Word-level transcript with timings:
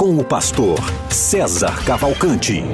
com 0.00 0.16
o 0.16 0.24
pastor 0.24 0.78
César 1.10 1.84
Cavalcante. 1.84 2.64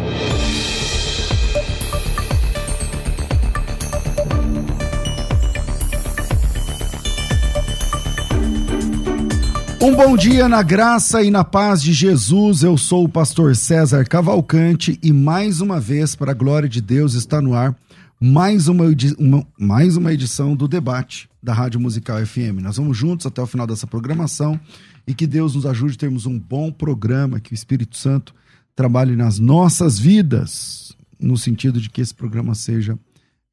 Um 9.82 9.96
bom 9.96 10.16
dia 10.16 10.48
na 10.48 10.62
graça 10.62 11.20
e 11.20 11.32
na 11.32 11.42
paz 11.42 11.82
de 11.82 11.92
Jesus. 11.92 12.62
Eu 12.62 12.78
sou 12.78 13.02
o 13.02 13.08
pastor 13.08 13.56
César 13.56 14.04
Cavalcante 14.04 14.96
e 15.02 15.12
mais 15.12 15.60
uma 15.60 15.80
vez, 15.80 16.14
para 16.14 16.30
a 16.30 16.34
glória 16.34 16.68
de 16.68 16.80
Deus, 16.80 17.14
está 17.14 17.42
no 17.42 17.54
ar 17.54 17.74
mais 18.20 18.68
uma, 18.68 18.84
uma, 19.18 19.44
mais 19.58 19.96
uma 19.96 20.12
edição 20.12 20.54
do 20.54 20.68
debate 20.68 21.28
da 21.42 21.52
Rádio 21.52 21.80
Musical 21.80 22.24
FM. 22.24 22.62
Nós 22.62 22.76
vamos 22.76 22.96
juntos 22.96 23.26
até 23.26 23.42
o 23.42 23.46
final 23.48 23.66
dessa 23.66 23.84
programação 23.84 24.60
e 25.06 25.14
que 25.14 25.26
Deus 25.26 25.54
nos 25.54 25.66
ajude 25.66 25.94
a 25.94 25.98
termos 25.98 26.26
um 26.26 26.38
bom 26.38 26.72
programa, 26.72 27.40
que 27.40 27.52
o 27.52 27.54
Espírito 27.54 27.96
Santo 27.96 28.34
trabalhe 28.74 29.14
nas 29.14 29.38
nossas 29.38 29.98
vidas, 29.98 30.96
no 31.18 31.38
sentido 31.38 31.80
de 31.80 31.88
que 31.88 32.00
esse 32.00 32.14
programa 32.14 32.54
seja 32.54 32.98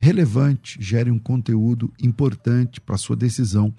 relevante, 0.01 0.77
gere 0.81 1.09
um 1.09 1.19
conteúdo 1.19 1.93
importante 2.01 2.81
para 2.81 2.97
sua 2.97 3.15
decisão 3.15 3.73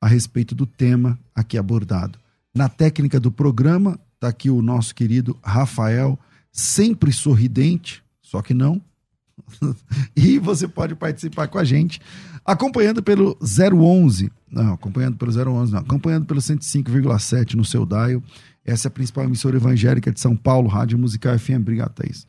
a 0.00 0.08
respeito 0.08 0.54
do 0.54 0.66
tema 0.66 1.16
aqui 1.32 1.56
abordado. 1.56 2.18
Na 2.52 2.68
técnica 2.68 3.20
do 3.20 3.30
programa, 3.30 3.98
está 4.14 4.28
aqui 4.28 4.50
o 4.50 4.60
nosso 4.60 4.92
querido 4.92 5.38
Rafael, 5.42 6.18
sempre 6.50 7.12
sorridente, 7.12 8.02
só 8.20 8.42
que 8.42 8.52
não. 8.52 8.82
e 10.16 10.38
você 10.38 10.68
pode 10.68 10.94
participar 10.94 11.48
com 11.48 11.58
a 11.58 11.64
gente 11.64 12.00
acompanhando 12.44 13.02
pelo 13.02 13.38
011 13.40 14.30
não, 14.52 14.74
acompanhando 14.74 15.16
pelo 15.16 15.32
011, 15.32 15.72
não. 15.72 15.80
Acompanhando 15.80 16.26
pelo 16.26 16.40
105,7 16.40 17.54
no 17.54 17.64
seu 17.64 17.86
dial. 17.86 18.22
Essa 18.64 18.86
é 18.86 18.90
a 18.90 18.92
principal 18.92 19.24
emissora 19.24 19.56
evangélica 19.56 20.12
de 20.12 20.20
São 20.20 20.36
Paulo, 20.36 20.68
Rádio 20.68 20.98
Musical 20.98 21.38
FM. 21.38 21.60
Obrigado, 21.60 21.94
Thaís. 21.94 22.26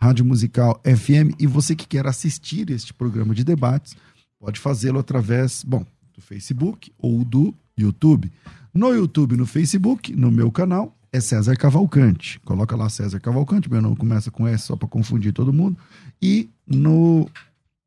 Rádio 0.00 0.24
Musical 0.24 0.80
FM. 0.84 1.34
E 1.38 1.48
você 1.48 1.74
que 1.74 1.88
quer 1.88 2.06
assistir 2.06 2.70
este 2.70 2.94
programa 2.94 3.34
de 3.34 3.42
debates, 3.42 3.96
pode 4.38 4.60
fazê-lo 4.60 5.00
através, 5.00 5.64
bom, 5.64 5.84
do 6.14 6.22
Facebook 6.22 6.92
ou 6.96 7.24
do 7.24 7.52
YouTube. 7.76 8.30
No 8.72 8.94
YouTube, 8.94 9.36
no 9.36 9.44
Facebook, 9.44 10.14
no 10.14 10.30
meu 10.30 10.52
canal, 10.52 10.96
é 11.14 11.20
César 11.20 11.56
Cavalcante. 11.56 12.40
Coloca 12.40 12.74
lá 12.74 12.90
César 12.90 13.20
Cavalcante, 13.20 13.70
meu 13.70 13.80
nome 13.80 13.94
começa 13.94 14.32
com 14.32 14.48
S 14.48 14.66
só 14.66 14.74
para 14.74 14.88
confundir 14.88 15.32
todo 15.32 15.52
mundo. 15.52 15.78
E 16.20 16.50
no 16.66 17.30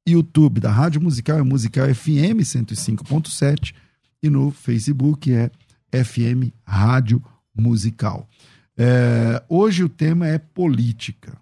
YouTube 0.08 0.62
da 0.62 0.72
Rádio 0.72 1.02
Musical 1.02 1.38
é 1.38 1.44
Musical 1.44 1.94
FM 1.94 2.40
105.7 2.40 3.76
e 4.24 4.30
no 4.30 4.50
Facebook 4.50 5.30
é 5.34 5.52
FM 5.92 6.54
Rádio 6.66 7.22
Musical. 7.54 8.30
É, 8.78 9.44
hoje 9.50 9.84
o 9.84 9.90
tema 9.90 10.26
é 10.26 10.38
política. 10.38 11.38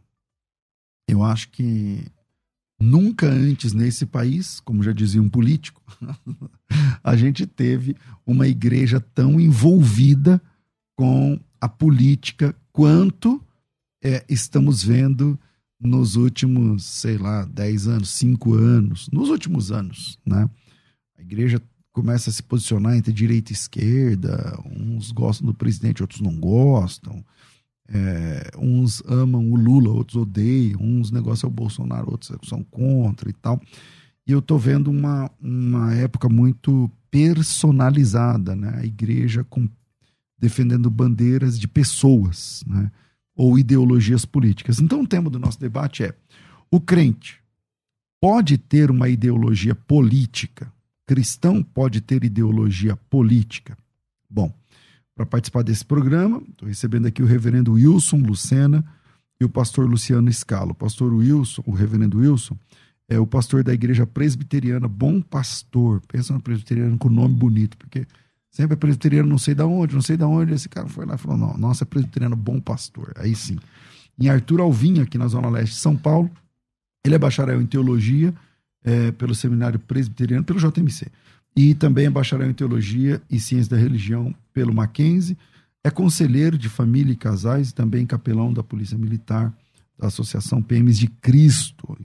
Eu 1.07 1.21
acho 1.21 1.49
que 1.49 2.03
nunca 2.79 3.27
antes 3.27 3.73
nesse 3.73 4.07
país, 4.07 4.59
como 4.59 4.81
já 4.81 4.91
dizia 4.91 5.21
um 5.21 5.29
político, 5.29 5.83
a 7.03 7.15
gente 7.15 7.45
teve 7.45 7.95
uma 8.25 8.47
igreja 8.47 8.99
tão 8.99 9.39
envolvida 9.39 10.41
com 10.97 11.39
a 11.65 11.69
política 11.69 12.55
quanto 12.71 13.41
é, 14.03 14.23
estamos 14.29 14.83
vendo 14.83 15.39
nos 15.79 16.15
últimos, 16.15 16.85
sei 16.85 17.17
lá, 17.17 17.43
10 17.45 17.87
anos, 17.87 18.09
5 18.09 18.53
anos, 18.53 19.09
nos 19.11 19.29
últimos 19.29 19.71
anos, 19.71 20.19
né? 20.23 20.47
A 21.17 21.21
igreja 21.21 21.59
começa 21.91 22.29
a 22.29 22.33
se 22.33 22.43
posicionar 22.43 22.95
entre 22.95 23.11
direita 23.11 23.51
e 23.51 23.55
esquerda, 23.55 24.59
uns 24.65 25.11
gostam 25.11 25.47
do 25.47 25.53
presidente, 25.55 26.03
outros 26.03 26.21
não 26.21 26.35
gostam, 26.35 27.25
é, 27.89 28.51
uns 28.57 29.01
amam 29.07 29.51
o 29.51 29.55
Lula, 29.55 29.89
outros 29.89 30.21
odeiam, 30.21 30.79
uns 30.81 31.09
negócios 31.09 31.43
é 31.43 31.47
o 31.47 31.51
Bolsonaro, 31.51 32.11
outros 32.11 32.31
são 32.47 32.63
contra 32.63 33.27
e 33.29 33.33
tal. 33.33 33.59
E 34.27 34.31
eu 34.31 34.41
tô 34.41 34.57
vendo 34.57 34.91
uma, 34.91 35.31
uma 35.41 35.93
época 35.95 36.29
muito 36.29 36.91
personalizada, 37.09 38.55
né? 38.55 38.77
A 38.77 38.85
igreja 38.85 39.43
com, 39.43 39.67
defendendo 40.45 40.91
bandeiras 40.91 41.57
de 41.57 41.67
pessoas, 41.67 42.63
né? 42.67 42.91
ou 43.35 43.57
ideologias 43.57 44.25
políticas. 44.25 44.79
Então, 44.79 45.01
o 45.01 45.07
tema 45.07 45.27
do 45.27 45.39
nosso 45.39 45.59
debate 45.59 46.03
é: 46.03 46.13
o 46.69 46.79
crente 46.79 47.41
pode 48.21 48.55
ter 48.59 48.91
uma 48.91 49.09
ideologia 49.09 49.73
política? 49.73 50.71
Cristão 51.07 51.63
pode 51.63 51.99
ter 51.99 52.23
ideologia 52.23 52.95
política? 52.95 53.75
Bom, 54.29 54.53
para 55.15 55.25
participar 55.25 55.63
desse 55.63 55.83
programa, 55.83 56.43
estou 56.47 56.67
recebendo 56.67 57.07
aqui 57.07 57.23
o 57.23 57.25
reverendo 57.25 57.73
Wilson 57.73 58.17
Lucena 58.17 58.85
e 59.41 59.45
o 59.45 59.49
pastor 59.49 59.89
Luciano 59.89 60.31
Scalo. 60.31 60.71
O 60.71 60.75
pastor 60.75 61.11
Wilson, 61.11 61.63
o 61.65 61.71
reverendo 61.71 62.19
Wilson, 62.19 62.55
é 63.09 63.19
o 63.19 63.25
pastor 63.25 63.63
da 63.63 63.73
igreja 63.73 64.05
presbiteriana 64.05 64.87
Bom 64.87 65.21
Pastor. 65.21 66.01
Pensa 66.07 66.33
no 66.33 66.41
presbiteriano 66.41 66.97
com 66.99 67.09
nome 67.09 67.33
bonito, 67.33 67.77
porque 67.77 68.05
Sempre 68.55 68.75
é 68.75 68.77
presbiteriano, 68.77 69.27
não 69.27 69.37
sei 69.37 69.53
da 69.53 69.67
onde, 69.67 69.95
não 69.95 70.01
sei 70.01 70.15
da 70.15 70.25
onde. 70.25 70.53
Esse 70.53 70.69
cara 70.69 70.87
foi 70.87 71.05
lá 71.05 71.15
e 71.15 71.17
falou: 71.17 71.37
não, 71.37 71.57
nossa, 71.57 71.83
é 71.83 71.85
presbiteriano 71.85 72.37
bom 72.37 72.57
pastor. 72.57 73.11
Aí 73.17 73.35
sim. 73.35 73.59
Em 74.17 74.29
Arthur 74.29 74.61
Alvim, 74.61 75.01
aqui 75.01 75.17
na 75.17 75.27
Zona 75.27 75.49
Leste 75.49 75.73
de 75.73 75.81
São 75.81 75.93
Paulo, 75.93 76.31
ele 77.05 77.15
é 77.15 77.17
bacharel 77.17 77.61
em 77.61 77.65
teologia 77.65 78.33
é, 78.81 79.11
pelo 79.11 79.35
Seminário 79.35 79.77
Presbiteriano, 79.77 80.45
pelo 80.45 80.57
JMC. 80.57 81.07
E 81.53 81.75
também 81.75 82.05
é 82.05 82.09
bacharel 82.09 82.49
em 82.49 82.53
teologia 82.53 83.21
e 83.29 83.41
ciência 83.41 83.75
da 83.75 83.77
religião 83.77 84.33
pelo 84.53 84.73
Mackenzie. 84.73 85.37
É 85.83 85.91
conselheiro 85.91 86.57
de 86.57 86.69
família 86.69 87.11
e 87.11 87.17
casais 87.17 87.71
e 87.71 87.75
também 87.75 88.05
capelão 88.05 88.53
da 88.53 88.63
Polícia 88.63 88.97
Militar 88.97 89.53
da 89.99 90.07
Associação 90.07 90.61
PMs 90.61 90.97
de 90.97 91.09
Cristo, 91.09 91.97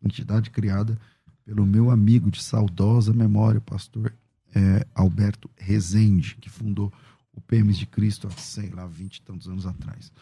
entidade 0.00 0.50
criada 0.50 0.96
pelo 1.44 1.66
meu 1.66 1.90
amigo 1.90 2.30
de 2.30 2.40
saudosa 2.40 3.12
memória, 3.12 3.60
pastor 3.60 4.12
é, 4.54 4.86
Alberto 4.94 5.50
Rezende, 5.56 6.36
que 6.40 6.48
fundou 6.48 6.92
o 7.32 7.40
PMs 7.40 7.78
de 7.78 7.86
Cristo 7.86 8.26
há, 8.26 8.30
sei 8.30 8.70
lá, 8.70 8.86
vinte 8.86 9.16
e 9.16 9.22
tantos 9.22 9.48
anos 9.48 9.66
atrás. 9.66 10.12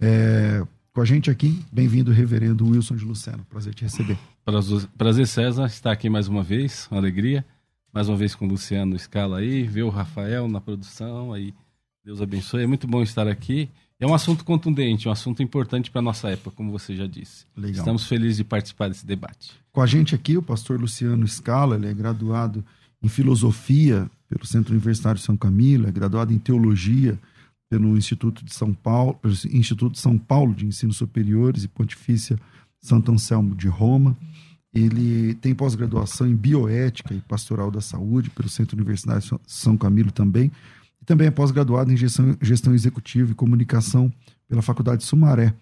É, 0.00 0.66
com 0.92 1.00
a 1.00 1.04
gente 1.04 1.30
aqui, 1.30 1.64
bem-vindo, 1.72 2.10
reverendo 2.10 2.68
Wilson 2.68 2.96
de 2.96 3.04
Luceno. 3.04 3.44
Prazer 3.48 3.74
te 3.74 3.84
receber. 3.84 4.18
Prazer, 4.96 5.26
César, 5.26 5.66
estar 5.66 5.92
aqui 5.92 6.08
mais 6.08 6.28
uma 6.28 6.42
vez, 6.42 6.88
uma 6.90 6.98
alegria. 6.98 7.44
Mais 7.92 8.08
uma 8.08 8.16
vez 8.16 8.34
com 8.34 8.44
o 8.44 8.48
Luciano 8.48 8.94
Escala 8.94 9.38
aí, 9.38 9.62
ver 9.62 9.82
o 9.82 9.88
Rafael 9.88 10.46
na 10.46 10.60
produção, 10.60 11.32
aí 11.32 11.54
Deus 12.04 12.20
abençoe. 12.20 12.62
É 12.62 12.66
muito 12.66 12.86
bom 12.86 13.02
estar 13.02 13.26
aqui. 13.26 13.70
É 13.98 14.06
um 14.06 14.14
assunto 14.14 14.44
contundente, 14.44 15.08
um 15.08 15.10
assunto 15.10 15.42
importante 15.42 15.90
para 15.90 16.00
a 16.00 16.02
nossa 16.02 16.28
época, 16.28 16.54
como 16.54 16.70
você 16.70 16.94
já 16.94 17.06
disse. 17.06 17.46
Legal. 17.56 17.78
Estamos 17.78 18.06
felizes 18.06 18.36
de 18.36 18.44
participar 18.44 18.88
desse 18.88 19.04
debate. 19.04 19.52
Com 19.72 19.80
a 19.80 19.86
gente 19.86 20.14
aqui, 20.14 20.36
o 20.36 20.42
pastor 20.42 20.80
Luciano 20.80 21.26
Scala, 21.26 21.76
ele 21.76 21.88
é 21.88 21.94
graduado 21.94 22.64
em 23.02 23.08
filosofia 23.08 24.10
pelo 24.28 24.46
Centro 24.46 24.72
Universitário 24.72 25.20
São 25.20 25.36
Camilo, 25.36 25.88
é 25.88 25.92
graduado 25.92 26.32
em 26.32 26.38
teologia 26.38 27.18
pelo 27.70 27.96
Instituto 27.96 28.44
de 28.44 28.52
São 28.52 28.72
Paulo, 28.72 29.14
pelo 29.14 29.34
Instituto 29.52 29.92
de 29.92 30.00
São 30.00 30.18
Paulo 30.18 30.54
de 30.54 30.66
Ensino 30.66 30.92
Superiores 30.92 31.64
e 31.64 31.68
Pontifícia 31.68 32.38
Santo 32.80 33.12
Anselmo 33.12 33.54
de 33.54 33.68
Roma. 33.68 34.16
Ele 34.72 35.34
tem 35.34 35.54
pós-graduação 35.54 36.26
em 36.26 36.36
bioética 36.36 37.14
e 37.14 37.20
pastoral 37.20 37.70
da 37.70 37.80
saúde 37.80 38.30
pelo 38.30 38.48
Centro 38.48 38.76
Universitário 38.76 39.40
São 39.46 39.76
Camilo 39.76 40.10
também. 40.10 40.50
E 41.00 41.04
também 41.04 41.26
é 41.26 41.30
pós-graduado 41.30 41.92
em 41.92 41.96
gestão, 41.96 42.36
gestão 42.40 42.74
executiva 42.74 43.32
e 43.32 43.34
comunicação 43.34 44.12
pela 44.48 44.62
Faculdade 44.62 45.04
Sumaré. 45.04 45.54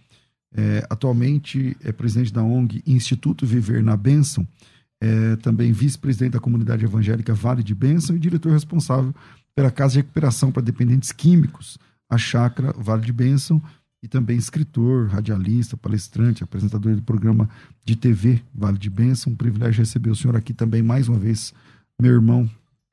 É, 0.55 0.87
atualmente 0.89 1.77
é 1.85 1.93
presidente 1.93 2.32
da 2.32 2.43
ONG 2.43 2.82
Instituto 2.87 3.44
Viver 3.44 3.82
na 3.82 3.97
Bênção 3.97 4.47
é 5.02 5.37
também 5.37 5.72
vice-presidente 5.72 6.32
da 6.32 6.40
comunidade 6.40 6.84
evangélica 6.84 7.34
Vale 7.34 7.62
de 7.62 7.75
Bênção 7.75 8.16
e 8.16 8.19
diretor 8.19 8.52
responsável 8.52 9.14
pela 9.54 9.70
Casa 9.70 9.93
de 9.93 9.98
Recuperação 9.98 10.50
para 10.50 10.62
Dependentes 10.62 11.12
Químicos, 11.12 11.78
a 12.08 12.19
Chácara 12.19 12.72
Vale 12.76 13.02
de 13.02 13.12
Bênção, 13.12 13.62
e 14.02 14.08
também 14.08 14.37
escritor, 14.37 15.08
radialista, 15.08 15.76
palestrante, 15.76 16.44
apresentador 16.44 16.94
do 16.94 17.02
programa 17.02 17.48
de 17.84 17.96
TV 17.96 18.43
Vale 18.54 18.78
de 18.78 18.90
Bênção. 18.90 19.32
Um 19.32 19.37
privilégio 19.37 19.81
receber 19.81 20.10
o 20.10 20.14
senhor 20.14 20.37
aqui 20.37 20.52
também 20.52 20.82
mais 20.82 21.08
uma 21.08 21.19
vez, 21.19 21.52
meu 22.00 22.12
irmão 22.12 22.48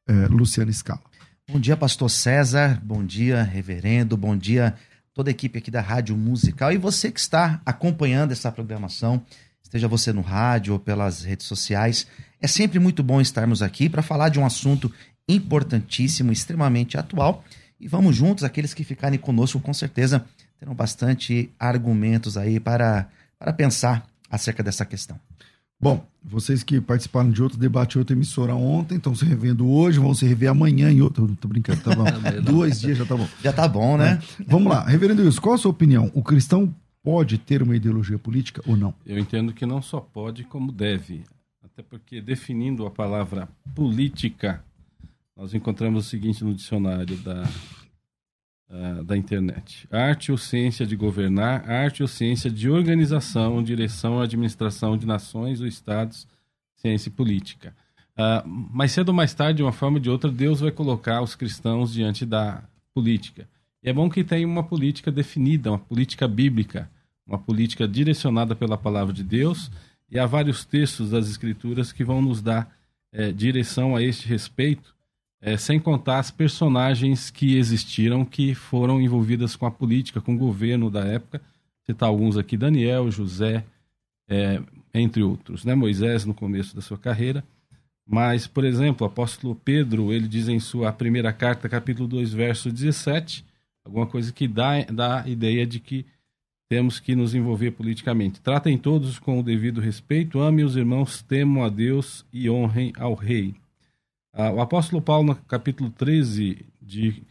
é, 0.08 0.28
Luciano 0.28 0.72
Scala. 0.74 1.02
Bom 1.50 1.60
dia, 1.60 1.76
pastor 1.76 2.10
César. 2.10 2.82
Bom 2.84 3.04
dia, 3.06 3.44
reverendo. 3.44 4.16
Bom 4.18 4.36
dia 4.36 4.76
toda 5.14 5.30
a 5.30 5.32
equipe 5.32 5.60
aqui 5.60 5.70
da 5.70 5.82
Rádio 5.82 6.18
Musical 6.18 6.72
e 6.72 6.78
você 6.78 7.12
que 7.12 7.20
está 7.20 7.62
acompanhando 7.66 8.32
essa 8.32 8.52
programação, 8.52 9.24
esteja 9.74 9.88
você 9.88 10.14
no 10.14 10.22
rádio 10.22 10.74
ou 10.74 10.80
pelas 10.80 11.24
redes 11.24 11.48
sociais. 11.48 12.06
É 12.40 12.48
sempre 12.48 12.78
muito 12.78 13.02
bom 13.02 13.20
estarmos 13.20 13.64
aqui 13.64 13.90
para 13.90 14.04
falar 14.04 14.30
de 14.30 14.40
um 14.40 14.46
assunto 14.46 14.92
importantíssimo, 15.28 16.32
extremamente 16.32 16.96
atual. 16.96 17.44
E 17.80 17.88
vamos 17.88 18.16
juntos, 18.16 18.44
aqueles 18.44 18.74
que 18.74 18.84
ficarem 18.84 19.18
conosco, 19.18 19.60
com 19.60 19.74
certeza 19.74 20.24
terão 20.60 20.76
bastante 20.76 21.50
argumentos 21.60 22.38
aí 22.38 22.60
para, 22.60 23.10
para 23.38 23.52
pensar 23.52 24.08
acerca 24.30 24.62
dessa 24.62 24.86
questão. 24.86 25.20
Bom, 25.82 26.06
vocês 26.24 26.64
que 26.64 26.80
participaram 26.80 27.32
de 27.32 27.42
outro 27.44 27.58
debate, 27.58 27.98
outra 27.98 28.16
emissora 28.16 28.56
ontem, 28.56 28.96
estão 28.96 29.14
se 29.14 29.26
revendo 29.26 29.68
hoje, 29.68 30.00
vão 30.00 30.14
se 30.14 30.26
rever 30.26 30.50
amanhã 30.50 30.90
em 30.90 31.02
outro. 31.02 31.36
Tô 31.42 31.48
brincando, 31.48 31.82
tá 31.82 31.94
bom. 31.94 32.06
Dois 32.46 32.80
dias 32.80 33.00
já 33.00 33.06
tá 33.06 33.18
bom. 33.18 33.28
Já 33.44 33.52
tá 33.52 33.68
bom, 33.68 33.98
né? 33.98 34.20
É. 34.40 34.44
Vamos 34.48 34.72
lá. 34.72 34.86
Reverendo 34.86 35.24
Wilson, 35.24 35.42
qual 35.42 35.56
a 35.56 35.58
sua 35.58 35.72
opinião? 35.72 36.10
O 36.14 36.24
cristão 36.24 36.74
pode 37.04 37.38
ter 37.38 37.62
uma 37.62 37.76
ideologia 37.76 38.18
política 38.18 38.62
ou 38.66 38.76
não? 38.78 38.94
Eu 39.06 39.20
entendo 39.20 39.54
que 39.54 39.66
não 39.66 39.82
só 39.82 40.00
pode, 40.00 40.44
como 40.46 40.72
deve. 40.72 41.24
Até 41.62 41.84
porque, 41.84 42.22
definindo 42.22 42.86
a 42.86 42.92
palavra 42.92 43.50
política, 43.76 44.64
nós 45.36 45.54
encontramos 45.54 46.06
o 46.06 46.10
seguinte 46.10 46.44
no 46.44 46.54
dicionário 46.56 47.18
da 47.18 47.44
uh, 48.74 49.04
da 49.04 49.16
internet. 49.16 49.88
Arte 49.92 50.32
ou 50.32 50.38
ciência 50.38 50.86
de 50.86 50.96
governar, 50.96 51.70
arte 51.70 52.02
ou 52.02 52.08
ciência 52.08 52.50
de 52.50 52.70
organização, 52.70 53.62
direção, 53.64 54.20
administração 54.20 54.98
de 54.98 55.06
nações 55.06 55.62
ou 55.62 55.68
estados, 55.68 56.28
ciência 56.76 57.10
e 57.10 57.12
política. 57.12 57.76
Uh, 58.14 58.48
mais 58.48 58.92
cedo 58.92 59.10
ou 59.10 59.16
mais 59.16 59.34
tarde, 59.34 59.58
de 59.58 59.64
uma 59.64 59.72
forma 59.72 59.98
ou 59.98 60.02
de 60.02 60.10
outra, 60.10 60.32
Deus 60.32 60.60
vai 60.60 60.72
colocar 60.72 61.22
os 61.22 61.36
cristãos 61.36 61.94
diante 61.94 62.26
da 62.26 62.64
política. 62.94 63.48
E 63.84 63.90
é 63.90 63.94
bom 63.94 64.10
que 64.10 64.24
tenha 64.24 64.48
uma 64.48 64.64
política 64.64 65.12
definida, 65.12 65.72
uma 65.72 65.80
política 65.80 66.28
bíblica, 66.28 66.90
uma 67.28 67.38
política 67.38 67.88
direcionada 67.88 68.56
pela 68.56 68.78
palavra 68.78 69.14
de 69.14 69.24
Deus. 69.24 69.70
E 70.10 70.18
há 70.18 70.26
vários 70.26 70.64
textos 70.64 71.10
das 71.10 71.30
Escrituras 71.30 71.92
que 71.92 72.04
vão 72.04 72.22
nos 72.22 72.42
dar 72.42 72.74
é, 73.12 73.32
direção 73.32 73.96
a 73.96 74.02
este 74.02 74.28
respeito 74.28 74.94
é, 75.46 75.58
sem 75.58 75.78
contar 75.78 76.20
as 76.20 76.32
personagens 76.32 77.30
que 77.30 77.58
existiram 77.58 78.24
que 78.24 78.56
foram 78.56 79.02
envolvidas 79.02 79.58
com 79.58 79.66
a 79.66 79.72
política, 79.72 80.22
com 80.22 80.36
o 80.36 80.38
governo 80.38 80.90
da 80.90 81.02
época. 81.02 81.42
Citar 81.86 82.08
alguns 82.08 82.38
aqui: 82.38 82.56
Daniel, 82.56 83.12
José, 83.12 83.66
é, 84.30 84.62
entre 84.94 85.22
outros. 85.22 85.66
Né? 85.66 85.76
Moisés 85.76 86.24
no 86.24 86.34
começo 86.34 86.74
da 86.74 86.82
sua 86.82 86.98
carreira. 86.98 87.44
Mas, 88.08 88.48
por 88.48 88.64
exemplo, 88.64 89.06
o 89.06 89.10
apóstolo 89.10 89.54
Pedro, 89.54 90.14
ele 90.14 90.30
diz 90.30 90.48
em 90.48 90.62
sua 90.62 90.94
primeira 90.94 91.34
carta, 91.34 91.68
capítulo 91.68 92.08
2, 92.08 92.34
verso 92.34 92.72
17, 92.72 93.46
alguma 93.84 94.08
coisa 94.08 94.32
que 94.32 94.48
dá, 94.48 94.82
dá 94.84 95.24
ideia 95.28 95.66
de 95.66 95.80
que 95.80 96.06
temos 96.70 97.00
que 97.00 97.16
nos 97.16 97.36
envolver 97.36 97.72
politicamente. 97.72 98.42
Tratem 98.42 98.78
todos 98.78 99.20
com 99.20 99.40
o 99.40 99.44
devido 99.44 99.80
respeito, 99.80 100.40
amem 100.40 100.66
os 100.66 100.76
irmãos, 100.76 101.22
temam 101.22 101.64
a 101.64 101.70
Deus 101.70 102.26
e 102.34 102.50
honrem 102.50 102.94
ao 102.98 103.14
rei. 103.14 103.54
Ah, 104.34 104.52
o 104.52 104.62
apóstolo 104.62 105.02
Paulo, 105.02 105.28
no 105.28 105.36
capítulo 105.36 105.92
13 105.92 106.66
de 106.82 107.22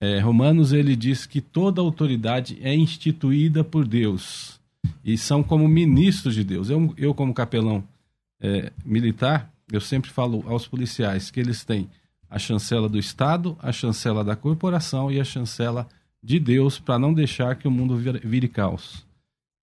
é, 0.00 0.18
Romanos, 0.18 0.72
ele 0.72 0.96
diz 0.96 1.26
que 1.26 1.40
toda 1.40 1.80
autoridade 1.80 2.58
é 2.60 2.74
instituída 2.74 3.62
por 3.62 3.86
Deus 3.86 4.58
e 5.04 5.16
são 5.16 5.42
como 5.42 5.68
ministros 5.68 6.34
de 6.34 6.42
Deus. 6.42 6.70
Eu, 6.70 6.92
eu 6.96 7.14
como 7.14 7.32
capelão 7.34 7.84
é, 8.40 8.72
militar, 8.84 9.52
eu 9.70 9.80
sempre 9.80 10.10
falo 10.10 10.42
aos 10.46 10.66
policiais 10.66 11.30
que 11.30 11.38
eles 11.38 11.64
têm 11.64 11.88
a 12.30 12.38
chancela 12.38 12.88
do 12.88 12.98
Estado, 12.98 13.56
a 13.60 13.72
chancela 13.72 14.24
da 14.24 14.36
corporação 14.36 15.10
e 15.10 15.20
a 15.20 15.24
chancela 15.24 15.88
de 16.22 16.38
Deus 16.38 16.78
para 16.78 16.98
não 16.98 17.12
deixar 17.12 17.56
que 17.56 17.68
o 17.68 17.70
mundo 17.70 17.96
vire, 17.96 18.48
caos. 18.48 19.06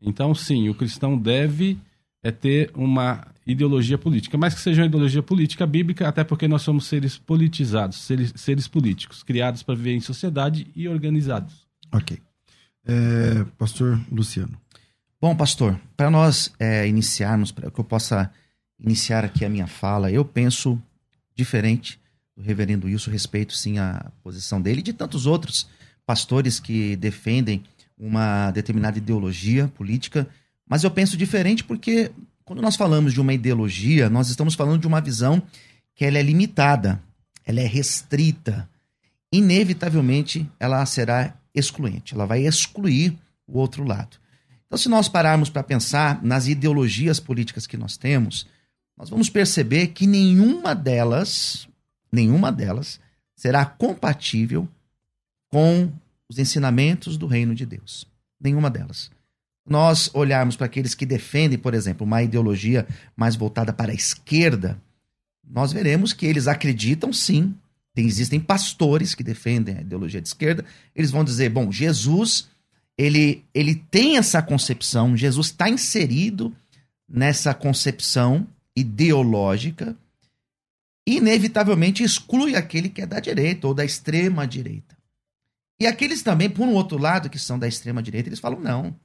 Então, 0.02 0.34
sim, 0.34 0.70
o 0.70 0.76
cristão 0.76 1.18
deve 1.18 1.78
é 2.24 2.32
ter 2.32 2.72
uma 2.74 3.28
ideologia 3.46 3.98
política, 3.98 4.38
mas 4.38 4.56
que 4.56 4.62
seja 4.62 4.82
uma 4.82 4.88
ideologia 4.88 5.22
política 5.22 5.66
bíblica, 5.68 6.08
até 6.08 6.24
porque 6.24 6.48
nós 6.48 6.64
somos 6.64 6.88
seres 6.88 7.18
politizados, 7.18 7.98
seres, 8.02 8.34
seres 8.36 8.68
políticos, 8.68 9.22
criados 9.22 9.62
para 9.62 9.76
viver 9.76 9.94
em 9.94 10.00
sociedade 10.00 10.68
e 10.76 10.88
organizados. 10.88 11.68
Ok. 11.92 12.20
É, 12.84 13.46
pastor 13.58 14.00
Luciano. 14.12 14.60
Bom, 15.22 15.36
pastor, 15.36 15.80
para 15.96 16.10
nós 16.10 16.54
é, 16.60 16.88
iniciarmos, 16.88 17.52
para 17.52 17.70
que 17.70 17.80
eu 17.80 17.84
possa 17.84 18.32
iniciar 18.80 19.24
aqui 19.24 19.46
a 19.46 19.50
minha 19.50 19.68
fala, 19.68 20.12
eu 20.12 20.26
penso 20.26 20.82
diferente 21.36 22.00
do 22.36 22.42
reverendo 22.42 22.88
Wilson, 22.88 23.12
respeito 23.12 23.54
sim 23.54 23.78
a 23.78 24.12
posição 24.24 24.62
dele 24.62 24.80
e 24.80 24.84
de 24.84 24.94
tantos 24.94 25.26
outros 25.26 25.68
pastores 26.06 26.60
que 26.60 26.96
defendem 26.96 27.64
uma 27.98 28.52
determinada 28.52 28.98
ideologia 28.98 29.68
política, 29.70 30.28
mas 30.68 30.84
eu 30.84 30.92
penso 30.92 31.18
diferente 31.18 31.64
porque 31.64 32.12
quando 32.44 32.62
nós 32.62 32.76
falamos 32.76 33.14
de 33.14 33.22
uma 33.22 33.34
ideologia, 33.34 34.10
nós 34.10 34.30
estamos 34.30 34.54
falando 34.54 34.82
de 34.82 34.88
uma 34.88 35.02
visão 35.02 35.42
que 35.96 36.06
ela 36.06 36.18
é 36.18 36.22
limitada, 36.22 37.02
ela 37.46 37.60
é 37.60 37.66
restrita. 37.66 38.70
Inevitavelmente, 39.32 40.50
ela 40.60 40.86
será 40.86 41.34
excluente, 41.54 42.14
ela 42.14 42.26
vai 42.26 42.46
excluir 42.46 43.18
o 43.48 43.58
outro 43.58 43.84
lado. 43.84 44.18
Então, 44.68 44.78
se 44.78 44.90
nós 44.90 45.08
pararmos 45.08 45.50
para 45.50 45.64
pensar 45.64 46.24
nas 46.24 46.48
ideologias 46.48 47.20
políticas 47.20 47.66
que 47.66 47.78
nós 47.78 47.98
temos, 47.98 48.46
nós 48.98 49.10
vamos 49.10 49.30
perceber 49.30 49.88
que 49.88 50.06
nenhuma 50.06 50.74
delas, 50.74 51.68
nenhuma 52.12 52.52
delas 52.52 53.00
será 53.36 53.66
compatível 53.66 54.68
com 55.56 55.90
os 56.28 56.38
ensinamentos 56.38 57.16
do 57.16 57.28
reino 57.28 57.56
de 57.56 57.66
Deus. 57.66 58.06
Nenhuma 58.38 58.70
delas 58.70 59.10
nós 59.66 60.12
olharmos 60.14 60.56
para 60.56 60.68
aqueles 60.68 60.94
que 60.94 61.06
defendem, 61.06 61.58
por 61.58 61.74
exemplo, 61.74 62.06
uma 62.06 62.22
ideologia 62.22 62.86
mais 63.16 63.36
voltada 63.36 63.74
para 63.74 63.92
a 63.92 63.96
esquerda, 63.96 64.80
nós 65.44 65.74
veremos 65.74 66.14
que 66.14 66.26
eles 66.26 66.48
acreditam 66.48 67.12
sim. 67.12 67.56
Tem, 67.94 68.06
existem 68.06 68.40
pastores 68.40 69.16
que 69.16 69.24
defendem 69.24 69.78
a 69.78 69.82
ideologia 69.82 70.22
de 70.22 70.28
esquerda. 70.28 70.66
Eles 70.96 71.12
vão 71.12 71.24
dizer: 71.24 71.50
bom, 71.50 71.72
Jesus 71.72 72.48
ele, 72.98 73.44
ele 73.54 73.76
tem 73.76 74.18
essa 74.18 74.42
concepção, 74.42 75.18
Jesus 75.18 75.48
está 75.48 75.70
inserido 75.70 76.56
nessa 77.08 77.54
concepção 77.54 78.48
ideológica, 78.76 79.96
inevitavelmente 81.08 82.04
exclui 82.04 82.56
aquele 82.56 82.90
que 82.90 83.02
é 83.02 83.06
da 83.06 83.20
direita 83.20 83.68
ou 83.68 83.74
da 83.74 83.84
extrema 83.84 84.48
direita. 84.48 84.96
E 85.80 85.86
aqueles 85.88 86.22
também, 86.22 86.50
por 86.50 86.68
um 86.68 86.74
outro 86.74 86.98
lado, 86.98 87.30
que 87.30 87.40
são 87.40 87.60
da 87.60 87.68
extrema 87.68 88.02
direita, 88.02 88.30
eles 88.30 88.40
falam: 88.40 88.60
não, 88.60 88.96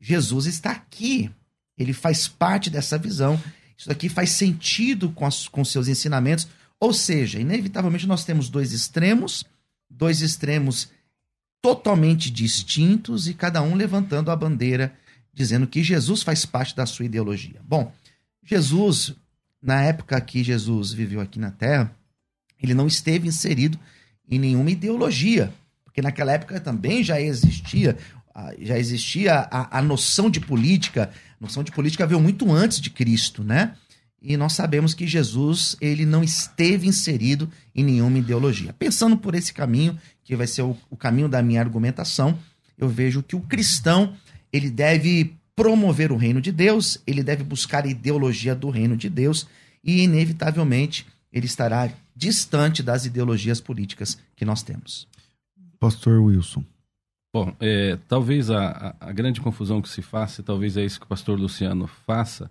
Jesus 0.00 0.46
está 0.46 0.70
aqui. 0.70 1.30
Ele 1.76 1.92
faz 1.92 2.28
parte 2.28 2.70
dessa 2.70 2.98
visão. 2.98 3.42
Isso 3.76 3.90
aqui 3.90 4.08
faz 4.08 4.30
sentido 4.30 5.10
com, 5.10 5.26
as, 5.26 5.48
com 5.48 5.64
seus 5.64 5.88
ensinamentos. 5.88 6.46
Ou 6.78 6.92
seja, 6.92 7.38
inevitavelmente 7.38 8.06
nós 8.06 8.24
temos 8.24 8.48
dois 8.48 8.72
extremos, 8.72 9.44
dois 9.88 10.20
extremos 10.20 10.90
totalmente 11.60 12.30
distintos 12.30 13.28
e 13.28 13.34
cada 13.34 13.62
um 13.62 13.74
levantando 13.74 14.30
a 14.30 14.36
bandeira 14.36 14.92
dizendo 15.32 15.66
que 15.66 15.82
Jesus 15.82 16.22
faz 16.22 16.44
parte 16.44 16.76
da 16.76 16.84
sua 16.84 17.06
ideologia. 17.06 17.60
Bom, 17.64 17.92
Jesus, 18.42 19.14
na 19.62 19.82
época 19.82 20.20
que 20.20 20.44
Jesus 20.44 20.92
viveu 20.92 21.20
aqui 21.20 21.38
na 21.38 21.50
Terra, 21.50 21.94
ele 22.62 22.74
não 22.74 22.86
esteve 22.86 23.28
inserido 23.28 23.78
em 24.28 24.38
nenhuma 24.38 24.70
ideologia, 24.70 25.52
porque 25.92 26.00
naquela 26.00 26.32
época 26.32 26.58
também 26.58 27.04
já 27.04 27.20
existia 27.20 27.98
já 28.58 28.78
existia 28.78 29.40
a, 29.50 29.78
a 29.78 29.82
noção 29.82 30.30
de 30.30 30.40
política, 30.40 31.10
a 31.38 31.44
noção 31.44 31.62
de 31.62 31.70
política 31.70 32.06
veio 32.06 32.18
muito 32.18 32.50
antes 32.50 32.80
de 32.80 32.88
Cristo, 32.88 33.44
né? 33.44 33.74
E 34.22 34.38
nós 34.38 34.54
sabemos 34.54 34.94
que 34.94 35.06
Jesus 35.06 35.76
ele 35.82 36.06
não 36.06 36.24
esteve 36.24 36.88
inserido 36.88 37.50
em 37.74 37.84
nenhuma 37.84 38.16
ideologia. 38.16 38.72
Pensando 38.72 39.18
por 39.18 39.34
esse 39.34 39.52
caminho, 39.52 39.98
que 40.24 40.34
vai 40.34 40.46
ser 40.46 40.62
o, 40.62 40.74
o 40.88 40.96
caminho 40.96 41.28
da 41.28 41.42
minha 41.42 41.60
argumentação, 41.60 42.38
eu 42.78 42.88
vejo 42.88 43.22
que 43.22 43.36
o 43.36 43.40
cristão 43.40 44.14
ele 44.50 44.70
deve 44.70 45.36
promover 45.54 46.10
o 46.10 46.16
reino 46.16 46.40
de 46.40 46.50
Deus, 46.50 46.96
ele 47.06 47.22
deve 47.22 47.44
buscar 47.44 47.84
a 47.84 47.88
ideologia 47.88 48.54
do 48.54 48.70
reino 48.70 48.96
de 48.96 49.10
Deus 49.10 49.46
e, 49.84 50.04
inevitavelmente, 50.04 51.06
ele 51.30 51.44
estará 51.44 51.90
distante 52.16 52.82
das 52.82 53.04
ideologias 53.04 53.60
políticas 53.60 54.16
que 54.34 54.44
nós 54.46 54.62
temos. 54.62 55.06
Pastor 55.82 56.20
Wilson. 56.20 56.64
Bom, 57.34 57.56
é, 57.58 57.98
talvez 58.06 58.52
a, 58.52 58.94
a, 59.00 59.10
grande 59.10 59.40
confusão 59.40 59.82
que 59.82 59.88
se 59.88 60.00
faça, 60.00 60.40
e 60.40 60.44
talvez 60.44 60.76
é 60.76 60.84
isso 60.84 61.00
que 61.00 61.06
o 61.06 61.08
pastor 61.08 61.36
Luciano 61.36 61.88
faça, 62.06 62.48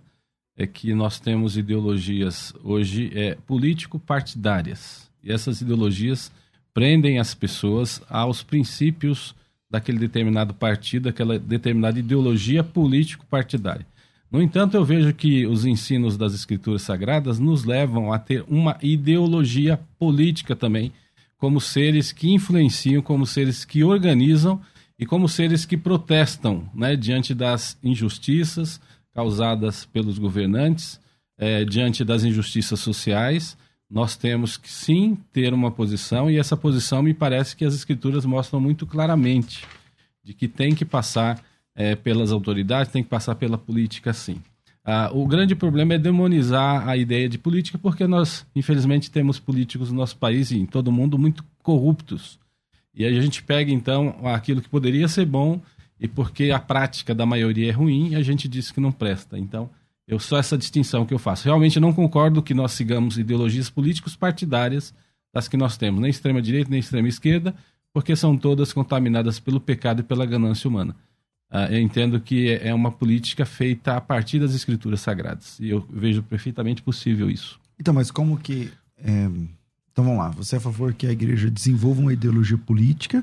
é 0.54 0.66
que 0.66 0.92
nós 0.92 1.18
temos 1.18 1.56
ideologias 1.56 2.52
hoje 2.62 3.10
é, 3.14 3.38
político-partidárias. 3.46 5.10
E 5.24 5.32
essas 5.32 5.62
ideologias 5.62 6.30
prendem 6.74 7.18
as 7.18 7.34
pessoas 7.34 8.02
aos 8.06 8.42
princípios 8.42 9.34
daquele 9.70 9.98
determinado 9.98 10.52
partido, 10.52 11.04
daquela 11.04 11.38
determinada 11.38 11.98
ideologia 11.98 12.62
político-partidária. 12.62 13.86
No 14.30 14.42
entanto, 14.42 14.76
eu 14.76 14.84
vejo 14.84 15.14
que 15.14 15.46
os 15.46 15.64
ensinos 15.64 16.18
das 16.18 16.34
escrituras 16.34 16.82
sagradas 16.82 17.38
nos 17.38 17.64
levam 17.64 18.12
a 18.12 18.18
ter 18.18 18.44
uma 18.46 18.76
ideologia 18.82 19.80
política 19.98 20.54
também, 20.54 20.92
como 21.42 21.60
seres 21.60 22.12
que 22.12 22.30
influenciam, 22.30 23.02
como 23.02 23.26
seres 23.26 23.64
que 23.64 23.82
organizam 23.82 24.60
e 24.96 25.04
como 25.04 25.28
seres 25.28 25.64
que 25.64 25.76
protestam 25.76 26.70
né, 26.72 26.94
diante 26.94 27.34
das 27.34 27.76
injustiças 27.82 28.80
causadas 29.12 29.84
pelos 29.84 30.20
governantes, 30.20 31.00
é, 31.36 31.64
diante 31.64 32.04
das 32.04 32.22
injustiças 32.22 32.78
sociais. 32.78 33.58
Nós 33.90 34.16
temos 34.16 34.56
que 34.56 34.70
sim 34.70 35.18
ter 35.32 35.52
uma 35.52 35.72
posição, 35.72 36.30
e 36.30 36.38
essa 36.38 36.56
posição 36.56 37.02
me 37.02 37.12
parece 37.12 37.56
que 37.56 37.64
as 37.64 37.74
escrituras 37.74 38.24
mostram 38.24 38.60
muito 38.60 38.86
claramente 38.86 39.64
de 40.22 40.34
que 40.34 40.46
tem 40.46 40.76
que 40.76 40.84
passar 40.84 41.42
é, 41.74 41.96
pelas 41.96 42.30
autoridades, 42.30 42.92
tem 42.92 43.02
que 43.02 43.10
passar 43.10 43.34
pela 43.34 43.58
política 43.58 44.12
sim. 44.12 44.40
Ah, 44.84 45.10
o 45.12 45.26
grande 45.26 45.54
problema 45.54 45.94
é 45.94 45.98
demonizar 45.98 46.88
a 46.88 46.96
ideia 46.96 47.28
de 47.28 47.38
política, 47.38 47.78
porque 47.78 48.06
nós, 48.06 48.44
infelizmente, 48.54 49.10
temos 49.10 49.38
políticos 49.38 49.90
no 49.90 49.98
nosso 49.98 50.16
país 50.16 50.50
e 50.50 50.58
em 50.58 50.66
todo 50.66 50.88
o 50.88 50.92
mundo 50.92 51.16
muito 51.18 51.44
corruptos. 51.62 52.38
E 52.94 53.04
aí 53.04 53.16
a 53.16 53.22
gente 53.22 53.42
pega, 53.42 53.70
então, 53.70 54.16
aquilo 54.24 54.60
que 54.60 54.68
poderia 54.68 55.06
ser 55.08 55.24
bom 55.24 55.60
e 56.00 56.08
porque 56.08 56.50
a 56.50 56.58
prática 56.58 57.14
da 57.14 57.24
maioria 57.24 57.68
é 57.68 57.72
ruim, 57.72 58.16
a 58.16 58.22
gente 58.22 58.48
diz 58.48 58.72
que 58.72 58.80
não 58.80 58.90
presta. 58.90 59.38
Então, 59.38 59.70
eu 60.06 60.18
só 60.18 60.36
essa 60.36 60.58
distinção 60.58 61.06
que 61.06 61.14
eu 61.14 61.18
faço. 61.18 61.44
Realmente 61.44 61.78
não 61.78 61.92
concordo 61.92 62.42
que 62.42 62.52
nós 62.52 62.72
sigamos 62.72 63.18
ideologias 63.18 63.70
políticos 63.70 64.16
partidárias 64.16 64.92
das 65.32 65.46
que 65.46 65.56
nós 65.56 65.76
temos, 65.76 66.00
nem 66.00 66.10
extrema 66.10 66.42
direita, 66.42 66.70
nem 66.70 66.80
extrema 66.80 67.08
esquerda, 67.08 67.54
porque 67.92 68.16
são 68.16 68.36
todas 68.36 68.72
contaminadas 68.72 69.38
pelo 69.38 69.60
pecado 69.60 70.00
e 70.00 70.02
pela 70.02 70.26
ganância 70.26 70.68
humana. 70.68 70.96
Uh, 71.52 71.70
eu 71.70 71.80
entendo 71.80 72.18
que 72.18 72.50
é 72.62 72.72
uma 72.72 72.90
política 72.90 73.44
feita 73.44 73.94
a 73.94 74.00
partir 74.00 74.38
das 74.38 74.54
escrituras 74.54 75.02
sagradas. 75.02 75.60
E 75.60 75.68
eu 75.68 75.86
vejo 75.92 76.22
perfeitamente 76.22 76.80
possível 76.80 77.30
isso. 77.30 77.60
Então, 77.78 77.92
mas 77.92 78.10
como 78.10 78.38
que. 78.38 78.72
É... 78.96 79.28
Então 79.92 80.02
vamos 80.02 80.18
lá. 80.18 80.30
Você 80.30 80.54
é 80.54 80.58
a 80.58 80.60
favor 80.62 80.94
que 80.94 81.06
a 81.06 81.12
igreja 81.12 81.50
desenvolva 81.50 82.00
uma 82.00 82.12
ideologia 82.14 82.56
política, 82.56 83.22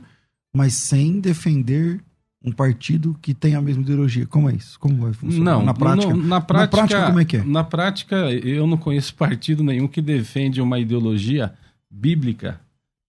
mas 0.54 0.74
sem 0.74 1.20
defender 1.20 2.00
um 2.44 2.52
partido 2.52 3.18
que 3.20 3.34
tem 3.34 3.56
a 3.56 3.62
mesma 3.62 3.82
ideologia. 3.82 4.28
Como 4.28 4.48
é 4.48 4.54
isso? 4.54 4.80
Como 4.80 5.02
vai 5.02 5.14
funcionar? 5.14 5.44
Não, 5.44 5.66
na 5.66 5.74
prática, 5.74 6.16
na 6.16 6.40
prática, 6.40 6.78
na 6.78 6.88
prática, 6.88 7.06
como 7.08 7.20
é 7.20 7.26
que 7.26 7.38
é? 7.38 7.44
Na 7.44 7.64
prática, 7.64 8.16
eu 8.32 8.68
não 8.68 8.78
conheço 8.78 9.16
partido 9.16 9.64
nenhum 9.64 9.88
que 9.88 10.02
defende 10.02 10.62
uma 10.62 10.78
ideologia 10.78 11.52
bíblica, 11.90 12.62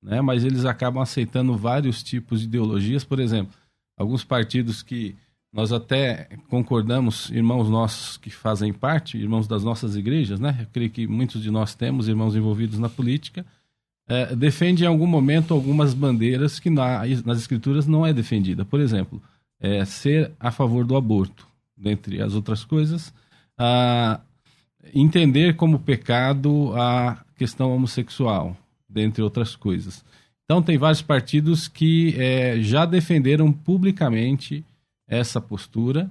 né? 0.02 0.22
mas 0.22 0.44
eles 0.44 0.64
acabam 0.64 1.02
aceitando 1.02 1.56
vários 1.56 2.02
tipos 2.02 2.40
de 2.40 2.46
ideologias. 2.46 3.04
Por 3.04 3.20
exemplo, 3.20 3.52
alguns 4.00 4.24
partidos 4.24 4.82
que 4.82 5.14
nós 5.52 5.72
até 5.72 6.28
concordamos, 6.48 7.28
irmãos 7.30 7.68
nossos 7.68 8.16
que 8.16 8.30
fazem 8.30 8.72
parte, 8.72 9.18
irmãos 9.18 9.46
das 9.46 9.62
nossas 9.62 9.94
igrejas, 9.94 10.40
né? 10.40 10.56
Eu 10.60 10.66
creio 10.72 10.90
que 10.90 11.06
muitos 11.06 11.42
de 11.42 11.50
nós 11.50 11.74
temos 11.74 12.08
irmãos 12.08 12.34
envolvidos 12.34 12.78
na 12.78 12.88
política, 12.88 13.44
é, 14.08 14.34
defende 14.34 14.84
em 14.84 14.86
algum 14.86 15.06
momento 15.06 15.52
algumas 15.52 15.92
bandeiras 15.92 16.58
que 16.58 16.70
na, 16.70 17.02
nas 17.26 17.38
escrituras 17.38 17.86
não 17.86 18.06
é 18.06 18.12
defendida. 18.12 18.64
Por 18.64 18.80
exemplo, 18.80 19.20
é, 19.60 19.84
ser 19.84 20.32
a 20.40 20.50
favor 20.50 20.84
do 20.86 20.96
aborto, 20.96 21.46
dentre 21.76 22.22
as 22.22 22.34
outras 22.34 22.64
coisas, 22.64 23.12
entender 24.94 25.56
como 25.56 25.78
pecado 25.78 26.72
a 26.74 27.22
questão 27.36 27.74
homossexual, 27.74 28.56
dentre 28.88 29.22
outras 29.22 29.54
coisas. 29.54 30.02
Então, 30.50 30.60
tem 30.60 30.76
vários 30.76 31.00
partidos 31.00 31.68
que 31.68 32.12
é, 32.18 32.60
já 32.60 32.84
defenderam 32.84 33.52
publicamente 33.52 34.64
essa 35.06 35.40
postura. 35.40 36.10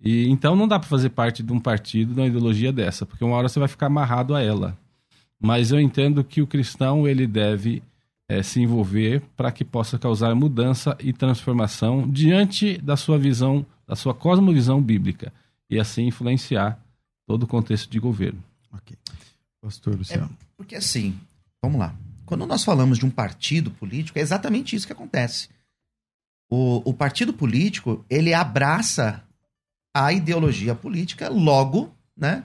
E 0.00 0.28
então 0.28 0.54
não 0.54 0.68
dá 0.68 0.78
para 0.78 0.88
fazer 0.88 1.08
parte 1.08 1.42
de 1.42 1.52
um 1.52 1.58
partido, 1.58 2.14
de 2.14 2.20
uma 2.20 2.28
ideologia 2.28 2.72
dessa, 2.72 3.04
porque 3.04 3.24
uma 3.24 3.34
hora 3.34 3.48
você 3.48 3.58
vai 3.58 3.66
ficar 3.66 3.86
amarrado 3.86 4.36
a 4.36 4.40
ela. 4.40 4.78
Mas 5.40 5.72
eu 5.72 5.80
entendo 5.80 6.22
que 6.22 6.40
o 6.40 6.46
cristão 6.46 7.08
ele 7.08 7.26
deve 7.26 7.82
é, 8.28 8.40
se 8.40 8.60
envolver 8.60 9.20
para 9.36 9.50
que 9.50 9.64
possa 9.64 9.98
causar 9.98 10.32
mudança 10.36 10.96
e 11.00 11.12
transformação 11.12 12.08
diante 12.08 12.78
da 12.78 12.96
sua 12.96 13.18
visão, 13.18 13.66
da 13.84 13.96
sua 13.96 14.14
cosmovisão 14.14 14.80
bíblica 14.80 15.32
e 15.68 15.76
assim 15.80 16.06
influenciar 16.06 16.78
todo 17.26 17.42
o 17.42 17.48
contexto 17.48 17.90
de 17.90 17.98
governo. 17.98 18.38
Ok. 18.72 18.96
Pastor 19.60 19.96
Luciano. 19.96 20.26
É, 20.26 20.44
porque 20.56 20.76
assim, 20.76 21.18
vamos 21.60 21.80
lá. 21.80 21.92
Quando 22.26 22.44
nós 22.44 22.64
falamos 22.64 22.98
de 22.98 23.06
um 23.06 23.10
partido 23.10 23.70
político, 23.70 24.18
é 24.18 24.22
exatamente 24.22 24.74
isso 24.74 24.86
que 24.86 24.92
acontece. 24.92 25.48
O, 26.50 26.90
o 26.90 26.92
partido 26.92 27.32
político, 27.32 28.04
ele 28.10 28.34
abraça 28.34 29.22
a 29.94 30.12
ideologia 30.12 30.74
política, 30.74 31.28
logo, 31.28 31.94
né, 32.16 32.44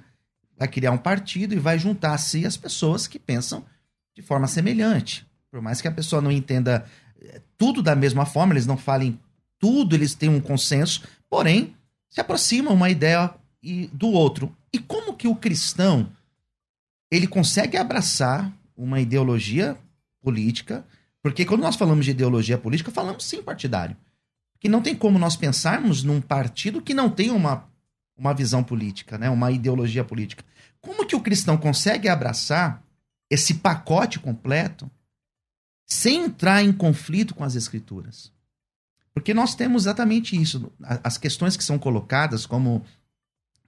vai 0.58 0.68
criar 0.68 0.92
um 0.92 0.98
partido 0.98 1.54
e 1.54 1.60
vai 1.60 1.78
juntar 1.78 2.14
a 2.14 2.18
si 2.18 2.46
as 2.46 2.56
pessoas 2.56 3.08
que 3.08 3.20
pensam 3.20 3.66
de 4.16 4.22
forma 4.22 4.48
semelhante. 4.48 5.26
Por 5.50 5.62
mais 5.62 5.82
que 5.82 5.88
a 5.88 5.92
pessoa 5.92 6.22
não 6.22 6.32
entenda 6.32 6.86
eh, 7.20 7.42
tudo 7.58 7.82
da 7.82 7.96
mesma 7.96 8.26
forma, 8.26 8.54
eles 8.54 8.68
não 8.68 8.78
falem 8.78 9.20
tudo, 9.60 9.96
eles 9.96 10.14
têm 10.14 10.30
um 10.30 10.40
consenso, 10.40 11.04
porém, 11.30 11.76
se 12.10 12.22
aproximam 12.22 12.74
uma 12.74 12.90
ideia 12.90 13.34
e 13.62 13.88
do 13.88 14.10
outro. 14.10 14.56
E 14.72 14.80
como 14.80 15.16
que 15.16 15.28
o 15.28 15.36
cristão 15.36 16.12
ele 17.12 17.28
consegue 17.28 17.76
abraçar 17.76 18.52
uma 18.76 19.00
ideologia 19.00 19.78
política, 20.22 20.86
porque 21.22 21.46
quando 21.46 21.62
nós 21.62 21.76
falamos 21.76 22.06
de 22.06 22.12
ideologia 22.12 22.58
política, 22.58 22.92
falamos 22.92 23.26
sim 23.26 23.42
partidário. 23.42 23.96
Que 24.60 24.70
não 24.70 24.82
tem 24.82 24.96
como 24.96 25.20
nós 25.20 25.36
pensarmos 25.36 26.04
num 26.04 26.22
partido 26.22 26.82
que 26.82 26.94
não 26.94 27.10
tem 27.10 27.32
uma, 27.32 27.68
uma 28.18 28.34
visão 28.34 28.64
política, 28.64 29.18
né? 29.18 29.30
uma 29.30 29.52
ideologia 29.52 30.04
política. 30.04 30.44
Como 30.80 31.06
que 31.06 31.16
o 31.16 31.22
cristão 31.22 31.58
consegue 31.58 32.08
abraçar 32.08 32.84
esse 33.30 33.56
pacote 33.56 34.20
completo 34.20 34.90
sem 35.86 36.26
entrar 36.26 36.64
em 36.64 36.72
conflito 36.72 37.36
com 37.36 37.44
as 37.44 37.56
escrituras? 37.56 38.32
Porque 39.14 39.34
nós 39.34 39.56
temos 39.56 39.84
exatamente 39.84 40.40
isso. 40.40 40.72
As 41.04 41.18
questões 41.18 41.58
que 41.58 41.64
são 41.64 41.78
colocadas 41.78 42.46
como 42.46 42.84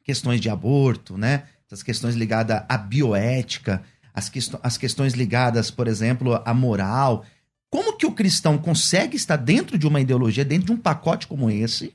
questões 0.04 0.40
de 0.40 0.50
aborto, 0.50 1.18
né? 1.18 1.48
Essas 1.66 1.84
questões 1.84 2.16
ligadas 2.16 2.64
à 2.70 2.78
bioética, 2.78 3.84
as, 4.14 4.30
que, 4.30 4.40
as 4.62 4.78
questões 4.78 5.14
ligadas, 5.14 5.72
por 5.72 5.88
exemplo, 5.88 6.42
à 6.46 6.54
moral. 6.54 7.26
Como 7.70 7.98
que 7.98 8.06
o 8.06 8.12
cristão 8.12 8.58
consegue 8.58 9.16
estar 9.16 9.38
dentro 9.38 9.78
de 9.78 9.88
uma 9.88 10.00
ideologia, 10.00 10.46
dentro 10.46 10.68
de 10.68 10.72
um 10.72 10.78
pacote 10.78 11.28
como 11.28 11.50
esse, 11.50 11.94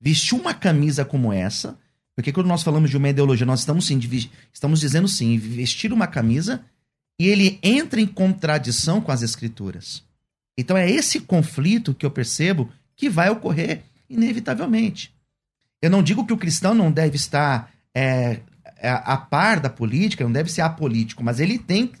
vestir 0.00 0.38
uma 0.38 0.54
camisa 0.54 1.04
como 1.04 1.32
essa? 1.32 1.76
Porque 2.14 2.32
quando 2.32 2.46
nós 2.46 2.62
falamos 2.62 2.90
de 2.90 2.96
uma 2.96 3.08
ideologia, 3.08 3.46
nós 3.46 3.60
estamos, 3.60 3.86
sim, 3.86 3.98
estamos 4.52 4.78
dizendo 4.80 5.08
sim, 5.08 5.36
vestir 5.38 5.92
uma 5.92 6.06
camisa 6.06 6.62
e 7.18 7.26
ele 7.26 7.58
entra 7.62 8.00
em 8.00 8.06
contradição 8.06 9.00
com 9.00 9.10
as 9.10 9.22
escrituras. 9.22 10.02
Então 10.56 10.76
é 10.76 10.90
esse 10.90 11.20
conflito 11.20 11.94
que 11.94 12.04
eu 12.04 12.10
percebo 12.10 12.70
que 12.94 13.08
vai 13.08 13.30
ocorrer 13.30 13.82
inevitavelmente. 14.08 15.14
Eu 15.82 15.90
não 15.90 16.02
digo 16.02 16.26
que 16.26 16.32
o 16.32 16.36
cristão 16.36 16.74
não 16.74 16.92
deve 16.92 17.16
estar 17.16 17.72
é, 17.94 18.40
é, 18.80 18.90
a 18.90 19.16
par 19.16 19.60
da 19.60 19.68
política, 19.68 20.24
não 20.24 20.32
deve 20.32 20.50
ser 20.50 20.62
apolítico, 20.62 21.22
mas 21.22 21.38
ele 21.38 21.58
tem, 21.58 21.92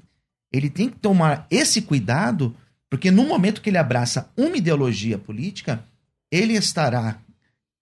ele 0.50 0.70
tem 0.70 0.88
que 0.88 0.96
tomar 0.98 1.46
esse 1.50 1.82
cuidado, 1.82 2.56
porque 2.88 3.10
no 3.10 3.24
momento 3.24 3.60
que 3.60 3.68
ele 3.68 3.78
abraça 3.78 4.30
uma 4.36 4.56
ideologia 4.56 5.18
política, 5.18 5.84
ele 6.30 6.54
estará 6.54 7.20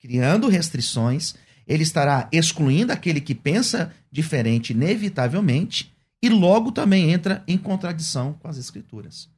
criando 0.01 0.49
restrições, 0.49 1.35
ele 1.67 1.83
estará 1.83 2.29
excluindo 2.33 2.93
aquele 2.93 3.21
que 3.21 3.35
pensa 3.35 3.95
diferente, 4.11 4.73
inevitavelmente, 4.73 5.95
e 6.21 6.29
logo 6.29 6.73
também 6.73 7.13
entra 7.13 7.45
em 7.47 7.57
contradição 7.57 8.33
com 8.35 8.49
as 8.49 8.57
escrituras. 8.57 9.29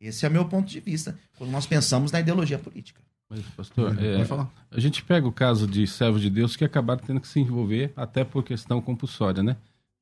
Esse 0.00 0.24
é 0.24 0.28
o 0.28 0.32
meu 0.32 0.46
ponto 0.46 0.68
de 0.68 0.80
vista 0.80 1.18
quando 1.36 1.50
nós 1.50 1.66
pensamos 1.66 2.10
na 2.10 2.20
ideologia 2.20 2.58
política. 2.58 3.00
Mas, 3.34 3.40
pastor, 3.56 3.96
é, 3.98 4.22
a 4.70 4.78
gente 4.78 5.02
pega 5.02 5.26
o 5.26 5.32
caso 5.32 5.66
de 5.66 5.86
servos 5.86 6.20
de 6.20 6.28
Deus 6.28 6.54
que 6.54 6.66
acabaram 6.66 7.00
tendo 7.02 7.18
que 7.18 7.26
se 7.26 7.40
envolver, 7.40 7.90
até 7.96 8.24
por 8.24 8.44
questão 8.44 8.78
compulsória, 8.82 9.42
né? 9.42 9.56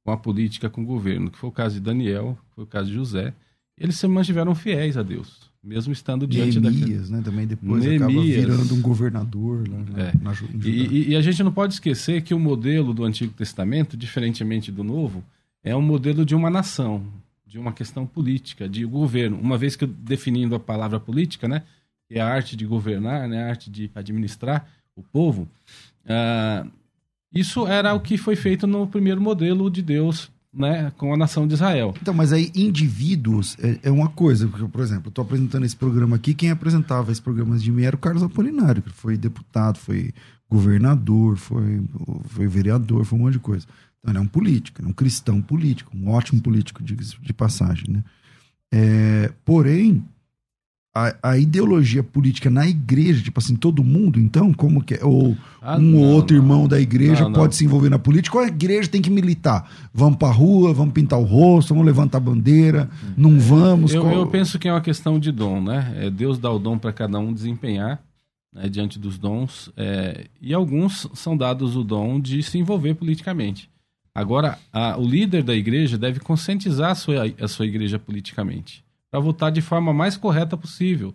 Com 0.05 0.11
a 0.11 0.17
política, 0.17 0.69
com 0.69 0.83
o 0.83 0.85
governo, 0.85 1.31
que 1.31 1.39
foi 1.39 1.49
o 1.49 1.53
caso 1.53 1.77
de 1.77 1.81
Daniel, 1.81 2.37
foi 2.57 2.65
o 2.65 2.67
caso 2.67 2.89
de 2.89 2.95
José. 2.95 3.33
Eles 3.79 3.97
se 3.97 4.09
mantiveram 4.09 4.53
fiéis 4.53 4.97
a 4.97 5.03
Deus, 5.05 5.49
mesmo 5.63 5.93
estando 5.93 6.27
diante 6.27 6.59
Neemias, 6.59 7.09
da... 7.09 7.19
né? 7.19 7.23
Também 7.23 7.47
depois 7.47 7.85
Neemias. 7.85 8.03
acaba 8.03 8.21
virando 8.21 8.75
um 8.75 8.83
governador 8.83 9.69
lá 9.69 9.79
na, 9.79 10.03
é. 10.03 10.13
na, 10.21 10.33
e, 10.65 11.11
e, 11.11 11.17
a 11.17 11.23
gente 11.23 11.41
não 11.45 11.53
pode 11.53 11.75
esquecer 11.75 12.23
que 12.23 12.35
o 12.35 12.39
modelo 12.39 12.93
do 12.93 13.05
Antigo 13.05 13.33
Testamento, 13.33 13.97
diferentemente 13.97 14.73
do 14.73 14.83
Novo, 14.83 15.23
é 15.63 15.77
um 15.77 15.83
modelo 15.83 16.25
de 16.25 16.35
uma 16.35 16.51
nação, 16.51 17.07
de 17.47 17.61
uma 17.61 17.73
questão 17.73 18.05
política, 18.05 18.69
de 18.69 18.85
governo. 18.85 19.39
Uma 19.41 19.57
vez 19.57 19.77
que 19.77 19.87
definindo 19.87 20.57
a 20.57 20.61
palavra 20.61 20.99
política, 20.99 21.47
né? 21.47 21.63
Que 22.11 22.19
é 22.19 22.21
a 22.21 22.27
arte 22.27 22.57
de 22.57 22.67
governar, 22.67 23.29
né, 23.29 23.45
a 23.45 23.49
arte 23.51 23.71
de 23.71 23.89
administrar 23.95 24.67
o 24.97 25.03
povo, 25.03 25.49
uh, 26.05 26.69
isso 27.33 27.69
era 27.69 27.95
o 27.95 28.01
que 28.01 28.19
foi 28.19 28.35
feito 28.35 28.67
no 28.67 28.85
primeiro 28.89 29.21
modelo 29.21 29.71
de 29.71 29.81
Deus 29.81 30.29
né, 30.53 30.93
com 30.99 31.15
a 31.15 31.17
nação 31.17 31.47
de 31.47 31.55
Israel. 31.55 31.95
Então, 32.03 32.13
mas 32.13 32.33
aí 32.33 32.51
indivíduos 32.53 33.57
é, 33.61 33.79
é 33.85 33.91
uma 33.93 34.09
coisa, 34.09 34.49
porque, 34.49 34.67
por 34.67 34.81
exemplo, 34.81 35.05
eu 35.07 35.11
estou 35.11 35.23
apresentando 35.25 35.65
esse 35.65 35.77
programa 35.77 36.17
aqui, 36.17 36.35
quem 36.35 36.51
apresentava 36.51 37.13
esse 37.13 37.23
programa 37.23 37.57
de 37.57 37.71
mim 37.71 37.85
era 37.85 37.95
o 37.95 38.01
Carlos 38.01 38.25
Apolinário, 38.25 38.83
que 38.83 38.91
foi 38.91 39.17
deputado, 39.17 39.79
foi 39.79 40.13
governador, 40.51 41.37
foi, 41.37 41.81
foi 42.25 42.49
vereador, 42.49 43.05
foi 43.05 43.17
um 43.17 43.23
monte 43.23 43.35
de 43.35 43.39
coisa. 43.39 43.69
Então, 44.01 44.11
ele 44.11 44.19
é 44.19 44.21
um 44.23 44.27
político, 44.27 44.83
é 44.83 44.85
um 44.85 44.93
cristão 44.93 45.41
político, 45.41 45.97
um 45.97 46.11
ótimo 46.11 46.43
político 46.43 46.83
de, 46.83 46.97
de 46.97 47.33
passagem, 47.33 47.85
né? 47.89 48.03
É, 48.73 49.33
porém, 49.45 50.05
a, 50.95 51.15
a, 51.23 51.39
ideologia 51.39 52.03
política 52.03 52.51
na 52.51 52.67
igreja, 52.67 53.23
tipo 53.23 53.39
assim, 53.39 53.55
todo 53.55 53.85
mundo, 53.85 54.19
então, 54.19 54.53
como 54.53 54.83
que 54.83 54.95
é? 54.95 55.05
Ou 55.05 55.37
Ah, 55.63 55.77
um 55.79 55.95
ou 55.97 56.01
não, 56.07 56.13
outro 56.15 56.37
não. 56.37 56.43
irmão 56.43 56.67
da 56.69 56.81
igreja 56.81 57.31
pode 57.31 57.55
se 57.55 57.65
envolver 57.65 57.89
na 57.89 57.99
política, 57.99 58.37
ou 58.39 58.43
a 58.45 58.49
igreja 58.49 58.89
tem 58.89 59.01
que 59.01 59.09
militar? 59.11 59.71
Vamos 59.95 60.19
pra 60.19 60.31
rua, 60.31 60.75
vamos 60.75 60.93
pintar 60.93 61.19
o 61.21 61.23
rosto, 61.25 61.69
vamos 61.69 61.87
levantar 61.87 62.19
a 62.19 62.21
bandeira, 62.21 62.91
não 63.17 63.39
vamos. 63.39 63.95
Eu, 63.95 64.03
qual- 64.03 64.13
eu 64.15 64.27
penso 64.27 64.59
que 64.59 64.67
é 64.69 64.73
uma 64.73 64.81
questão 64.81 65.19
de 65.21 65.31
dom, 65.31 65.63
né? 65.63 65.95
É, 65.97 66.11
Deus 66.11 66.39
dá 66.39 66.51
o 66.51 66.59
dom 66.59 66.77
para 66.77 66.93
cada 66.93 67.19
um 67.21 67.33
desempenhar 67.33 68.03
né, 68.53 68.69
diante 68.69 68.99
dos 68.99 69.17
dons, 69.17 69.71
é, 69.77 70.27
e 70.43 70.53
alguns 70.53 71.07
são 71.15 71.37
dados 71.37 71.77
o 71.77 71.85
dom 71.85 72.19
de 72.19 72.43
se 72.43 72.59
envolver 72.59 72.95
politicamente. 72.95 73.71
Agora, 74.13 74.59
a- 74.73 74.97
o 74.99 75.07
líder 75.07 75.45
da 75.45 75.55
igreja 75.55 75.97
deve 75.97 76.19
conscientizar 76.19 76.91
a 76.91 76.95
sua, 76.97 77.33
a 77.41 77.47
sua 77.47 77.65
igreja 77.65 77.97
politicamente, 77.97 78.83
para 79.11 79.21
votar 79.21 79.51
de 79.51 79.61
forma 79.61 79.93
mais 79.93 80.17
correta 80.17 80.57
possível. 80.57 81.15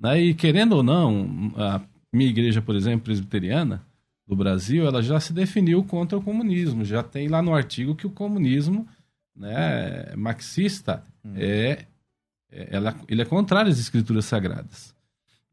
Né? 0.00 0.20
E 0.20 0.34
querendo 0.34 0.72
ou 0.72 0.82
não, 0.82 1.52
a 1.56 1.80
minha 2.12 2.30
igreja, 2.30 2.62
por 2.62 2.74
exemplo, 2.74 3.04
presbiteriana 3.04 3.82
do 4.26 4.34
Brasil, 4.34 4.86
ela 4.86 5.02
já 5.02 5.20
se 5.20 5.32
definiu 5.32 5.84
contra 5.84 6.16
o 6.16 6.22
comunismo. 6.22 6.84
Já 6.84 7.02
tem 7.02 7.28
lá 7.28 7.42
no 7.42 7.54
artigo 7.54 7.94
que 7.94 8.06
o 8.06 8.10
comunismo 8.10 8.86
né, 9.36 10.14
marxista 10.16 11.02
é, 11.34 11.84
é- 12.50 12.68
ela, 12.70 12.94
ele 13.08 13.20
é 13.20 13.24
contrário 13.24 13.70
às 13.70 13.78
escrituras 13.78 14.24
sagradas. 14.24 14.94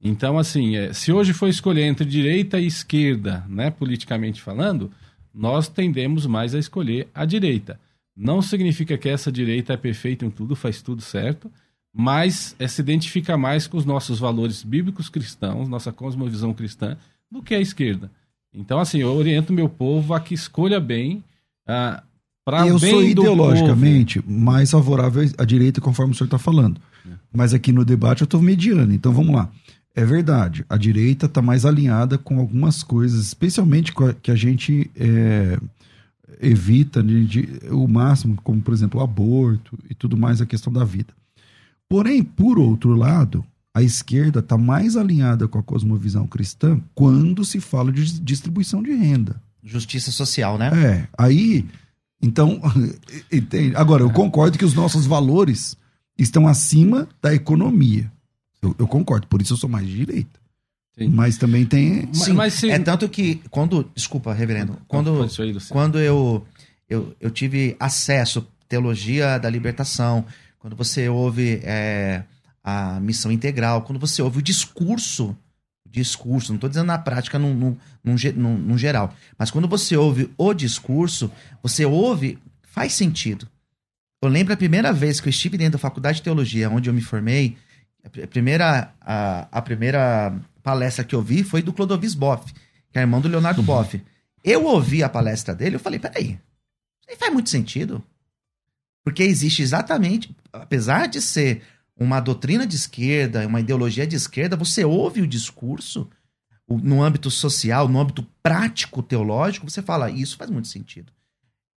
Então, 0.04 0.38
assim, 0.38 0.76
é, 0.78 0.94
se 0.94 1.12
hoje 1.12 1.34
for 1.34 1.48
escolher 1.48 1.84
entre 1.84 2.06
direita 2.06 2.60
e 2.60 2.66
esquerda, 2.66 3.46
né, 3.48 3.70
politicamente 3.70 4.42
falando, 4.42 4.92
nós 5.34 5.68
tendemos 5.68 6.26
mais 6.26 6.56
a 6.56 6.60
escolher 6.60 7.08
a 7.14 7.26
direita. 7.26 7.80
Não 8.16 8.42
significa 8.42 8.98
que 8.98 9.10
essa 9.10 9.32
direita 9.32 9.74
é 9.74 9.78
perfeita 9.78 10.26
em 10.26 10.30
tudo, 10.30 10.56
faz 10.56 10.82
tudo 10.82 11.02
certo, 11.02 11.52
mas 11.94 12.56
é, 12.60 12.68
se 12.68 12.82
identifica 12.82 13.38
mais 13.38 13.68
com 13.68 13.78
os 13.78 13.86
nossos 13.86 14.20
valores 14.20 14.64
bíblicos 14.64 15.10
cristãos, 15.10 15.68
nossa 15.68 15.92
cosmovisão 15.92 16.54
cristã, 16.54 16.98
do 17.30 17.42
que 17.42 17.54
a 17.54 17.60
esquerda. 17.60 18.10
Então, 18.54 18.80
assim, 18.80 19.00
eu 19.00 19.14
oriento 19.14 19.54
meu 19.54 19.68
povo 19.70 20.14
a 20.14 20.20
que 20.20 20.34
escolha 20.34 20.80
bem 20.80 21.24
ah, 21.68 22.04
para 22.44 22.68
eu 22.68 22.78
sou 22.80 22.90
ideologicamente 23.04 24.24
mais 24.28 24.72
favorável 24.72 25.30
à 25.38 25.46
direita, 25.46 25.80
conforme 25.80 26.12
o 26.14 26.16
senhor 26.16 26.26
está 26.28 26.38
falando. 26.38 26.80
Mas 27.34 27.54
aqui 27.54 27.72
no 27.72 27.86
debate 27.86 28.22
eu 28.22 28.26
estou 28.26 28.42
mediano, 28.42 28.94
então 28.94 29.12
vamos 29.14 29.34
lá. 29.36 29.50
É 29.96 30.06
verdade, 30.06 30.66
a 30.70 30.78
direita 30.78 31.26
está 31.26 31.42
mais 31.42 31.66
alinhada 31.66 32.18
com 32.18 32.40
algumas 32.40 32.84
coisas, 32.84 33.22
especialmente 33.26 33.94
que 34.22 34.32
a 34.32 34.36
gente 34.36 34.90
é, 34.96 35.58
evita 36.42 37.02
de, 37.04 37.26
de- 37.26 37.50
o 37.70 37.88
máximo, 37.88 38.38
como 38.44 38.62
por 38.62 38.74
exemplo 38.74 39.00
o 39.00 39.04
aborto 39.04 39.78
e 39.90 39.94
tudo 39.96 40.18
mais, 40.18 40.42
a 40.42 40.46
questão 40.46 40.72
da 40.72 40.84
vida. 40.84 41.14
Porém, 41.92 42.24
por 42.24 42.58
outro 42.58 42.96
lado, 42.96 43.44
a 43.76 43.82
esquerda 43.84 44.40
está 44.40 44.58
mais 44.58 44.96
alinhada 44.96 45.46
com 45.46 45.60
a 45.60 45.64
cosmovisão 45.64 46.26
cristã 46.26 46.80
quando 46.96 47.44
se 47.44 47.60
fala 47.60 47.92
de 47.92 48.22
distribuição 48.22 48.82
de 48.82 48.94
renda. 48.94 49.42
Justiça 49.62 50.10
social, 50.10 50.58
né? 50.58 50.72
É, 50.74 51.08
aí, 51.18 51.66
então, 52.22 52.62
entende? 53.30 53.76
Agora, 53.76 54.04
eu 54.04 54.10
concordo 54.10 54.58
que 54.58 54.64
os 54.64 54.74
nossos 54.74 55.06
valores 55.06 55.76
estão 56.18 56.48
acima 56.48 57.10
da 57.22 57.34
economia. 57.34 58.10
Eu, 58.62 58.74
eu 58.80 58.88
concordo, 58.88 59.28
por 59.28 59.42
isso 59.42 59.52
eu 59.52 59.58
sou 59.58 59.70
mais 59.70 59.86
de 59.86 59.98
direita. 59.98 60.40
Sim. 60.98 61.10
Mas 61.10 61.38
também 61.38 61.66
tem. 61.66 62.08
Sim, 62.14 62.32
mas 62.32 62.54
se- 62.54 62.70
é 62.70 62.80
tanto 62.80 63.10
que 63.10 63.42
quando, 63.50 63.86
desculpa, 63.94 64.34
reverendo, 64.34 64.78
quando 64.88 65.28
quando 65.70 66.00
eu, 66.00 66.46
eu, 66.90 67.14
eu 67.20 67.30
tive 67.30 67.76
acesso 67.78 68.40
à 68.40 68.44
teologia 68.70 69.38
da 69.38 69.50
libertação, 69.50 70.26
quando 70.62 70.76
você 70.76 71.10
ouve 71.10 71.60
é, 71.64 72.24
a 72.64 73.00
missão 73.00 73.32
integral, 73.32 73.82
quando 73.82 74.00
você 74.00 74.22
ouve 74.22 74.38
o 74.40 74.42
discurso, 74.42 75.36
o 75.86 75.90
discurso, 75.90 76.52
não 76.52 76.56
estou 76.58 76.70
dizendo 76.70 76.86
na 76.86 77.00
prática 77.00 77.40
num, 77.40 77.54
num, 77.54 77.78
num, 78.04 78.58
num- 78.58 78.78
geral, 78.78 79.14
mas 79.38 79.50
quando 79.50 79.68
você 79.68 79.98
ouve 79.98 80.32
o 80.38 80.54
discurso, 80.54 81.32
você 81.64 81.84
ouve, 81.84 82.38
faz 82.62 82.94
sentido. 82.94 83.48
Eu 84.24 84.30
lembro 84.30 84.54
a 84.54 84.58
primeira 84.58 84.94
vez 84.94 85.20
que 85.20 85.28
eu 85.28 85.32
estive 85.32 85.58
dentro 85.58 85.74
da 85.74 85.80
faculdade 85.80 86.18
de 86.18 86.24
teologia, 86.24 86.70
onde 86.70 86.88
eu 86.90 86.94
me 86.94 87.02
formei, 87.02 87.58
a 88.06 88.10
pri- 88.10 88.24
a 88.24 88.28
primeira, 88.28 88.94
a, 89.02 89.48
a 89.52 89.62
primeira 89.64 90.32
palestra 90.62 91.04
que 91.04 91.16
eu 91.16 91.24
vi 91.24 91.44
foi 91.44 91.64
do 91.64 91.74
Clodovis 91.74 92.14
Boff, 92.14 92.54
que 92.92 93.00
é 93.00 93.02
irmão 93.02 93.20
do 93.20 93.28
Leonardo 93.28 93.64
Boff. 93.64 94.00
Eu 94.44 94.66
ouvi 94.66 95.04
a 95.04 95.10
palestra 95.10 95.56
dele, 95.56 95.76
eu 95.76 95.80
falei, 95.80 95.98
peraí, 95.98 96.40
isso 97.02 97.10
aí 97.10 97.16
faz 97.16 97.34
muito 97.34 97.50
sentido. 97.50 98.04
Porque 99.04 99.24
existe 99.24 99.62
exatamente, 99.62 100.36
apesar 100.54 101.08
de 101.08 101.22
ser 101.22 101.64
uma 101.98 102.20
doutrina 102.20 102.66
de 102.66 102.76
esquerda, 102.76 103.46
uma 103.48 103.60
ideologia 103.60 104.06
de 104.08 104.16
esquerda, 104.16 104.56
você 104.56 104.84
ouve 104.84 105.22
o 105.22 105.28
discurso 105.28 106.10
no 106.68 107.04
âmbito 107.04 107.30
social, 107.30 107.88
no 107.88 108.00
âmbito 108.00 108.26
prático 108.42 109.04
teológico, 109.04 109.70
você 109.70 109.82
fala, 109.82 110.10
isso 110.10 110.38
faz 110.38 110.50
muito 110.50 110.68
sentido. 110.68 111.12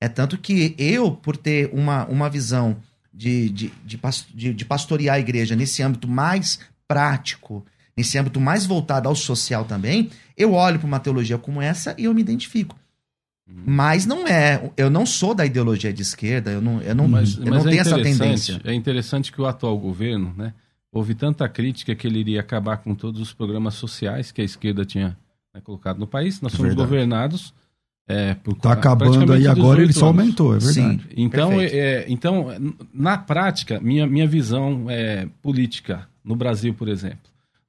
É 0.01 0.09
tanto 0.09 0.39
que 0.39 0.75
eu, 0.79 1.11
por 1.13 1.37
ter 1.37 1.71
uma, 1.73 2.05
uma 2.07 2.31
visão 2.31 2.77
de, 3.13 3.49
de, 3.49 3.73
de- 3.85 4.55
de 4.55 4.65
pastorear 4.65 5.17
a 5.17 5.21
igreja 5.21 5.57
nesse 5.57 5.83
âmbito 5.83 6.07
mais 6.07 6.61
prático, 6.87 7.65
nesse 7.97 8.19
âmbito 8.19 8.41
mais 8.41 8.67
voltado 8.67 9.09
ao 9.09 9.17
social 9.17 9.65
também, 9.65 10.11
eu 10.37 10.53
olho 10.53 10.79
para 10.79 10.87
uma 10.87 11.01
teologia 11.01 11.39
como 11.39 11.63
essa 11.63 11.95
e 11.99 12.05
eu 12.05 12.15
me 12.15 12.21
identifico. 12.21 12.79
Mas 13.47 14.07
não 14.07 14.27
é, 14.27 14.71
eu 14.77 14.89
não 14.89 15.05
sou 15.05 15.35
da 15.35 15.45
ideologia 15.45 15.93
de 15.93 16.01
esquerda, 16.03 16.51
eu 16.51 16.63
não, 16.63 16.81
eu 16.81 16.95
não, 16.95 17.07
Mas, 17.07 17.37
eu 17.37 17.45
mas 17.45 17.51
não 17.51 17.59
é 17.59 17.63
tenho 17.71 17.81
essa 17.81 17.91
interessante- 17.91 18.19
tendência. 18.19 18.61
É 18.65 18.73
interessante 18.75 19.33
que 19.33 19.41
o 19.41 19.47
atual 19.47 19.79
governo, 19.79 20.33
né, 20.37 20.55
houve 20.91 21.15
tanta 21.15 21.47
crítica 21.49 21.95
que 21.95 22.07
ele 22.07 22.21
iria 22.21 22.41
acabar 22.41 22.79
com 22.79 22.95
todos 22.95 23.21
os 23.21 23.33
programas 23.35 23.75
sociais 23.75 24.33
que 24.33 24.41
a 24.41 24.45
esquerda 24.45 24.85
tinha 24.85 25.17
né, 25.55 25.61
colocado 25.63 25.99
no 25.99 26.07
país. 26.07 26.41
Nós 26.41 26.53
somos 26.53 26.69
Verdade. 26.69 26.89
governados 26.89 27.53
é, 28.09 28.35
por 28.35 28.55
Tá 28.55 28.73
acabando 28.73 29.33
aí 29.33 29.47
agora, 29.47 29.81
ele 29.81 29.89
18 29.89 29.93
só 29.99 30.07
anos. 30.09 30.21
aumentou, 30.21 30.55
é 30.55 30.59
verdade. 30.59 30.75
Sim. 31.03 31.09
Então, 31.17 31.61
é, 31.61 32.05
então, 32.09 32.47
na 32.95 33.19
prática, 33.19 33.79
minha, 33.81 34.07
minha 34.07 34.27
visão 34.27 34.87
é, 34.89 35.29
política 35.43 36.09
no 36.25 36.35
Brasil, 36.35 36.73
por 36.75 36.89
exemplo, 36.89 37.19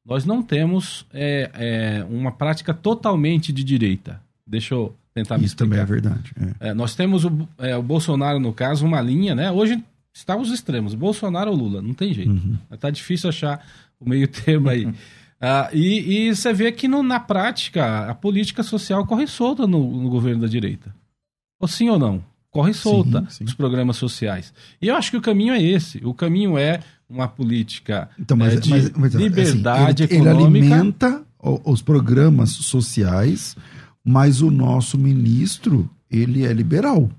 nós 0.05 0.23
não 0.23 0.41
temos 0.41 1.05
é, 1.13 1.49
é, 1.53 2.05
uma 2.09 2.31
prática 2.31 2.73
totalmente 2.73 3.51
de 3.51 3.63
direita. 3.63 4.21
Deixa 4.47 4.73
eu 4.75 4.95
tentar 5.15 5.37
me 5.37 5.45
Isso 5.45 5.55
também 5.55 5.79
é 5.79 5.83
explicar. 5.83 6.09
verdade. 6.11 6.31
é. 6.59 6.69
É, 6.69 6.73
nós 6.73 6.93
temos 6.93 7.23
o, 7.25 7.47
é, 7.57 7.75
o 7.75 7.81
Bolsonaro, 7.81 8.37
no 8.39 8.51
caso, 8.53 8.85
uma 8.85 8.99
linha, 9.01 9.33
né? 9.33 9.49
Hoje 9.49 9.81
está 10.13 10.35
os 10.35 10.51
extremos, 10.51 10.93
Bolsonaro 10.93 11.49
ou 11.51 11.57
Lula, 11.57 11.81
não 11.81 11.93
tem 11.93 12.13
jeito. 12.13 12.31
Uhum. 12.31 12.57
Tá 12.79 12.89
difícil 12.89 13.29
achar 13.29 13.65
o 13.99 14.07
meio 14.07 14.27
termo 14.29 14.69
aí. 14.69 14.93
Ah, 15.39 15.69
e, 15.73 16.27
e 16.29 16.35
você 16.35 16.53
vê 16.53 16.71
que 16.71 16.87
no- 16.87 17.01
na 17.03 17.19
prática 17.19 18.09
a 18.09 18.13
política 18.15 18.61
social 18.61 19.05
corre 19.05 19.25
solta 19.27 19.65
no, 19.65 20.01
no 20.03 20.09
governo 20.09 20.41
da 20.41 20.47
direita. 20.47 20.93
Ou 21.59 21.67
sim 21.67 21.89
ou 21.89 21.97
não? 21.97 22.23
Corre 22.51 22.73
solta 22.73 23.25
sim. 23.29 23.43
os 23.43 23.53
programas 23.53 23.97
sociais. 23.97 24.53
E 24.81 24.87
eu 24.87 24.95
acho 24.95 25.11
que 25.11 25.17
o 25.17 25.21
caminho 25.21 25.53
é 25.53 25.61
esse. 25.61 25.97
O 26.05 26.13
caminho 26.13 26.57
é 26.57 26.79
uma 27.09 27.27
política 27.27 28.09
Então, 28.19 28.35
mas, 28.37 28.53
é, 28.53 28.59
de 28.59 28.69
mas- 28.69 28.91
mas, 28.91 29.15
assim, 29.15 29.23
liberdade 29.25 30.03
ele, 30.03 30.13
ele 30.13 30.21
econômica. 30.29 30.65
alimenta 30.75 31.21
o- 31.37 31.71
os 31.71 31.81
programas 31.81 32.51
sociais, 32.51 33.55
mas 34.05 34.41
o 34.41 34.51
nosso 34.51 34.97
ministro, 34.97 35.89
ele 36.09 36.45
é 36.45 36.53
liberal. 36.53 37.09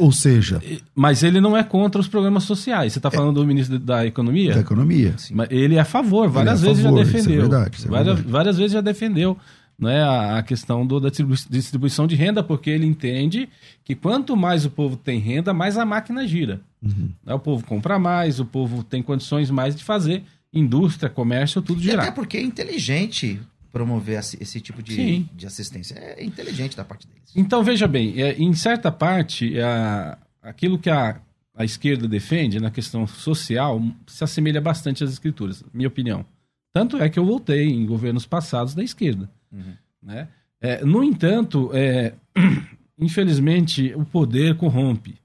Ou 0.00 0.12
seja, 0.12 0.62
Mas 0.94 1.24
ele 1.24 1.40
não 1.40 1.56
é 1.56 1.64
contra 1.64 2.00
os 2.00 2.06
programas 2.06 2.44
sociais. 2.44 2.92
Você 2.92 3.00
está 3.00 3.10
falando 3.10 3.40
do 3.40 3.46
ministro 3.46 3.80
da 3.80 4.06
Economia? 4.06 4.54
da 4.54 4.60
economia. 4.60 5.14
Mas 5.32 5.48
ele 5.50 5.74
é 5.74 5.80
a 5.80 5.84
favor, 5.84 6.28
várias 6.28 6.62
é 6.62 6.66
a 6.66 6.68
vezes 6.68 6.84
favor, 6.84 6.98
já 6.98 7.02
é 7.02 7.12
defendeu. 7.12 7.40
verdade, 7.40 7.76
é 7.84 7.88
várias, 7.88 8.06
verdade. 8.14 8.28
várias 8.32 8.56
vezes 8.56 8.72
já 8.72 8.80
defendeu 8.80 9.36
né, 9.76 10.00
a, 10.02 10.38
a 10.38 10.42
questão 10.44 10.86
do- 10.86 11.00
da 11.00 11.08
distribu- 11.08 11.34
distribuição 11.50 12.06
de 12.06 12.14
renda, 12.14 12.44
porque 12.44 12.70
ele 12.70 12.86
entende 12.86 13.48
que 13.84 13.96
quanto 13.96 14.36
mais 14.36 14.64
o 14.64 14.70
povo 14.70 14.96
tem 14.96 15.18
renda, 15.18 15.52
mais 15.52 15.76
a 15.76 15.84
máquina 15.84 16.24
gira. 16.28 16.60
Uhum. 16.80 17.10
Né, 17.26 17.34
O 17.34 17.38
povo 17.40 17.64
compra 17.66 17.98
mais, 17.98 18.38
o 18.38 18.44
povo 18.44 18.84
tem 18.84 19.02
condições 19.02 19.50
mais 19.50 19.74
de 19.74 19.82
fazer 19.82 20.22
indústria, 20.54 21.10
comércio, 21.10 21.60
tudo 21.60 21.80
E 21.80 21.90
até 21.90 22.02
girar. 22.02 22.14
porque 22.14 22.36
é 22.36 22.42
inteligente 22.42 23.40
promover 23.72 24.18
esse, 24.18 24.60
tipo 24.60 24.82
de, 24.82 24.94
Sim. 24.94 25.28
de 25.34 25.46
assistência. 25.46 25.94
É 25.98 26.24
inteligente 26.24 26.76
da 26.76 26.84
parte 26.84 27.06
deles. 27.06 27.22
Então, 27.36 27.62
veja 27.62 27.86
bem, 27.86 28.20
é, 28.22 28.32
em 28.34 28.52
certa 28.54 28.90
parte, 28.90 29.60
a- 29.60 30.18
aquilo 30.42 30.78
que 30.78 30.88
a, 30.90 31.20
a 31.54 31.64
esquerda 31.64 32.08
defende 32.08 32.58
na 32.60 32.70
questão 32.70 33.06
social 33.06 33.82
se 34.06 34.24
assemelha 34.24 34.60
bastante 34.60 35.04
às 35.04 35.10
escrituras, 35.10 35.62
minha 35.72 35.88
opinião. 35.88 36.24
Tanto 36.72 36.96
é 36.98 37.08
que 37.08 37.18
eu 37.18 37.24
voltei 37.26 37.68
em 37.68 37.84
governos 37.86 38.26
passados 38.26 38.74
da 38.74 38.82
esquerda. 38.82 39.28
Uhum. 39.52 39.74
Né? 40.02 40.28
É, 40.60 40.84
no 40.84 41.02
entanto, 41.04 41.70
é, 41.74 42.14
infelizmente, 42.98 43.92
o 43.94 44.04
poder 44.04 44.56
corrompe. 44.56 45.16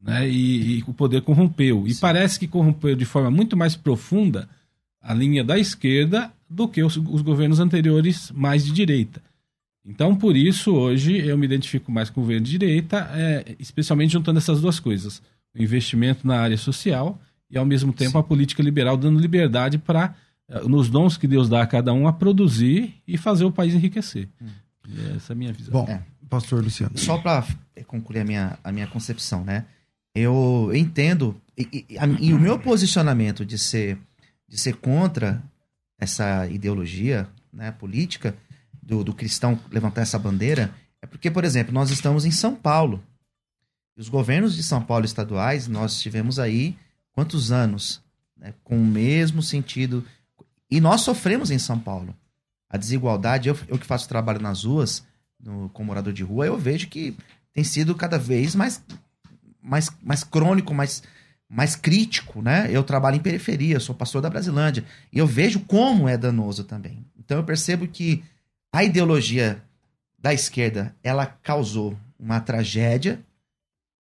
Né? 0.00 0.28
E, 0.28 0.78
e 0.78 0.84
o 0.86 0.92
poder 0.94 1.22
corrompeu. 1.22 1.86
E 1.86 1.94
parece 1.94 2.38
que 2.38 2.46
corrompeu 2.46 2.94
de 2.94 3.04
forma 3.04 3.30
muito 3.30 3.56
mais 3.56 3.74
profunda 3.76 4.48
a 5.00 5.12
linha 5.14 5.42
da 5.44 5.58
esquerda 5.58 6.32
do 6.48 6.68
que 6.68 6.82
os, 6.82 6.96
os 6.96 7.22
governos 7.22 7.60
anteriores 7.60 8.30
mais 8.32 8.64
de 8.64 8.72
direita. 8.72 9.20
Então, 9.84 10.16
por 10.16 10.36
isso, 10.36 10.72
hoje 10.74 11.16
eu 11.18 11.38
me 11.38 11.44
identifico 11.46 11.92
mais 11.92 12.10
com 12.10 12.20
o 12.20 12.24
governo 12.24 12.44
de 12.44 12.50
direita, 12.58 13.08
é, 13.14 13.54
especialmente 13.58 14.12
juntando 14.14 14.38
essas 14.38 14.60
duas 14.60 14.80
coisas: 14.80 15.22
o 15.56 15.62
investimento 15.62 16.26
na 16.26 16.40
área 16.40 16.56
social 16.58 17.20
e, 17.50 17.56
ao 17.56 17.64
mesmo 17.64 17.92
tempo, 17.92 18.18
a 18.18 18.22
política 18.22 18.62
liberal 18.62 18.96
dando 18.96 19.18
liberdade 19.20 19.78
para 19.78 20.14
eh, 20.48 20.60
nos 20.68 20.88
dons 20.88 21.16
que 21.16 21.28
Deus 21.28 21.48
dá 21.48 21.62
a 21.62 21.66
cada 21.66 21.92
um 21.92 22.08
a 22.08 22.12
produzir 22.12 22.94
e 23.06 23.16
fazer 23.16 23.44
o 23.44 23.52
país 23.52 23.74
enriquecer. 23.74 24.28
Hum. 24.42 24.46
E 24.88 25.16
essa 25.16 25.32
é 25.32 25.34
a 25.34 25.36
minha 25.36 25.52
visão. 25.52 25.72
Bom, 25.72 25.86
É. 25.88 26.02
pastor 26.28 26.62
Luciano. 26.64 26.96
Só 26.98 27.18
para 27.18 27.46
concluir 27.86 28.20
a 28.20 28.24
minha, 28.24 28.58
a 28.64 28.72
minha 28.72 28.86
concepção, 28.88 29.44
né? 29.44 29.64
Eu 30.14 30.72
entendo 30.74 31.36
e, 31.56 31.86
e- 31.90 31.98
a- 31.98 32.06
e 32.20 32.32
o 32.32 32.38
meu 32.40 32.58
posicionamento 32.58 33.44
de 33.46 33.56
ser 33.58 33.98
de 34.48 34.58
ser 34.58 34.74
contra 34.76 35.42
essa 35.98 36.46
ideologia, 36.48 37.28
né, 37.52 37.72
política 37.72 38.36
do, 38.82 39.02
do 39.02 39.14
cristão 39.14 39.58
levantar 39.70 40.02
essa 40.02 40.18
bandeira 40.18 40.72
é 41.00 41.06
porque, 41.06 41.30
por 41.30 41.44
exemplo, 41.44 41.72
nós 41.72 41.90
estamos 41.90 42.24
em 42.24 42.30
São 42.30 42.54
Paulo. 42.54 43.02
Os 43.96 44.08
governos 44.08 44.54
de 44.54 44.62
São 44.62 44.82
Paulo 44.82 45.04
estaduais, 45.04 45.68
nós 45.68 46.00
tivemos 46.00 46.38
aí 46.38 46.76
quantos 47.12 47.50
anos 47.50 48.02
né, 48.36 48.52
com 48.62 48.76
o 48.76 48.84
mesmo 48.84 49.42
sentido 49.42 50.04
e 50.70 50.80
nós 50.80 51.00
sofremos 51.00 51.50
em 51.50 51.58
São 51.58 51.78
Paulo 51.78 52.14
a 52.68 52.76
desigualdade. 52.76 53.48
Eu, 53.48 53.58
eu 53.68 53.78
que 53.78 53.86
faço 53.86 54.08
trabalho 54.08 54.40
nas 54.40 54.64
ruas 54.64 55.04
no, 55.40 55.68
como 55.70 55.86
morador 55.86 56.12
de 56.12 56.22
rua, 56.22 56.46
eu 56.46 56.58
vejo 56.58 56.88
que 56.88 57.16
tem 57.52 57.64
sido 57.64 57.94
cada 57.94 58.18
vez 58.18 58.54
mais, 58.54 58.82
mais, 59.62 59.90
mais 60.02 60.22
crônico, 60.22 60.74
mais, 60.74 61.02
mais 61.48 61.76
crítico, 61.76 62.42
né? 62.42 62.68
Eu 62.70 62.82
trabalho 62.82 63.16
em 63.16 63.20
periferia, 63.20 63.80
sou 63.80 63.94
pastor 63.94 64.20
da 64.20 64.30
Brasilândia, 64.30 64.84
e 65.12 65.18
eu 65.18 65.26
vejo 65.26 65.60
como 65.60 66.08
é 66.08 66.16
danoso 66.16 66.64
também. 66.64 67.04
Então 67.18 67.36
eu 67.38 67.44
percebo 67.44 67.86
que 67.86 68.24
a 68.72 68.82
ideologia 68.82 69.62
da 70.18 70.34
esquerda, 70.34 70.94
ela 71.02 71.26
causou 71.26 71.96
uma 72.18 72.40
tragédia, 72.40 73.20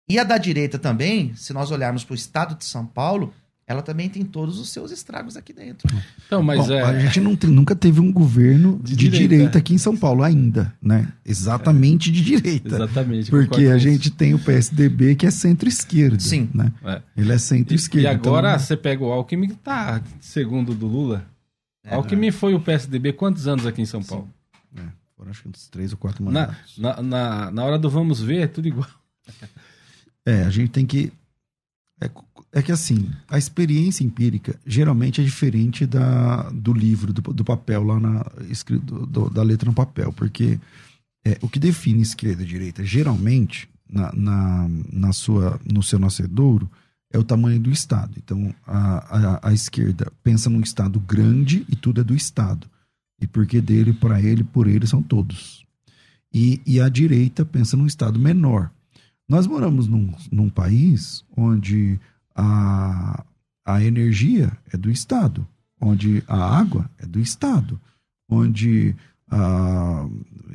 e 0.09 0.19
a 0.19 0.25
da 0.25 0.39
direita 0.39 0.79
também, 0.79 1.35
se 1.35 1.53
nós 1.53 1.71
olharmos 1.71 2.03
para 2.03 2.13
o 2.13 2.17
estado 2.17 2.55
de 2.55 2.65
São 2.65 2.87
Paulo, 2.87 3.35
ela 3.69 3.83
também 3.83 4.09
tem 4.09 4.25
todos 4.25 4.59
os 4.59 4.71
seus 4.71 4.91
estragos 4.91 5.37
aqui 5.37 5.53
dentro. 5.53 5.87
Então, 6.27 6.43
mas 6.43 6.67
Bom, 6.67 6.73
é. 6.73 6.83
A 6.83 6.99
gente 7.01 7.21
não 7.21 7.37
tem- 7.37 7.51
nunca 7.51 7.77
teve 7.77 8.01
um 8.01 8.11
governo 8.11 8.81
de, 8.83 8.97
De 8.97 9.09
direita. 9.09 9.29
direita. 9.29 9.59
aqui 9.59 9.75
em 9.75 9.79
São 9.79 9.95
Paulo 9.95 10.23
ainda, 10.23 10.75
né? 10.83 11.13
Exatamente 11.25 12.11
de 12.11 12.23
direita. 12.25 12.77
Exatamente. 12.77 13.31
Porque 13.31 13.67
a 13.67 13.77
gente 13.77 14.11
tem 14.11 14.33
o 14.33 14.39
PSDB 14.39 15.15
que 15.15 15.27
é 15.27 15.31
centro-esquerda. 15.31 16.19
Sim. 16.19 16.49
Né? 16.55 16.73
É. 16.83 17.03
Ele 17.17 17.31
é 17.31 17.37
E, 17.37 17.39
centro-esquerda. 17.39 18.09
e 18.09 18.11
agora 18.11 18.49
então- 18.55 18.59
você 18.59 18.77
pega 18.77 19.05
o 19.05 19.13
Alckmin, 19.13 19.49
que 19.49 19.55
tá 19.57 20.03
segundo 20.19 20.75
do 20.75 20.87
Lula. 20.87 21.27
É, 21.85 21.95
Alckmin 21.95 22.31
foi 22.31 22.55
o 22.55 22.61
PSDB 22.61 23.13
quantos 23.13 23.47
anos 23.47 23.67
aqui 23.67 23.83
em 23.83 23.87
São 23.87 24.03
Paulo? 24.03 24.29
É, 24.77 24.81
foram 25.17 25.31
acho 25.31 25.43
que 25.43 25.49
uns 25.51 25.69
três 25.69 25.93
ou 25.93 25.99
quatro 25.99 26.25
Na, 26.25 26.31
mandatos. 26.31 26.79
na, 26.79 27.03
na, 27.03 27.51
na 27.51 27.65
hora 27.65 27.79
do 27.79 27.91
vamos 27.91 28.21
ver, 28.21 28.39
é 28.41 28.47
tudo 28.47 28.67
igual. 28.69 28.89
É, 30.27 30.43
a 30.45 30.51
gente 30.51 30.71
tem 30.71 30.85
que. 30.87 31.13
É, 32.01 32.09
é 32.59 32.63
que 32.63 32.73
assim, 32.73 33.11
a 33.29 33.39
experiência 33.39 34.05
empírica 34.05 34.59
geralmente 34.67 35.21
é 35.21 35.25
diferente 35.25 35.87
da, 35.87 36.49
do 36.51 36.73
livro, 36.73 37.13
do, 37.13 37.21
do 37.33 37.45
papel 37.45 37.83
lá 37.85 37.99
na. 38.01 38.27
escrito 38.51 39.07
do- 39.07 39.31
da 39.31 39.43
letra 39.43 39.69
no 39.69 39.75
papel, 39.75 40.13
porque 40.13 40.59
é, 41.25 41.39
o 41.41 41.49
que 41.49 41.59
define 41.59 42.03
esquerda 42.03 42.43
e 42.43 42.47
direita, 42.47 42.85
geralmente, 42.85 43.69
na, 43.89 44.13
na, 44.13 44.69
na 44.93 45.13
sua, 45.13 45.61
no 45.71 45.83
seu 45.83 45.99
nascedouro, 45.99 46.71
é 47.13 47.19
o 47.19 47.25
tamanho 47.25 47.59
do 47.61 47.71
Estado. 47.71 48.15
Então, 48.17 48.55
a, 48.67 49.39
a, 49.43 49.49
a 49.49 49.53
esquerda 49.53 50.13
pensa 50.23 50.51
num 50.51 50.61
Estado 50.61 51.01
grande 51.01 51.65
e 51.69 51.75
tudo 51.77 52.01
é 52.01 52.05
do 52.05 52.15
Estado. 52.15 52.67
E 53.21 53.27
porque 53.27 53.61
dele, 53.61 53.93
para 53.93 54.21
ele, 54.23 54.45
por 54.45 54.67
ele 54.67 54.87
são 54.87 55.03
todos. 55.03 55.65
E, 56.33 56.61
e 56.67 56.81
a 56.81 56.89
direita 56.89 57.45
pensa 57.45 57.77
num 57.77 57.87
Estado 57.87 58.19
menor. 58.19 58.71
Nós 59.29 59.47
moramos 59.47 59.89
num, 59.89 60.13
num 60.31 60.49
país 60.49 61.25
onde 61.37 61.99
a, 62.39 63.25
a 63.67 63.83
energia 63.83 64.57
é 64.73 64.77
do 64.77 64.91
Estado, 64.91 65.47
onde 65.81 66.23
a 66.29 66.59
água 66.59 66.89
é 66.99 67.05
do 67.05 67.19
Estado, 67.19 67.81
onde 68.31 68.95
ah, 69.31 70.07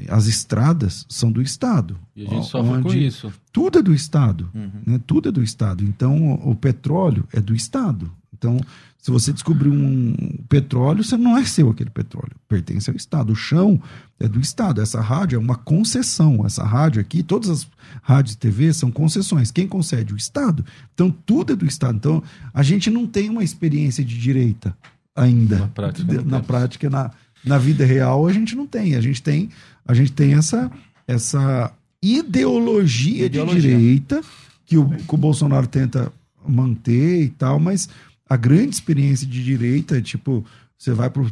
as 0.09 0.25
estradas 0.27 1.05
são 1.09 1.31
do 1.31 1.41
Estado. 1.41 1.99
E 2.15 2.25
a 2.25 2.29
gente 2.29 2.47
sofre 2.47 2.81
com 2.81 2.93
isso. 2.93 3.31
Tudo 3.51 3.79
é 3.79 3.81
do 3.81 3.93
Estado 3.93 4.49
Uhum. 4.53 4.71
né? 4.85 4.99
Tudo 5.05 5.29
é 5.29 5.31
do 5.31 5.43
Estado. 5.43 5.83
Então, 5.83 6.31
o, 6.33 6.51
o 6.51 6.55
petróleo 6.55 7.27
é 7.33 7.41
do 7.41 7.53
Estado. 7.53 8.11
Então, 8.43 8.59
se 9.01 9.11
você 9.11 9.31
descobrir 9.33 9.69
um 9.69 10.13
petróleo, 10.49 11.03
você 11.03 11.17
não 11.17 11.37
é 11.37 11.45
seu 11.45 11.69
aquele 11.69 11.89
petróleo. 11.89 12.35
Pertence 12.47 12.89
ao 12.89 12.95
Estado. 12.95 13.33
O 13.33 13.35
chão 13.35 13.81
é 14.19 14.27
do 14.27 14.39
Estado. 14.39 14.81
Essa 14.81 15.01
rádio 15.01 15.35
é 15.37 15.39
uma 15.39 15.55
concessão. 15.55 16.45
Essa 16.45 16.63
rádio 16.63 17.01
aqui, 17.01 17.21
todas 17.23 17.49
as 17.49 17.67
rádios 18.01 18.35
e 18.35 18.37
TV 18.37 18.73
são 18.73 18.91
concessões. 18.91 19.51
Quem 19.51 19.67
concede? 19.67 20.13
O 20.13 20.17
Estado. 20.17 20.65
Então, 20.93 21.09
tudo 21.25 21.53
é 21.53 21.55
do 21.55 21.65
Estado. 21.65 21.97
Então, 21.97 22.23
a 22.53 22.63
gente 22.63 22.89
não 22.89 23.05
tem 23.05 23.29
uma 23.29 23.43
experiência 23.43 24.03
de 24.05 24.17
direita 24.17 24.75
ainda. 25.15 25.59
Na 25.59 25.67
prática, 25.67 26.23
Na 26.23 26.39
prática, 26.41 26.89
na, 26.89 27.11
na 27.45 27.57
vida 27.57 27.85
real, 27.85 28.25
a 28.27 28.31
gente 28.31 28.55
não 28.55 28.65
tem. 28.65 28.95
A 28.95 29.01
gente 29.01 29.21
tem, 29.21 29.49
a 29.85 29.93
gente 29.93 30.13
tem 30.13 30.33
essa, 30.33 30.71
essa 31.05 31.73
ideologia, 32.01 33.25
Ideologia. 33.25 33.61
de 33.61 33.67
direita 33.67 34.21
que 34.65 34.77
o, 34.77 34.89
que 34.89 35.13
o 35.13 35.17
Bolsonaro 35.17 35.67
tenta 35.67 36.11
manter 36.47 37.23
e 37.23 37.29
tal, 37.29 37.59
mas 37.59 37.89
a 38.29 38.37
grande 38.37 38.75
experiência 38.75 39.27
de 39.27 39.43
direita 39.43 39.97
é 39.97 40.01
tipo. 40.01 40.45
Você 40.77 40.91
vai 40.91 41.09
para 41.09 41.23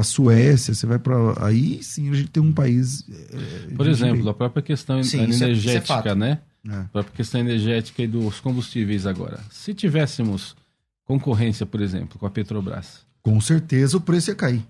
a 0.00 0.02
Suécia, 0.02 0.72
você 0.72 0.86
vai 0.86 0.98
para. 0.98 1.14
Aí 1.46 1.82
sim 1.82 2.08
a 2.10 2.14
gente 2.14 2.30
tem 2.30 2.42
um 2.42 2.52
país. 2.52 3.04
é, 3.10 3.74
Por 3.74 3.86
exemplo, 3.86 4.14
direita. 4.14 4.30
a 4.30 4.34
própria 4.34 4.62
questão 4.62 5.02
Sim, 5.02 5.18
é- 5.18 5.22
é 5.22 5.24
energética, 5.24 6.14
né? 6.14 6.38
É. 6.66 6.74
A 6.76 6.84
própria 6.84 7.14
questão 7.14 7.40
energética 7.40 8.02
e 8.02 8.06
dos 8.06 8.40
combustíveis 8.40 9.04
agora. 9.06 9.40
Se 9.50 9.74
tivéssemos 9.74 10.56
concorrência, 11.04 11.66
por 11.66 11.80
exemplo, 11.82 12.18
com 12.18 12.26
a 12.26 12.30
Petrobras, 12.30 13.04
Com 13.22 13.38
certeza 13.40 13.96
o 13.98 14.00
preço 14.00 14.30
ia 14.30 14.34
cair. 14.34 14.62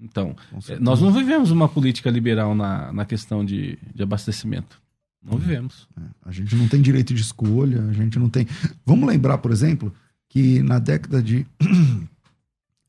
então, 0.00 0.36
eh, 0.68 0.78
nós 0.78 1.00
não 1.02 1.12
vivemos 1.12 1.50
uma 1.50 1.68
política 1.68 2.08
liberal 2.10 2.54
na, 2.54 2.92
na 2.92 3.04
questão 3.04 3.44
de, 3.44 3.76
de 3.94 4.02
abastecimento. 4.02 4.80
Não 5.22 5.36
vivemos. 5.36 5.88
A 6.24 6.30
gente 6.30 6.54
não 6.54 6.68
tem 6.68 6.80
direito 6.80 7.12
de 7.12 7.20
escolha, 7.20 7.82
a 7.82 7.92
gente 7.92 8.18
não 8.20 8.28
tem. 8.30 8.46
Vamos 8.86 9.08
lembrar, 9.08 9.38
por 9.38 9.50
exemplo, 9.50 9.92
que 10.28 10.62
na 10.62 10.78
década 10.78 11.22
de. 11.22 11.46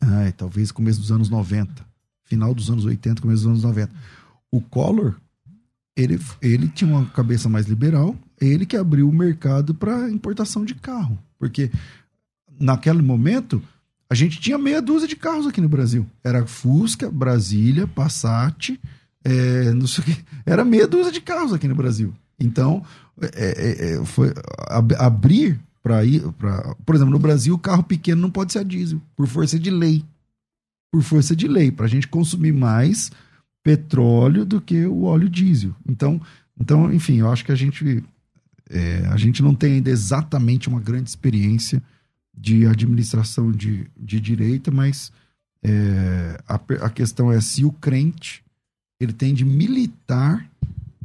Ai, 0.02 0.32
talvez 0.32 0.72
começo 0.72 1.00
dos 1.00 1.12
anos 1.12 1.30
90, 1.30 1.86
final 2.24 2.54
dos 2.54 2.70
anos 2.70 2.86
80, 2.86 3.22
começo 3.22 3.44
dos 3.44 3.52
anos 3.52 3.64
90. 3.64 3.92
O 4.52 4.62
Collor, 4.62 5.16
ele, 5.96 6.20
ele 6.42 6.68
tinha 6.70 6.90
uma 6.90 7.06
cabeça 7.08 7.50
mais 7.50 7.66
liberal, 7.68 8.16
ele 8.40 8.66
que 8.66 8.78
abriu 8.78 9.10
o 9.10 9.14
mercado 9.14 9.74
para 9.74 10.10
importação 10.10 10.64
de 10.64 10.74
carro. 10.76 11.20
Porque 11.38 11.70
naquele 12.60 13.02
momento, 13.02 13.62
a 14.10 14.16
gente 14.16 14.40
tinha 14.40 14.58
meia 14.58 14.82
dúzia 14.82 15.08
de 15.08 15.16
carros 15.16 15.46
aqui 15.48 15.60
no 15.62 15.70
Brasil. 15.70 16.06
Era 16.24 16.46
Fusca, 16.48 17.12
Brasília, 17.12 17.86
Passat, 17.86 18.80
é, 19.24 19.72
não 19.74 19.86
sei 19.86 20.04
o 20.04 20.08
que. 20.08 20.24
Era 20.46 20.64
meia 20.64 20.88
dúzia 20.88 21.12
de 21.12 21.20
carros 21.22 21.54
aqui 21.54 21.68
no 21.68 21.76
Brasil. 21.76 22.14
Então, 22.40 22.84
é, 23.22 23.28
é, 23.34 23.92
é, 23.96 24.06
foi 24.06 24.34
ab- 24.70 24.96
abrir 24.98 25.60
para 25.82 26.04
ir. 26.04 26.22
Pra, 26.34 26.76
por 26.86 26.96
exemplo, 26.96 27.12
no 27.12 27.20
Brasil, 27.20 27.54
o 27.54 27.60
carro 27.60 27.84
pequeno 27.84 28.22
não 28.22 28.32
pode 28.32 28.54
ser 28.54 28.60
a 28.60 28.64
diesel, 28.64 29.02
por 29.16 29.28
força 29.28 29.60
de 29.60 29.70
lei. 29.70 30.04
Por 30.92 31.04
força 31.04 31.36
de 31.36 31.48
lei, 31.48 31.72
para 31.72 31.86
a 31.86 31.90
gente 31.90 32.08
consumir 32.08 32.52
mais 32.52 33.12
petróleo 33.64 34.46
do 34.46 34.60
que 34.60 34.86
o 34.86 35.04
óleo 35.04 35.30
diesel. 35.30 35.76
Então, 35.88 36.20
então 36.60 36.92
enfim, 36.92 37.18
eu 37.18 37.32
acho 37.32 37.46
que 37.46 37.52
a 37.52 37.56
gente, 37.56 38.04
é, 38.70 39.06
a 39.12 39.18
gente 39.18 39.44
não 39.44 39.54
tem 39.54 39.74
ainda 39.74 39.90
exatamente 39.90 40.68
uma 40.68 40.80
grande 40.80 41.10
experiência 41.10 41.82
de 42.36 42.66
administração 42.66 43.52
de, 43.52 43.86
de 43.96 44.20
direita, 44.20 44.72
mas 44.72 45.12
é, 45.62 46.42
a, 46.48 46.56
a 46.56 46.90
questão 46.90 47.32
é 47.32 47.40
se 47.42 47.66
o 47.66 47.72
crente 47.72 48.44
ele 49.00 49.14
tem 49.14 49.34
de 49.34 49.46
militar 49.46 50.50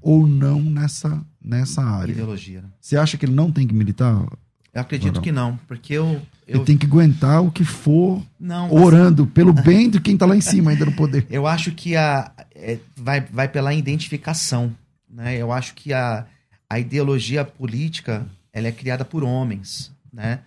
ou 0.00 0.26
não 0.26 0.60
nessa, 0.60 1.24
nessa 1.42 1.82
área. 1.82 2.12
Ideologia. 2.12 2.62
né? 2.62 2.68
Você 2.80 2.96
acha 2.96 3.16
que 3.16 3.24
ele 3.24 3.34
não 3.34 3.50
tem 3.50 3.66
que 3.66 3.74
militar? 3.74 4.26
Eu 4.74 4.80
acredito 4.80 5.14
Não. 5.14 5.22
que 5.22 5.30
não, 5.30 5.56
porque 5.68 5.92
eu. 5.92 6.20
eu 6.48 6.56
Ele 6.56 6.64
tem 6.64 6.76
que 6.76 6.84
aguentar 6.84 7.40
o 7.40 7.52
que 7.52 7.64
for, 7.64 8.20
não, 8.40 8.72
orando 8.72 9.24
pelo 9.24 9.52
bem 9.52 9.88
de 9.88 10.00
quem 10.00 10.16
tá 10.16 10.26
lá 10.26 10.36
em 10.36 10.40
cima 10.40 10.72
ainda 10.72 10.84
no 10.84 10.92
poder. 10.92 11.24
Eu 11.30 11.46
acho 11.46 11.70
que 11.70 11.94
a, 11.94 12.32
é, 12.52 12.78
vai, 12.96 13.20
vai 13.20 13.46
pela 13.46 13.72
identificação. 13.72 14.74
Né? 15.08 15.36
Eu 15.36 15.52
acho 15.52 15.74
que 15.74 15.92
a, 15.92 16.26
a 16.68 16.80
ideologia 16.80 17.44
política 17.44 18.26
ela 18.52 18.66
é 18.66 18.72
criada 18.72 19.04
por 19.04 19.22
homens. 19.22 19.92
Né? 20.12 20.40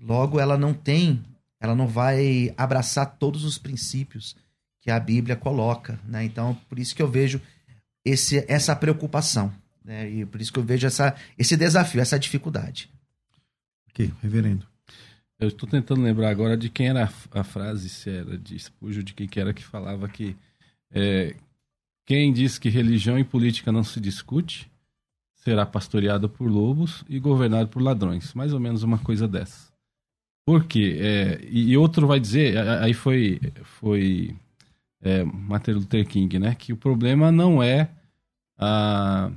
Logo, 0.00 0.38
ela 0.38 0.56
não 0.56 0.72
tem, 0.72 1.20
ela 1.60 1.74
não 1.74 1.88
vai 1.88 2.54
abraçar 2.56 3.16
todos 3.18 3.42
os 3.42 3.58
princípios 3.58 4.36
que 4.80 4.90
a 4.90 5.00
Bíblia 5.00 5.34
coloca. 5.34 5.98
Né? 6.06 6.24
Então, 6.24 6.56
por 6.68 6.78
isso 6.78 6.94
que 6.94 7.02
eu 7.02 7.08
vejo 7.08 7.40
esse, 8.04 8.44
essa 8.46 8.76
preocupação. 8.76 9.52
Né? 9.84 10.08
E 10.10 10.24
por 10.24 10.40
isso 10.40 10.52
que 10.52 10.60
eu 10.60 10.64
vejo 10.64 10.86
essa, 10.86 11.14
esse 11.36 11.56
desafio, 11.56 12.00
essa 12.00 12.18
dificuldade. 12.18 12.88
Ok, 13.94 14.12
reverendo. 14.20 14.66
Eu 15.38 15.46
estou 15.46 15.68
tentando 15.68 16.02
lembrar 16.02 16.28
agora 16.28 16.56
de 16.56 16.68
quem 16.68 16.88
era 16.88 17.08
a, 17.30 17.44
frase, 17.44 17.88
se 17.88 18.10
era 18.10 18.36
de 18.36 18.58
Spurgeon, 18.58 19.04
de 19.04 19.14
quem 19.14 19.28
que 19.28 19.38
era 19.38 19.54
que 19.54 19.62
falava 19.64 20.08
que 20.08 20.36
é, 20.90 21.36
quem 22.04 22.32
diz 22.32 22.58
que 22.58 22.68
religião 22.68 23.16
e 23.16 23.22
política 23.22 23.70
não 23.70 23.84
se 23.84 24.00
discute 24.00 24.68
será 25.36 25.64
pastoreado 25.64 26.28
por 26.28 26.50
lobos 26.50 27.04
e 27.08 27.20
governado 27.20 27.68
por 27.68 27.80
ladrões. 27.80 28.34
Mais 28.34 28.52
ou 28.52 28.58
menos 28.58 28.82
uma 28.82 28.98
coisa 28.98 29.28
dessa. 29.28 29.72
Por 30.44 30.64
quê? 30.64 30.98
É, 31.00 31.40
e 31.48 31.76
outro 31.76 32.08
vai 32.08 32.18
dizer, 32.18 32.58
aí 32.58 32.94
foi, 32.94 33.40
foi 33.62 34.36
é, 35.00 35.22
Martin 35.22 35.70
Luther 35.70 36.04
King, 36.04 36.36
né? 36.40 36.56
Que 36.56 36.72
o 36.72 36.76
problema 36.76 37.30
não 37.30 37.62
é 37.62 37.88
a, 38.58 39.30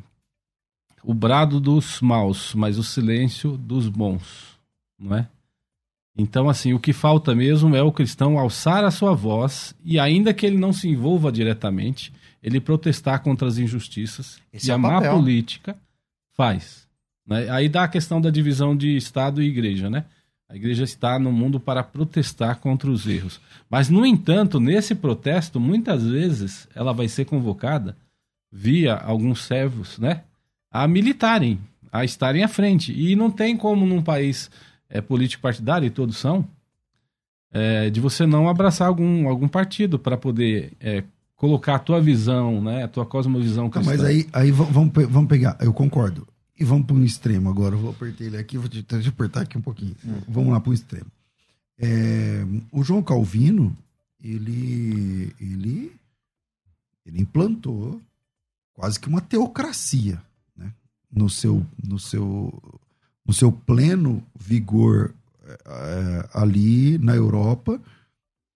o 1.08 1.14
brado 1.14 1.62
dos 1.62 2.02
maus, 2.02 2.54
mas 2.54 2.78
o 2.78 2.84
silêncio 2.84 3.58
dos 3.58 3.88
bons, 3.88 4.60
não 5.00 5.16
é? 5.16 5.26
Então, 6.18 6.50
assim, 6.50 6.74
o 6.74 6.80
que 6.82 6.92
falta 6.92 7.34
mesmo 7.34 7.74
é 7.78 7.82
o 7.82 7.94
cristão 7.94 8.38
alçar 8.38 8.84
a 8.84 8.92
sua 8.92 9.14
voz 9.14 9.74
e, 9.86 9.98
ainda 9.98 10.34
que 10.34 10.46
ele 10.46 10.58
não 10.58 10.74
se 10.74 10.90
envolva 10.90 11.32
diretamente, 11.32 12.12
ele 12.44 12.60
protestar 12.60 13.22
contra 13.22 13.48
as 13.48 13.58
injustiças 13.58 14.42
Esse 14.52 14.68
e 14.68 14.72
é 14.72 14.74
a 14.74 14.76
o 14.76 14.82
má 14.82 14.96
papel. 14.96 15.14
política 15.14 15.78
faz. 16.36 16.86
né? 17.26 17.50
Aí 17.52 17.70
dá 17.70 17.86
a 17.86 17.88
questão 17.88 18.20
da 18.20 18.30
divisão 18.30 18.76
de 18.76 18.98
Estado 18.98 19.42
e 19.42 19.48
Igreja, 19.48 19.90
né? 19.90 20.04
A 20.50 20.58
igreja 20.58 20.84
está 20.84 21.18
no 21.18 21.32
mundo 21.32 21.58
para 21.58 21.84
protestar 21.84 22.60
contra 22.60 22.92
os 22.92 23.08
erros. 23.08 23.40
Mas, 23.70 23.90
no 23.90 24.06
entanto, 24.06 24.60
nesse 24.60 24.94
protesto, 24.94 25.58
muitas 25.58 26.06
vezes 26.06 26.68
ela 26.76 26.92
vai 26.92 27.08
ser 27.08 27.24
convocada 27.24 27.96
via 28.52 28.96
alguns 28.96 29.46
servos, 29.46 29.98
né? 29.98 30.24
A 30.84 30.88
militarem, 30.88 31.60
a 31.92 32.06
estarem 32.06 32.44
à 32.44 32.48
frente. 32.48 32.92
E 32.94 33.16
não 33.16 33.32
tem 33.32 33.58
como 33.58 33.86
num 33.86 34.02
país 34.02 34.50
é, 34.90 35.02
político 35.02 35.42
partidário, 35.42 35.86
e 35.88 35.90
todos 35.90 36.18
são, 36.18 36.48
é, 37.52 37.90
de 37.90 38.00
você 38.00 38.26
não 38.26 38.48
abraçar 38.48 38.88
algum, 38.88 39.28
algum 39.28 39.48
partido 39.48 39.98
para 39.98 40.18
poder 40.18 40.74
é, 40.80 41.04
colocar 41.36 41.76
a 41.76 41.80
tua 41.80 42.00
visão, 42.02 42.62
né? 42.62 42.84
A 42.84 42.88
tua 42.88 43.06
cosmovisão 43.06 43.70
Tá, 43.70 43.80
cristã. 43.80 43.92
mas 43.98 44.04
aí, 44.04 44.28
aí 44.34 44.52
vamos, 44.52 44.92
vamos 45.10 45.28
pegar, 45.28 45.58
eu 45.62 45.74
concordo. 45.74 46.28
E 46.60 46.64
vamos 46.64 46.86
para 46.88 46.96
um 46.96 47.04
extremo 47.04 47.50
agora. 47.50 47.76
Eu 47.76 47.80
vou 47.80 47.92
apertar 47.92 48.24
ele 48.24 48.38
aqui, 48.38 48.58
vou 48.58 48.68
te, 48.68 48.86
eu 48.90 49.10
apertar 49.10 49.42
aqui 49.42 49.58
um 49.58 49.62
pouquinho. 49.62 49.96
Vamos 50.28 50.52
lá 50.52 50.60
para 50.60 50.72
um 50.72 50.74
extremo. 50.74 51.06
É, 51.80 52.44
o 52.72 52.84
João 52.84 53.04
Calvino, 53.04 53.78
ele, 54.24 55.32
ele, 55.40 55.92
ele 57.06 57.22
implantou 57.22 58.02
quase 58.74 59.00
que 59.00 59.08
uma 59.08 59.22
teocracia? 59.22 60.20
No 61.12 61.30
seu, 61.30 61.66
no 61.84 61.98
seu, 61.98 62.80
no 63.26 63.34
seu 63.34 63.52
pleno 63.52 64.22
vigor 64.38 65.14
é, 65.48 66.30
ali 66.34 66.98
na 66.98 67.16
Europa, 67.16 67.80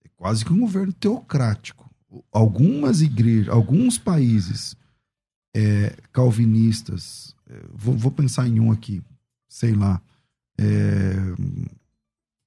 é 0.03 0.09
quase 0.17 0.43
que 0.43 0.51
um 0.51 0.59
governo 0.59 0.91
teocrático. 0.93 1.89
Algumas 2.31 3.01
igrejas, 3.01 3.47
alguns 3.49 3.97
países 3.97 4.75
é, 5.55 5.95
calvinistas, 6.11 7.33
vou, 7.73 7.95
vou 7.97 8.11
pensar 8.11 8.47
em 8.47 8.59
um 8.59 8.71
aqui, 8.71 9.01
sei 9.47 9.73
lá, 9.73 10.01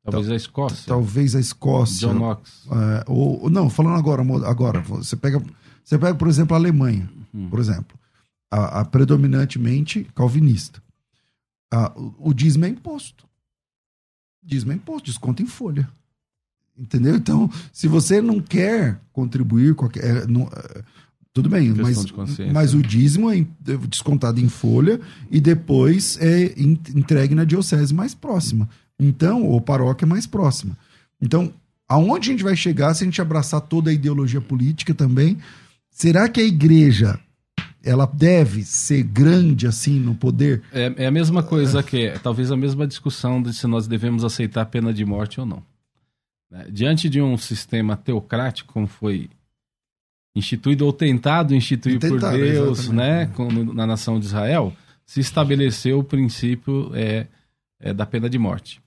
Talvez 0.05 0.31
a 0.31 0.37
Escócia. 0.37 0.85
talvez 0.87 1.35
a 1.35 1.41
Escócia, 1.41 2.09
John 2.09 2.15
Knox. 2.19 2.67
é, 2.71 3.05
ou 3.11 3.49
não, 3.49 3.71
falando 3.71 3.97
agora, 3.97 4.23
agora, 4.47 4.81
você 4.83 5.17
pega, 5.17 5.43
você 5.83 5.99
pega, 5.99 6.15
por 6.15 6.29
exemplo, 6.29 6.55
a 6.55 6.59
Alemanha, 6.59 7.09
Hum. 7.33 7.49
por 7.49 7.59
exemplo, 7.59 7.99
a, 8.57 8.81
a 8.81 8.85
predominantemente 8.85 10.07
calvinista. 10.15 10.83
A- 11.73 11.93
o, 11.97 12.31
o 12.31 12.35
dízimo 12.35 12.65
é 12.65 12.69
imposto. 12.69 13.25
Dízimo 14.43 14.73
é 14.73 14.75
imposto, 14.77 15.07
desconto 15.07 15.43
em 15.43 15.47
folha. 15.47 15.89
Entendeu? 16.77 17.15
Então, 17.17 17.51
se 17.73 17.87
você 17.89 18.21
não 18.21 18.41
quer 18.41 19.01
contribuir, 19.13 19.75
qualquer, 19.75 20.05
é, 20.05 20.19
é, 20.19 20.83
tudo 21.33 21.49
bem, 21.49 21.71
mas, 21.83 21.97
mas 22.53 22.75
o 22.75 22.83
dízimo 22.83 23.31
é 23.31 23.39
é 23.39 23.77
descontado 23.89 24.41
em 24.41 24.49
folha 24.49 25.01
e 25.31 25.41
depois 25.41 26.17
é 26.21 26.53
en- 26.61 26.79
entregue 26.95 27.35
na 27.35 27.45
diocese 27.45 27.95
mais 27.95 28.15
próxima. 28.15 28.69
Então, 28.99 29.43
ou 29.45 29.61
paróquia 29.61 30.07
mais 30.07 30.27
próxima. 30.27 30.77
Então, 31.21 31.53
aonde 31.89 32.29
a 32.29 32.33
gente 32.33 32.45
vai 32.45 32.57
chegar 32.57 32.93
se 32.95 33.03
a 33.03 33.07
gente 33.07 33.21
abraçar 33.23 33.61
toda 33.61 33.91
a 33.91 33.93
ideologia 33.95 34.41
política 34.41 34.93
também? 34.95 35.39
Será 35.91 36.29
que 36.29 36.41
a 36.41 36.45
igreja 36.45 37.19
ela 37.85 38.07
deve 38.07 38.65
ser 38.65 39.03
grande 39.03 39.67
assim 39.67 40.01
no 40.01 40.15
poder? 40.15 40.63
É, 40.73 40.93
é 40.97 41.07
a 41.07 41.11
mesma 41.11 41.43
coisa 41.43 41.83
que, 41.83 42.13
talvez 42.23 42.51
a 42.51 42.57
mesma 42.57 42.87
discussão 42.87 43.43
de 43.43 43.53
se 43.53 43.67
nós 43.67 43.87
devemos 43.87 44.25
aceitar 44.25 44.63
a 44.63 44.67
pena 44.67 44.93
de 44.93 45.05
morte 45.05 45.39
ou 45.39 45.47
não. 45.47 45.63
Né? 46.51 46.67
Diante 46.71 47.09
de 47.09 47.21
um 47.21 47.37
sistema 47.37 47.97
teocrático, 47.97 48.73
como 48.73 48.87
foi 48.87 49.29
instituído 50.35 50.87
ou 50.87 50.93
tentado 50.93 51.55
instituir 51.55 52.01
por 52.01 52.11
Tentado, 52.11 52.39
Deus, 52.39 52.81
exatamente. 52.81 52.97
né, 52.97 53.27
como 53.35 53.73
na 53.73 53.87
nação 53.87 54.19
de 54.19 54.27
Israel, 54.27 54.73
se 55.05 55.21
estabeleceu 55.21 56.01
o 56.01 56.05
princípio 56.05 56.91
é, 56.95 57.27
é, 57.79 57.93
da 57.93 58.07
pena 58.07 58.29
de 58.29 58.39
morte. 58.39 58.81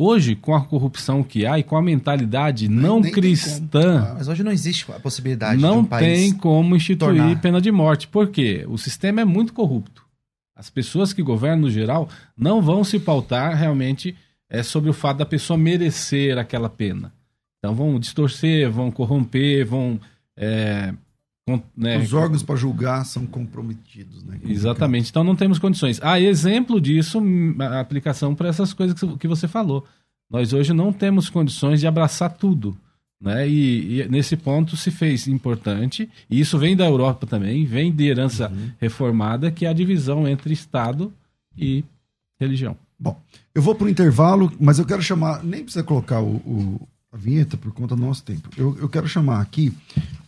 Hoje, 0.00 0.36
com 0.36 0.54
a 0.54 0.64
corrupção 0.64 1.24
que 1.24 1.44
há 1.44 1.58
e 1.58 1.64
com 1.64 1.76
a 1.76 1.82
mentalidade 1.82 2.68
Nem- 2.68 2.78
não 2.78 3.00
nem 3.00 3.10
cristã, 3.12 4.02
como. 4.04 4.14
Mas 4.18 4.28
hoje 4.28 4.44
não 4.44 4.52
existe 4.52 4.90
a 4.92 5.00
possibilidade 5.00 5.56
de 5.56 5.62
não 5.62 5.80
um 5.80 5.84
país... 5.84 6.06
tem 6.06 6.32
como 6.32 6.76
instituir 6.76 7.16
tornar. 7.16 7.40
pena 7.40 7.60
de 7.60 7.72
morte. 7.72 8.06
Por 8.06 8.28
quê? 8.28 8.64
O 8.68 8.78
sistema 8.78 9.20
é 9.20 9.24
muito 9.24 9.52
corrupto. 9.52 10.04
As 10.54 10.70
pessoas 10.70 11.12
que 11.12 11.22
governam 11.22 11.62
no 11.62 11.70
geral 11.70 12.08
não 12.36 12.62
vão 12.62 12.84
se 12.84 13.00
pautar 13.00 13.56
realmente 13.56 14.14
é, 14.48 14.62
sobre 14.62 14.88
o 14.88 14.92
fato 14.92 15.18
da 15.18 15.26
pessoa 15.26 15.56
merecer 15.58 16.38
aquela 16.38 16.68
pena. 16.70 17.12
Então 17.58 17.74
vão 17.74 17.98
distorcer, 17.98 18.70
vão 18.70 18.90
corromper, 18.92 19.66
vão. 19.66 20.00
é, 20.36 20.94
né, 21.76 21.98
Os 21.98 22.12
órgãos 22.12 22.42
para 22.42 22.56
julgar 22.56 23.04
são 23.04 23.24
comprometidos, 23.26 24.22
né? 24.24 24.38
Exatamente. 24.44 25.10
Então 25.10 25.22
não 25.24 25.36
temos 25.36 25.58
condições. 25.58 26.00
Há 26.02 26.20
exemplo 26.20 26.80
disso, 26.80 27.20
a 27.60 27.80
aplicação 27.80 28.34
para 28.34 28.48
essas 28.48 28.72
coisas 28.72 28.98
que- 29.18 29.28
você 29.28 29.46
falou. 29.48 29.84
Nós 30.30 30.52
hoje 30.52 30.72
não 30.72 30.92
temos 30.92 31.30
condições 31.30 31.80
de 31.80 31.86
abraçar 31.86 32.30
tudo. 32.34 32.76
Né? 33.20 33.48
E, 33.48 34.00
e 34.02 34.08
nesse 34.08 34.36
ponto 34.36 34.76
se 34.76 34.90
fez 34.90 35.26
importante, 35.26 36.08
e 36.30 36.38
isso 36.38 36.56
vem 36.58 36.76
da 36.76 36.84
Europa 36.86 37.26
também, 37.26 37.64
vem 37.64 37.90
de 37.92 38.04
herança 38.06 38.52
reformada, 38.80 39.50
que 39.50 39.66
é 39.66 39.68
a 39.68 39.72
divisão 39.72 40.28
entre 40.28 40.52
Estado 40.52 41.12
e 41.56 41.82
religião. 42.38 42.76
Bom, 43.00 43.20
eu 43.54 43.60
vou 43.62 43.74
para 43.74 43.86
o 43.86 43.90
intervalo, 43.90 44.52
mas 44.60 44.78
eu 44.78 44.84
quero 44.84 45.02
chamar. 45.02 45.42
Nem 45.44 45.62
precisa 45.64 45.82
colocar 45.84 46.20
o, 46.20 46.36
o- 46.36 46.88
a 47.12 47.16
vinheta 47.16 47.56
por 47.56 47.72
conta 47.72 47.96
do 47.96 48.02
nosso 48.02 48.22
tempo. 48.22 48.48
Eu, 48.56 48.76
eu 48.78 48.88
quero 48.88 49.08
chamar 49.08 49.40
aqui 49.40 49.72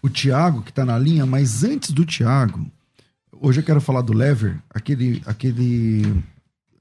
o 0.03 0.09
Tiago, 0.09 0.63
que 0.63 0.71
está 0.71 0.85
na 0.85 0.99
linha, 0.99 1.27
mas 1.27 1.63
antes 1.63 1.91
do 1.91 2.05
Tiago, 2.05 2.67
hoje 3.33 3.61
eu 3.61 3.65
quero 3.65 3.81
falar 3.81 4.01
do 4.01 4.13
Lever, 4.13 4.59
aquele, 4.71 5.23
aquele 5.27 6.23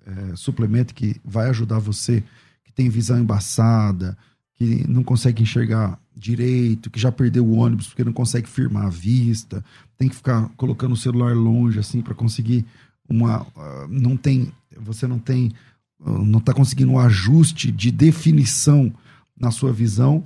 é, 0.05 0.35
suplemento 0.35 0.93
que 0.93 1.19
vai 1.23 1.49
ajudar 1.49 1.79
você 1.79 2.23
que 2.63 2.71
tem 2.71 2.89
visão 2.89 3.19
embaçada, 3.19 4.17
que 4.55 4.87
não 4.87 5.03
consegue 5.03 5.43
enxergar 5.43 5.99
direito, 6.15 6.89
que 6.89 6.99
já 6.99 7.11
perdeu 7.11 7.45
o 7.45 7.55
ônibus 7.57 7.87
porque 7.87 8.03
não 8.03 8.13
consegue 8.13 8.47
firmar 8.47 8.85
a 8.85 8.89
vista, 8.89 9.63
tem 9.97 10.09
que 10.09 10.15
ficar 10.15 10.49
colocando 10.57 10.93
o 10.93 10.97
celular 10.97 11.33
longe 11.33 11.79
assim 11.79 12.01
para 12.01 12.13
conseguir 12.13 12.65
uma 13.07 13.47
ah, 13.55 13.87
não 13.89 14.17
tem 14.17 14.51
você 14.77 15.07
não 15.07 15.17
tem 15.17 15.53
ah, 16.05 16.11
não 16.11 16.39
está 16.39 16.53
conseguindo 16.53 16.91
um 16.91 16.99
ajuste 16.99 17.71
de 17.71 17.89
definição 17.89 18.93
na 19.39 19.51
sua 19.51 19.71
visão, 19.71 20.23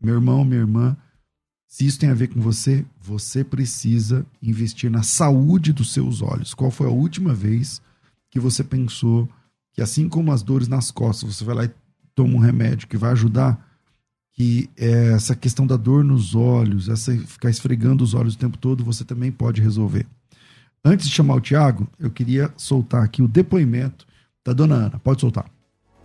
meu 0.00 0.14
irmão, 0.14 0.44
minha 0.44 0.60
irmã, 0.60 0.96
se 1.66 1.86
isso 1.86 1.98
tem 1.98 2.08
a 2.08 2.14
ver 2.14 2.28
com 2.28 2.40
você, 2.40 2.84
você 3.00 3.44
precisa 3.44 4.24
investir 4.42 4.90
na 4.90 5.02
saúde 5.02 5.72
dos 5.72 5.92
seus 5.92 6.22
olhos. 6.22 6.54
Qual 6.54 6.70
foi 6.70 6.86
a 6.86 6.92
última 6.92 7.34
vez 7.34 7.82
que 8.30 8.40
você 8.40 8.62
pensou 8.64 9.28
que 9.72 9.82
assim 9.82 10.08
como 10.08 10.32
as 10.32 10.42
dores 10.42 10.68
nas 10.68 10.90
costas, 10.90 11.36
você 11.36 11.44
vai 11.44 11.54
lá 11.54 11.64
e 11.64 11.70
toma 12.14 12.34
um 12.34 12.38
remédio 12.38 12.88
que 12.88 12.96
vai 12.96 13.12
ajudar 13.12 13.62
que 14.32 14.68
é, 14.76 15.12
essa 15.12 15.34
questão 15.34 15.66
da 15.66 15.76
dor 15.76 16.04
nos 16.04 16.34
olhos, 16.34 16.90
essa 16.90 17.10
ficar 17.16 17.48
esfregando 17.48 18.04
os 18.04 18.12
olhos 18.12 18.34
o 18.34 18.38
tempo 18.38 18.58
todo, 18.58 18.84
você 18.84 19.02
também 19.02 19.32
pode 19.32 19.62
resolver. 19.62 20.06
Antes 20.84 21.08
de 21.08 21.14
chamar 21.14 21.34
o 21.36 21.40
Tiago, 21.40 21.88
eu 21.98 22.10
queria 22.10 22.52
soltar 22.56 23.02
aqui 23.02 23.22
o 23.22 23.28
depoimento 23.28 24.06
da 24.44 24.52
dona 24.52 24.74
Ana. 24.74 24.98
Pode 24.98 25.22
soltar. 25.22 25.50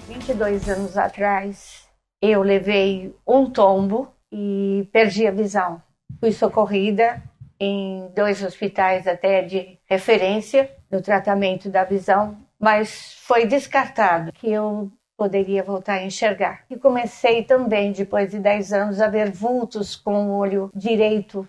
22 0.07 0.69
anos 0.69 0.97
atrás, 0.97 1.85
eu 2.21 2.43
levei 2.43 3.15
um 3.27 3.49
tombo 3.49 4.13
e 4.31 4.88
perdi 4.91 5.25
a 5.25 5.31
visão. 5.31 5.81
Fui 6.19 6.31
socorrida 6.31 7.21
em 7.60 8.10
dois 8.15 8.43
hospitais 8.43 9.07
até 9.07 9.41
de 9.41 9.79
referência 9.86 10.69
no 10.89 11.01
tratamento 11.01 11.69
da 11.69 11.84
visão, 11.84 12.38
mas 12.60 13.13
foi 13.21 13.45
descartado 13.45 14.31
que 14.34 14.51
eu 14.51 14.91
poderia 15.17 15.63
voltar 15.63 15.93
a 15.93 16.03
enxergar. 16.03 16.63
E 16.69 16.75
comecei 16.75 17.43
também, 17.43 17.91
depois 17.91 18.31
de 18.31 18.39
10 18.39 18.73
anos, 18.73 19.01
a 19.01 19.07
ver 19.07 19.31
vultos 19.31 19.95
com 19.95 20.27
o 20.27 20.38
olho 20.38 20.71
direito 20.73 21.47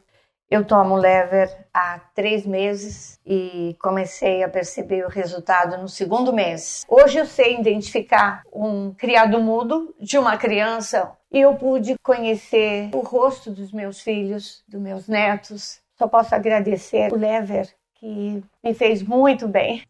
eu 0.52 0.66
tomo 0.66 0.96
lever 0.96 1.50
há 1.72 1.98
três 2.14 2.44
meses 2.44 3.18
e 3.24 3.74
comecei 3.80 4.42
a 4.42 4.48
perceber 4.50 5.02
o 5.02 5.08
resultado 5.08 5.80
no 5.80 5.88
segundo 5.88 6.30
mês. 6.30 6.84
Hoje 6.86 7.16
eu 7.16 7.24
sei 7.24 7.58
identificar 7.58 8.42
um 8.52 8.92
criado 8.92 9.40
mudo 9.40 9.94
de 9.98 10.18
uma 10.18 10.36
criança 10.36 11.10
e 11.32 11.40
eu 11.40 11.54
pude 11.54 11.94
conhecer 12.02 12.90
o 12.92 12.98
rosto 12.98 13.50
dos 13.50 13.72
meus 13.72 14.02
filhos, 14.02 14.62
dos 14.68 14.78
meus 14.78 15.08
netos. 15.08 15.80
Só 15.96 16.06
posso 16.06 16.34
agradecer 16.34 17.10
o 17.10 17.16
lever 17.16 17.70
que 17.94 18.44
me 18.62 18.74
fez 18.74 19.02
muito 19.02 19.48
bem. 19.48 19.82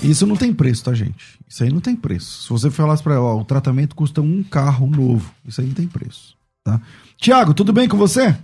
Isso 0.00 0.28
não 0.28 0.36
tem 0.36 0.54
preço, 0.54 0.84
tá, 0.84 0.94
gente? 0.94 1.40
Isso 1.48 1.64
aí 1.64 1.72
não 1.72 1.80
tem 1.80 1.96
preço. 1.96 2.44
Se 2.44 2.48
você 2.50 2.70
falasse 2.70 3.02
para 3.02 3.20
ó, 3.20 3.36
o 3.36 3.44
tratamento 3.44 3.96
custa 3.96 4.20
um 4.20 4.44
carro 4.44 4.86
novo, 4.86 5.34
isso 5.44 5.60
aí 5.60 5.66
não 5.66 5.74
tem 5.74 5.88
preço, 5.88 6.36
tá? 6.62 6.80
Tiago, 7.16 7.52
tudo 7.52 7.72
bem 7.72 7.88
com 7.88 7.96
você? 7.96 8.36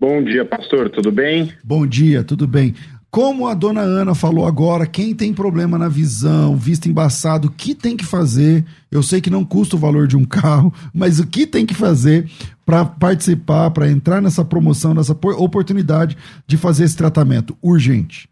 Bom 0.00 0.22
dia, 0.22 0.44
pastor, 0.44 0.88
tudo 0.90 1.10
bem? 1.10 1.52
Bom 1.64 1.84
dia, 1.84 2.22
tudo 2.22 2.46
bem. 2.46 2.72
Como 3.10 3.48
a 3.48 3.54
dona 3.54 3.80
Ana 3.80 4.14
falou 4.14 4.46
agora, 4.46 4.86
quem 4.86 5.12
tem 5.12 5.34
problema 5.34 5.76
na 5.76 5.88
visão, 5.88 6.54
vista 6.54 6.88
embaçado, 6.88 7.48
o 7.48 7.50
que 7.50 7.74
tem 7.74 7.96
que 7.96 8.04
fazer? 8.04 8.64
Eu 8.92 9.02
sei 9.02 9.20
que 9.20 9.28
não 9.28 9.44
custa 9.44 9.74
o 9.74 9.78
valor 9.78 10.06
de 10.06 10.16
um 10.16 10.24
carro, 10.24 10.72
mas 10.94 11.18
o 11.18 11.26
que 11.26 11.48
tem 11.48 11.66
que 11.66 11.74
fazer 11.74 12.30
para 12.64 12.84
participar, 12.84 13.72
para 13.72 13.88
entrar 13.88 14.22
nessa 14.22 14.44
promoção, 14.44 14.94
nessa 14.94 15.18
oportunidade 15.36 16.16
de 16.46 16.56
fazer 16.56 16.84
esse 16.84 16.96
tratamento 16.96 17.56
urgente? 17.60 18.28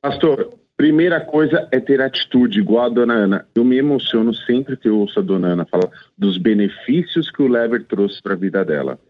Pastor, 0.00 0.54
primeira 0.76 1.20
coisa 1.20 1.66
é 1.72 1.80
ter 1.80 2.00
atitude, 2.00 2.60
igual 2.60 2.86
a 2.86 2.88
dona 2.88 3.14
Ana. 3.14 3.46
Eu 3.56 3.64
me 3.64 3.76
emociono 3.76 4.32
sempre 4.32 4.76
que 4.76 4.88
eu 4.88 4.98
ouço 4.98 5.18
a 5.18 5.22
dona 5.22 5.48
Ana 5.48 5.66
falar 5.66 5.90
dos 6.16 6.38
benefícios 6.38 7.28
que 7.28 7.42
o 7.42 7.48
Lever 7.48 7.84
trouxe 7.88 8.22
para 8.22 8.34
a 8.34 8.36
vida 8.36 8.64
dela. 8.64 9.00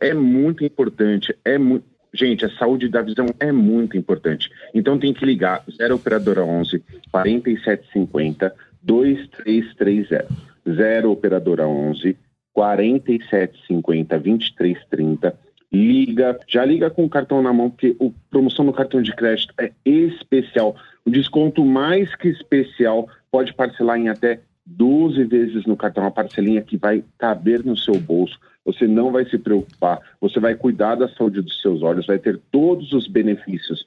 É 0.00 0.12
muito 0.14 0.64
importante, 0.64 1.36
é 1.44 1.58
muito 1.58 1.96
Gente, 2.16 2.46
a 2.46 2.50
saúde 2.50 2.88
da 2.88 3.02
visão 3.02 3.26
é 3.38 3.52
muito 3.52 3.94
importante. 3.94 4.50
Então 4.72 4.98
tem 4.98 5.12
que 5.12 5.26
ligar 5.26 5.62
0 5.70 5.96
operadora 5.96 6.42
11 6.42 6.82
4750 7.10 8.54
2330. 8.82 10.26
0 10.66 11.10
operadora 11.10 11.68
11 11.68 12.16
4750 12.54 14.18
2330. 14.18 15.38
Liga, 15.70 16.40
já 16.48 16.64
liga 16.64 16.88
com 16.88 17.04
o 17.04 17.08
cartão 17.08 17.42
na 17.42 17.52
mão, 17.52 17.68
porque 17.68 17.94
a 18.00 18.08
promoção 18.30 18.64
no 18.64 18.72
cartão 18.72 19.02
de 19.02 19.14
crédito 19.14 19.52
é 19.58 19.72
especial. 19.84 20.74
O 21.04 21.10
desconto 21.10 21.62
mais 21.66 22.14
que 22.14 22.28
especial 22.28 23.10
pode 23.30 23.52
parcelar 23.52 23.98
em 23.98 24.08
até 24.08 24.40
12 24.64 25.22
vezes 25.24 25.66
no 25.66 25.76
cartão, 25.76 26.04
uma 26.04 26.10
parcelinha 26.10 26.62
que 26.62 26.78
vai 26.78 27.04
caber 27.18 27.62
no 27.62 27.76
seu 27.76 27.98
bolso 28.00 28.38
você 28.66 28.88
não 28.88 29.12
vai 29.12 29.24
se 29.24 29.38
preocupar, 29.38 30.00
você 30.20 30.40
vai 30.40 30.56
cuidar 30.56 30.96
da 30.96 31.08
saúde 31.08 31.40
dos 31.40 31.62
seus 31.62 31.82
olhos, 31.82 32.06
vai 32.06 32.18
ter 32.18 32.40
todos 32.50 32.92
os 32.92 33.06
benefícios 33.06 33.86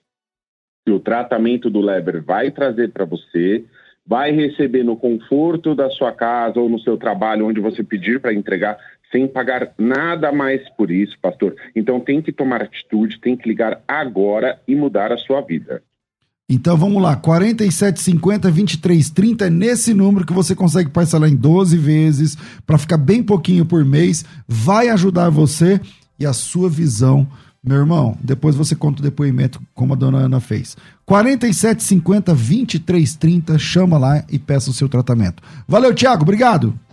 que 0.85 0.91
o 0.91 0.99
tratamento 0.99 1.69
do 1.69 1.81
Leber 1.81 2.23
vai 2.23 2.49
trazer 2.49 2.91
para 2.91 3.03
você, 3.03 3.65
vai 4.07 4.31
receber 4.31 4.83
no 4.83 4.95
conforto 4.95 5.75
da 5.75 5.89
sua 5.89 6.13
casa 6.13 6.59
ou 6.59 6.69
no 6.69 6.79
seu 6.79 6.97
trabalho, 6.97 7.45
onde 7.45 7.59
você 7.59 7.83
pedir 7.83 8.19
para 8.21 8.33
entregar, 8.33 8.77
sem 9.11 9.27
pagar 9.27 9.73
nada 9.77 10.31
mais 10.31 10.67
por 10.69 10.89
isso, 10.89 11.19
pastor. 11.21 11.55
Então 11.75 11.99
tem 11.99 12.21
que 12.21 12.31
tomar 12.31 12.63
atitude, 12.63 13.19
tem 13.19 13.35
que 13.35 13.47
ligar 13.47 13.83
agora 13.87 14.59
e 14.67 14.73
mudar 14.75 15.11
a 15.11 15.17
sua 15.17 15.41
vida. 15.41 15.83
Então 16.49 16.75
vamos 16.75 17.01
lá, 17.01 17.15
4750 17.15 18.49
2330 18.49 19.45
é 19.45 19.49
nesse 19.51 19.93
número 19.93 20.25
que 20.25 20.33
você 20.33 20.55
consegue 20.55 20.89
parcelar 20.89 21.29
em 21.29 21.35
12 21.35 21.77
vezes 21.77 22.35
para 22.65 22.79
ficar 22.79 22.97
bem 22.97 23.21
pouquinho 23.21 23.63
por 23.63 23.85
mês, 23.85 24.25
vai 24.47 24.89
ajudar 24.89 25.29
você 25.29 25.79
e 26.19 26.25
a 26.25 26.33
sua 26.33 26.67
visão. 26.67 27.27
Meu 27.63 27.77
irmão, 27.77 28.17
depois 28.23 28.55
você 28.55 28.73
conta 28.75 28.99
o 28.99 29.03
depoimento 29.03 29.61
como 29.75 29.93
a 29.93 29.95
dona 29.95 30.17
Ana 30.17 30.39
fez. 30.39 30.75
4750 31.05 32.33
2330, 32.33 33.59
chama 33.59 33.99
lá 33.99 34.23
e 34.27 34.39
peça 34.39 34.71
o 34.71 34.73
seu 34.73 34.89
tratamento. 34.89 35.43
Valeu, 35.67 35.93
Thiago, 35.93 36.23
obrigado. 36.23 36.73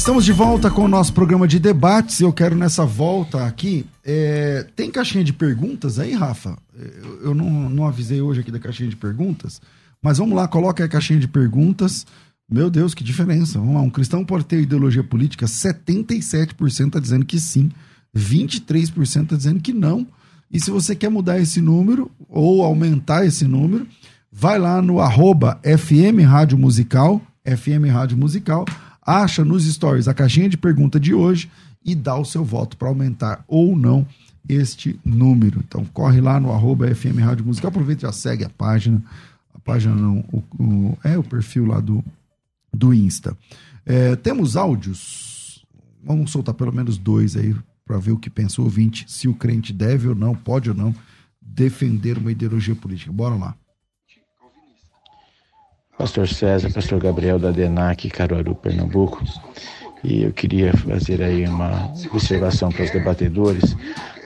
Estamos 0.00 0.24
de 0.24 0.32
volta 0.32 0.70
com 0.70 0.86
o 0.86 0.88
nosso 0.88 1.12
programa 1.12 1.46
de 1.46 1.58
debates 1.58 2.22
eu 2.22 2.32
quero 2.32 2.56
nessa 2.56 2.86
volta 2.86 3.44
aqui. 3.44 3.84
É... 4.02 4.66
Tem 4.74 4.90
caixinha 4.90 5.22
de 5.22 5.30
perguntas 5.30 5.98
aí, 5.98 6.14
Rafa? 6.14 6.56
eu 7.22 7.34
não, 7.34 7.68
não 7.68 7.86
avisei 7.86 8.18
hoje 8.18 8.40
aqui 8.40 8.50
da 8.50 8.58
caixinha 8.58 8.88
de 8.88 8.96
perguntas, 8.96 9.60
mas 10.02 10.16
vamos 10.16 10.34
lá, 10.34 10.48
coloca 10.48 10.82
a 10.82 10.88
caixinha 10.88 11.20
de 11.20 11.28
perguntas. 11.28 12.06
Meu 12.50 12.70
Deus, 12.70 12.94
que 12.94 13.04
diferença. 13.04 13.58
Vamos 13.58 13.74
lá, 13.74 13.82
um 13.82 13.90
cristão 13.90 14.24
pode 14.24 14.46
ter 14.46 14.62
ideologia 14.62 15.04
política? 15.04 15.44
77% 15.44 16.86
está 16.86 16.98
dizendo 16.98 17.26
que 17.26 17.38
sim, 17.38 17.70
23% 18.16 19.04
está 19.04 19.36
dizendo 19.36 19.60
que 19.60 19.74
não. 19.74 20.06
E 20.50 20.58
se 20.58 20.70
você 20.70 20.96
quer 20.96 21.10
mudar 21.10 21.38
esse 21.38 21.60
número 21.60 22.10
ou 22.26 22.64
aumentar 22.64 23.26
esse 23.26 23.44
número, 23.44 23.86
vai 24.32 24.58
lá 24.58 24.80
no 24.80 24.98
arroba 24.98 25.60
FM 25.62 26.24
Rádio 26.26 26.56
Musical, 26.56 27.20
FM 27.44 27.92
Rádio 27.92 28.16
Musical, 28.16 28.64
acha 29.18 29.44
nos 29.44 29.64
stories 29.64 30.08
a 30.08 30.14
caixinha 30.14 30.48
de 30.48 30.56
pergunta 30.56 31.00
de 31.00 31.12
hoje 31.12 31.50
e 31.84 31.94
dá 31.94 32.16
o 32.16 32.24
seu 32.24 32.44
voto 32.44 32.76
para 32.76 32.88
aumentar 32.88 33.44
ou 33.48 33.76
não 33.76 34.06
este 34.48 34.98
número. 35.04 35.62
Então 35.66 35.84
corre 35.86 36.20
lá 36.20 36.38
no 36.38 36.52
arroba 36.52 36.92
FM 36.94 37.18
Rádio 37.20 37.44
Musical, 37.44 37.70
aproveita 37.70 38.06
e 38.06 38.08
já 38.08 38.12
segue 38.12 38.44
a 38.44 38.50
página. 38.50 39.02
A 39.54 39.58
página 39.58 39.94
não, 39.94 40.24
o, 40.32 40.42
o, 40.62 40.98
é 41.04 41.18
o 41.18 41.22
perfil 41.22 41.66
lá 41.66 41.80
do, 41.80 42.04
do 42.72 42.94
Insta. 42.94 43.36
É, 43.84 44.16
temos 44.16 44.56
áudios. 44.56 45.64
Vamos 46.02 46.30
soltar 46.30 46.54
pelo 46.54 46.72
menos 46.72 46.96
dois 46.96 47.36
aí 47.36 47.54
para 47.84 47.98
ver 47.98 48.12
o 48.12 48.18
que 48.18 48.30
pensa 48.30 48.60
o 48.60 48.64
ouvinte, 48.64 49.04
se 49.08 49.26
o 49.26 49.34
crente 49.34 49.72
deve 49.72 50.08
ou 50.08 50.14
não, 50.14 50.34
pode 50.34 50.70
ou 50.70 50.76
não, 50.76 50.94
defender 51.42 52.16
uma 52.18 52.30
ideologia 52.30 52.74
política. 52.74 53.10
Bora 53.10 53.34
lá. 53.34 53.54
Pastor 56.00 56.26
César, 56.26 56.70
Pastor 56.72 56.98
Gabriel 56.98 57.38
da 57.38 57.50
DENAC, 57.50 58.08
Caruaru, 58.08 58.54
Pernambuco. 58.54 59.22
E 60.02 60.22
eu 60.22 60.32
queria 60.32 60.72
fazer 60.72 61.22
aí 61.22 61.46
uma 61.46 61.92
observação 62.10 62.72
para 62.72 62.84
os 62.84 62.90
debatedores 62.90 63.76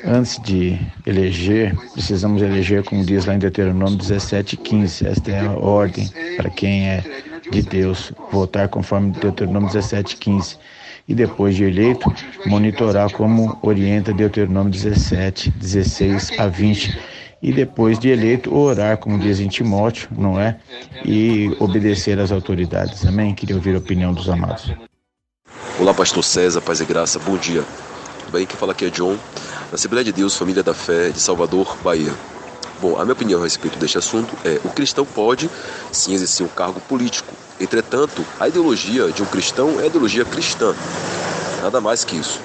Antes 0.07 0.39
de 0.43 0.79
eleger, 1.07 1.75
precisamos 1.95 2.43
eleger, 2.43 2.85
como 2.85 3.03
diz 3.03 3.25
lá 3.25 3.35
em 3.35 3.39
Deuteronômio 3.39 3.97
17,15. 3.97 5.07
Esta 5.07 5.31
é 5.31 5.41
a 5.41 5.53
ordem 5.53 6.11
para 6.37 6.51
quem 6.51 6.91
é 6.91 7.03
de 7.51 7.63
Deus, 7.63 8.13
votar 8.31 8.69
conforme 8.69 9.13
Deuteronômio 9.13 9.71
17,15. 9.71 10.59
E 11.09 11.15
depois 11.15 11.57
de 11.57 11.65
eleito, 11.65 12.13
monitorar 12.45 13.11
como 13.13 13.59
orienta 13.63 14.13
Deuteronômio 14.13 14.71
17, 14.71 15.51
16 15.53 16.39
a 16.39 16.49
20. 16.49 16.99
E 17.45 17.53
depois 17.53 17.99
de 17.99 18.09
eleito, 18.09 18.57
orar, 18.57 18.97
como 18.97 19.19
diz 19.19 19.39
em 19.39 19.49
Timóteo, 19.49 20.09
não 20.17 20.41
é? 20.41 20.59
E 21.05 21.55
obedecer 21.61 22.19
às 22.19 22.33
autoridades. 22.33 23.05
Amém? 23.05 23.35
Queria 23.35 23.55
ouvir 23.55 23.75
a 23.75 23.79
opinião 23.79 24.15
dos 24.15 24.31
amados. 24.31 24.73
Olá, 25.79 25.93
Pastor 25.93 26.25
César, 26.25 26.63
paz 26.63 26.81
e 26.81 26.87
graça, 26.87 27.19
bom 27.19 27.37
dia. 27.37 27.63
Bem, 28.33 28.47
quem 28.47 28.57
fala 28.57 28.73
aqui 28.73 28.87
é 28.87 28.89
John 28.89 29.19
Assembleia 29.71 30.03
de 30.03 30.11
Deus, 30.11 30.35
Família 30.35 30.63
da 30.63 30.73
Fé, 30.73 31.11
de 31.11 31.21
Salvador, 31.21 31.77
Bahia. 31.85 32.15
Bom, 32.81 32.97
a 32.99 33.03
minha 33.03 33.13
opinião 33.13 33.41
a 33.41 33.45
respeito 33.45 33.79
deste 33.79 33.99
assunto 33.99 34.35
é: 34.43 34.59
o 34.65 34.71
cristão 34.71 35.05
pode 35.05 35.51
sim 35.93 36.15
exercer 36.15 36.47
um 36.47 36.49
cargo 36.49 36.81
político. 36.81 37.31
Entretanto, 37.61 38.25
a 38.41 38.49
ideologia 38.49 39.13
de 39.13 39.23
um 39.23 39.27
cristão 39.27 39.79
é 39.81 39.83
a 39.83 39.87
ideologia 39.89 40.25
cristã. 40.25 40.75
Nada 41.61 41.79
mais 41.79 42.05
que 42.05 42.17
isso. 42.17 42.41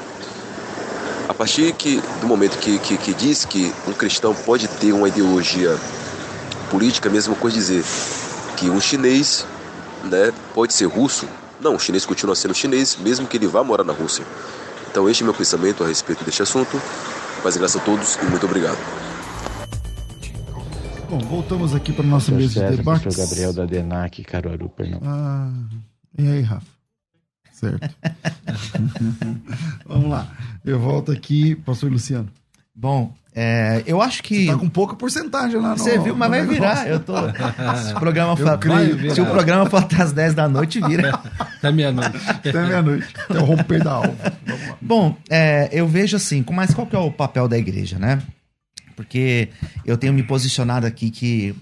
A 1.29 1.33
partir 1.35 1.71
que, 1.73 2.01
do 2.21 2.27
momento 2.27 2.57
que, 2.57 2.79
que, 2.79 2.97
que 2.97 3.13
diz 3.13 3.45
que 3.45 3.71
um 3.87 3.93
cristão 3.93 4.33
pode 4.33 4.67
ter 4.67 4.91
uma 4.93 5.07
ideologia 5.07 5.77
política, 6.71 7.07
é 7.07 7.11
a 7.11 7.13
mesma 7.13 7.35
coisa 7.35 7.55
dizer 7.55 7.83
que 8.57 8.67
um 8.67 8.81
chinês 8.81 9.45
né, 10.05 10.33
pode 10.55 10.73
ser 10.73 10.85
russo. 10.85 11.27
Não, 11.61 11.75
o 11.75 11.79
chinês 11.79 12.03
continua 12.03 12.35
sendo 12.35 12.55
chinês, 12.55 12.97
mesmo 12.99 13.27
que 13.27 13.37
ele 13.37 13.45
vá 13.45 13.63
morar 13.63 13.83
na 13.83 13.93
Rússia. 13.93 14.25
Então, 14.89 15.07
este 15.07 15.21
é 15.21 15.23
meu 15.23 15.33
pensamento 15.35 15.83
a 15.83 15.87
respeito 15.87 16.25
deste 16.25 16.41
assunto. 16.41 16.81
Paz 17.43 17.55
e 17.55 17.59
graça 17.59 17.77
a 17.77 17.81
todos 17.81 18.15
e 18.15 18.25
muito 18.25 18.47
obrigado. 18.47 18.79
Bom, 21.07 21.19
voltamos 21.19 21.75
aqui 21.75 21.93
para 21.93 22.05
a 22.05 22.07
nossa 22.07 22.31
mesa 22.31 22.71
de 22.71 22.77
debate. 22.77 23.07
Gabriel 23.15 23.53
da 23.53 23.65
DENAC, 23.65 24.23
Caruaru, 24.23 24.67
Pernambuco. 24.69 25.05
Ah, 25.07 25.51
e 26.17 26.27
aí, 26.27 26.41
Rafa? 26.41 26.78
Certo. 27.59 27.89
Vamos 29.85 30.09
lá. 30.09 30.27
Eu 30.63 30.79
volto 30.79 31.11
aqui, 31.11 31.55
pastor 31.55 31.91
Luciano. 31.91 32.29
Bom, 32.73 33.13
é, 33.35 33.83
eu 33.85 34.01
acho 34.01 34.23
que. 34.23 34.45
Você 34.45 34.51
tá 34.53 34.57
com 34.57 34.69
pouca 34.69 34.95
porcentagem 34.95 35.59
lá 35.59 35.71
no 35.71 35.77
Você 35.77 35.99
viu, 35.99 36.15
mas 36.15 36.29
vai 36.29 36.39
negócio. 36.41 36.61
virar. 36.61 36.87
Eu 36.87 36.99
tô. 37.01 37.13
Se 37.83 37.93
o 37.93 37.99
programa 37.99 38.35
for, 38.37 38.57
creio, 38.57 38.97
vai- 38.97 39.09
se 39.09 39.19
o 39.21 39.25
programa 39.25 39.69
for 39.69 39.77
até 39.81 40.01
as 40.01 40.11
10 40.13 40.33
da 40.33 40.47
noite, 40.47 40.79
vira. 40.79 41.11
Até 41.59 41.73
meia-noite. 41.73 42.17
Até 42.25 42.53
meia-noite. 42.53 43.07
Até 43.29 43.37
o 43.37 43.43
romper 43.43 43.83
da 43.83 43.91
alva. 43.91 44.15
Bom, 44.81 45.17
é, 45.29 45.67
eu 45.73 45.85
vejo 45.85 46.15
assim, 46.15 46.41
com- 46.41 46.53
mas 46.53 46.73
qual 46.73 46.87
que 46.87 46.95
é 46.95 46.99
o 46.99 47.11
papel 47.11 47.49
da 47.49 47.57
igreja, 47.57 47.99
né? 47.99 48.21
Porque 48.95 49.49
eu 49.85 49.97
tenho 49.97 50.13
me 50.13 50.23
posicionado 50.23 50.87
aqui 50.87 51.09
que 51.09 51.53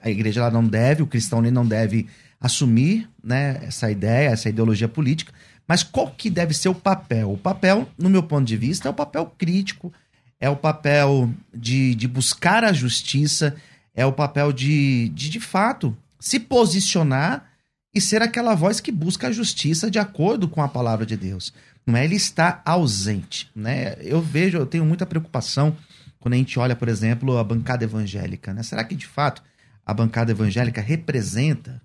a- 0.00 0.08
igreja 0.08 0.42
ela 0.42 0.50
não 0.52 0.64
deve, 0.64 1.02
o 1.02 1.06
cristão 1.08 1.40
ele 1.40 1.50
não 1.50 1.66
deve 1.66 2.06
assumir 2.40 3.08
né, 3.22 3.60
essa 3.62 3.90
ideia, 3.90 4.28
essa 4.28 4.48
ideologia 4.48 4.88
política, 4.88 5.32
mas 5.66 5.82
qual 5.82 6.10
que 6.10 6.30
deve 6.30 6.54
ser 6.54 6.68
o 6.68 6.74
papel? 6.74 7.32
O 7.32 7.38
papel, 7.38 7.88
no 7.98 8.08
meu 8.08 8.22
ponto 8.22 8.46
de 8.46 8.56
vista, 8.56 8.88
é 8.88 8.90
o 8.90 8.94
papel 8.94 9.26
crítico, 9.36 9.92
é 10.38 10.48
o 10.48 10.56
papel 10.56 11.30
de, 11.52 11.94
de 11.94 12.06
buscar 12.06 12.62
a 12.64 12.72
justiça, 12.72 13.56
é 13.94 14.04
o 14.06 14.12
papel 14.12 14.52
de, 14.52 15.08
de, 15.08 15.28
de 15.28 15.40
fato, 15.40 15.96
se 16.20 16.38
posicionar 16.38 17.50
e 17.94 18.00
ser 18.00 18.22
aquela 18.22 18.54
voz 18.54 18.78
que 18.78 18.92
busca 18.92 19.28
a 19.28 19.32
justiça 19.32 19.90
de 19.90 19.98
acordo 19.98 20.48
com 20.48 20.62
a 20.62 20.68
palavra 20.68 21.06
de 21.06 21.16
Deus. 21.16 21.52
Não 21.86 21.96
é 21.96 22.04
ele 22.04 22.16
está 22.16 22.60
ausente, 22.64 23.48
né? 23.54 23.96
Eu 24.00 24.20
vejo, 24.20 24.58
eu 24.58 24.66
tenho 24.66 24.84
muita 24.84 25.06
preocupação 25.06 25.76
quando 26.18 26.34
a 26.34 26.36
gente 26.36 26.58
olha, 26.58 26.76
por 26.76 26.88
exemplo, 26.88 27.38
a 27.38 27.44
bancada 27.44 27.84
evangélica, 27.84 28.52
né? 28.52 28.62
Será 28.62 28.84
que 28.84 28.94
de 28.94 29.06
fato 29.06 29.42
a 29.84 29.94
bancada 29.94 30.32
evangélica 30.32 30.80
representa? 30.80 31.80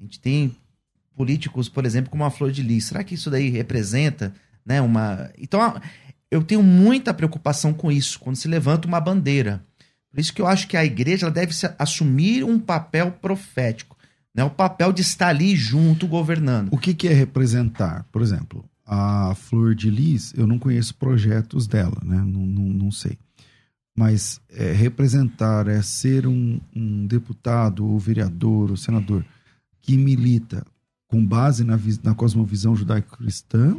A 0.00 0.02
gente 0.02 0.18
tem 0.18 0.56
políticos, 1.14 1.68
por 1.68 1.84
exemplo, 1.84 2.10
como 2.10 2.24
a 2.24 2.30
Flor 2.30 2.50
de 2.50 2.62
Lis. 2.62 2.86
Será 2.86 3.04
que 3.04 3.14
isso 3.14 3.30
daí 3.30 3.50
representa, 3.50 4.32
né, 4.64 4.80
uma 4.80 5.30
Então, 5.38 5.60
eu 6.30 6.42
tenho 6.42 6.62
muita 6.62 7.12
preocupação 7.12 7.74
com 7.74 7.92
isso, 7.92 8.18
quando 8.18 8.36
se 8.36 8.48
levanta 8.48 8.88
uma 8.88 9.00
bandeira. 9.00 9.62
Por 10.10 10.18
isso 10.18 10.32
que 10.32 10.40
eu 10.40 10.46
acho 10.46 10.66
que 10.66 10.76
a 10.76 10.84
igreja 10.84 11.30
deve 11.30 11.52
assumir 11.78 12.42
um 12.42 12.58
papel 12.58 13.12
profético, 13.12 13.96
né? 14.34 14.42
O 14.42 14.50
papel 14.50 14.92
de 14.92 15.02
estar 15.02 15.28
ali 15.28 15.54
junto 15.54 16.06
governando. 16.06 16.72
O 16.72 16.78
que, 16.78 16.94
que 16.94 17.06
é 17.06 17.12
representar? 17.12 18.04
Por 18.10 18.22
exemplo, 18.22 18.64
a 18.86 19.34
Flor 19.36 19.74
de 19.74 19.88
Lis, 19.90 20.32
eu 20.36 20.46
não 20.46 20.58
conheço 20.58 20.94
projetos 20.94 21.66
dela, 21.66 21.96
né? 22.02 22.16
Não, 22.16 22.44
não, 22.44 22.64
não 22.64 22.90
sei. 22.90 23.18
Mas 23.94 24.40
é, 24.50 24.72
representar 24.72 25.68
é 25.68 25.82
ser 25.82 26.26
um, 26.26 26.60
um 26.74 27.06
deputado, 27.06 27.86
ou 27.86 27.98
vereador, 27.98 28.70
ou 28.70 28.76
senador 28.76 29.24
que 29.80 29.96
milita 29.96 30.64
com 31.08 31.24
base 31.24 31.64
na, 31.64 31.78
na 32.02 32.14
cosmovisão 32.14 32.76
judaico-cristã 32.76 33.76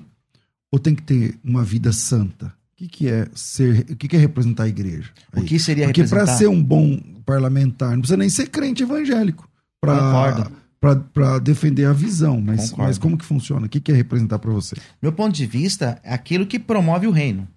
ou 0.72 0.80
tem 0.80 0.96
que 0.96 1.04
ter 1.04 1.40
uma 1.44 1.64
vida 1.64 1.92
santa? 1.92 2.48
O 2.48 2.78
que, 2.78 2.88
que 2.88 3.08
é 3.08 3.28
ser? 3.36 3.86
O 3.92 3.96
que, 3.96 4.08
que 4.08 4.16
é 4.16 4.20
representar 4.20 4.64
a 4.64 4.68
igreja? 4.68 5.12
O 5.36 5.40
Aí. 5.40 5.46
que 5.46 5.60
seria 5.60 5.86
Porque 5.86 6.04
para 6.04 6.20
representar? 6.22 6.38
ser 6.38 6.48
um 6.48 6.64
bom 6.64 6.98
parlamentar, 7.26 7.92
não 7.92 8.00
precisa 8.00 8.18
nem 8.18 8.30
ser 8.30 8.48
crente 8.48 8.82
evangélico 8.84 9.48
para 9.80 11.40
defender 11.40 11.86
a 11.86 11.94
visão. 11.94 12.42
Mas, 12.42 12.72
Concordo. 12.72 12.84
mas 12.84 12.98
como 12.98 13.18
que 13.18 13.26
funciona? 13.26 13.68
O 13.68 13.70
que, 13.70 13.80
que 13.80 13.92
é 13.92 13.96
representar 13.96 14.40
para 14.40 14.52
você? 14.52 14.76
Meu 15.02 15.12
ponto 15.12 15.36
de 15.36 15.46
vista 15.46 16.00
é 16.04 16.14
aquilo 16.14 16.46
que 16.46 16.58
promove 16.58 17.06
o 17.08 17.12
reino. 17.12 17.48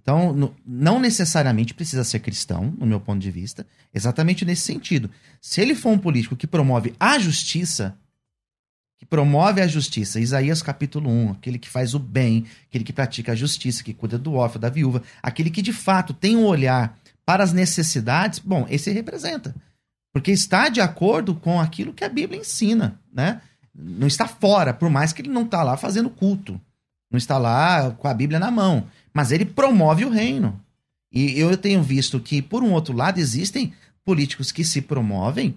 Então, 0.00 0.54
não 0.64 1.00
necessariamente 1.00 1.74
precisa 1.74 2.04
ser 2.04 2.20
cristão, 2.20 2.72
no 2.78 2.86
meu 2.86 3.00
ponto 3.00 3.18
de 3.18 3.30
vista, 3.30 3.66
exatamente 3.92 4.44
nesse 4.44 4.62
sentido. 4.62 5.10
Se 5.40 5.60
ele 5.60 5.74
for 5.74 5.90
um 5.90 5.98
político 5.98 6.36
que 6.36 6.46
promove 6.46 6.94
a 6.98 7.18
justiça, 7.18 7.96
que 8.96 9.04
promove 9.04 9.60
a 9.60 9.66
justiça, 9.66 10.20
Isaías 10.20 10.62
capítulo 10.62 11.10
1, 11.10 11.32
aquele 11.32 11.58
que 11.58 11.68
faz 11.68 11.94
o 11.94 11.98
bem, 11.98 12.46
aquele 12.68 12.84
que 12.84 12.92
pratica 12.92 13.32
a 13.32 13.36
justiça, 13.36 13.82
que 13.82 13.92
cuida 13.92 14.16
do 14.16 14.34
órfão, 14.34 14.60
da 14.60 14.70
viúva, 14.70 15.02
aquele 15.22 15.50
que 15.50 15.60
de 15.60 15.72
fato 15.72 16.14
tem 16.14 16.36
um 16.36 16.46
olhar 16.46 16.96
para 17.26 17.42
as 17.42 17.52
necessidades, 17.52 18.38
bom, 18.38 18.66
esse 18.70 18.90
representa. 18.90 19.54
Porque 20.12 20.30
está 20.30 20.68
de 20.68 20.80
acordo 20.80 21.34
com 21.34 21.60
aquilo 21.60 21.92
que 21.92 22.04
a 22.04 22.08
Bíblia 22.08 22.40
ensina, 22.40 22.98
né? 23.12 23.40
Não 23.74 24.06
está 24.06 24.26
fora, 24.26 24.72
por 24.72 24.88
mais 24.88 25.12
que 25.12 25.22
ele 25.22 25.28
não 25.28 25.42
está 25.42 25.62
lá 25.62 25.76
fazendo 25.76 26.08
culto. 26.08 26.60
Não 27.10 27.18
está 27.18 27.38
lá 27.38 27.90
com 27.92 28.08
a 28.08 28.14
Bíblia 28.14 28.38
na 28.38 28.50
mão. 28.50 28.86
Mas 29.18 29.32
ele 29.32 29.44
promove 29.44 30.04
o 30.04 30.10
reino. 30.10 30.60
E 31.10 31.40
eu 31.40 31.56
tenho 31.56 31.82
visto 31.82 32.20
que, 32.20 32.40
por 32.40 32.62
um 32.62 32.70
outro 32.70 32.94
lado, 32.94 33.18
existem 33.18 33.72
políticos 34.04 34.52
que 34.52 34.62
se 34.62 34.80
promovem, 34.80 35.56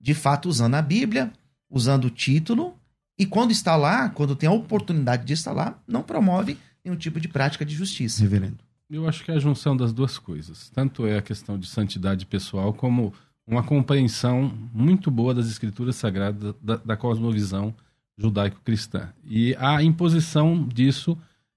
de 0.00 0.12
fato, 0.12 0.48
usando 0.48 0.74
a 0.74 0.82
Bíblia, 0.82 1.30
usando 1.70 2.06
o 2.06 2.10
título, 2.10 2.74
e 3.16 3.24
quando 3.24 3.52
está 3.52 3.76
lá, 3.76 4.08
quando 4.08 4.34
tem 4.34 4.48
a 4.48 4.52
oportunidade 4.52 5.24
de 5.24 5.34
estar 5.34 5.52
lá, 5.52 5.80
não 5.86 6.02
promove 6.02 6.58
nenhum 6.84 6.96
tipo 6.96 7.20
de 7.20 7.28
prática 7.28 7.64
de 7.64 7.76
justiça. 7.76 8.20
Reverendo. 8.22 8.58
Eu 8.90 9.08
acho 9.08 9.22
que 9.22 9.30
é 9.30 9.34
a 9.34 9.38
junção 9.38 9.76
das 9.76 9.92
duas 9.92 10.18
coisas. 10.18 10.68
Tanto 10.70 11.06
é 11.06 11.16
a 11.16 11.22
questão 11.22 11.56
de 11.56 11.68
santidade 11.68 12.26
pessoal, 12.26 12.74
como 12.74 13.14
uma 13.46 13.62
compreensão 13.62 14.52
muito 14.74 15.12
boa 15.12 15.32
das 15.32 15.46
escrituras 15.46 15.94
sagradas, 15.94 16.56
da, 16.60 16.74
da 16.74 16.96
cosmovisão 16.96 17.72
judaico-cristã. 18.18 19.10
E 19.24 19.54
a 19.60 19.80
imposição 19.80 20.66
disso 20.66 21.16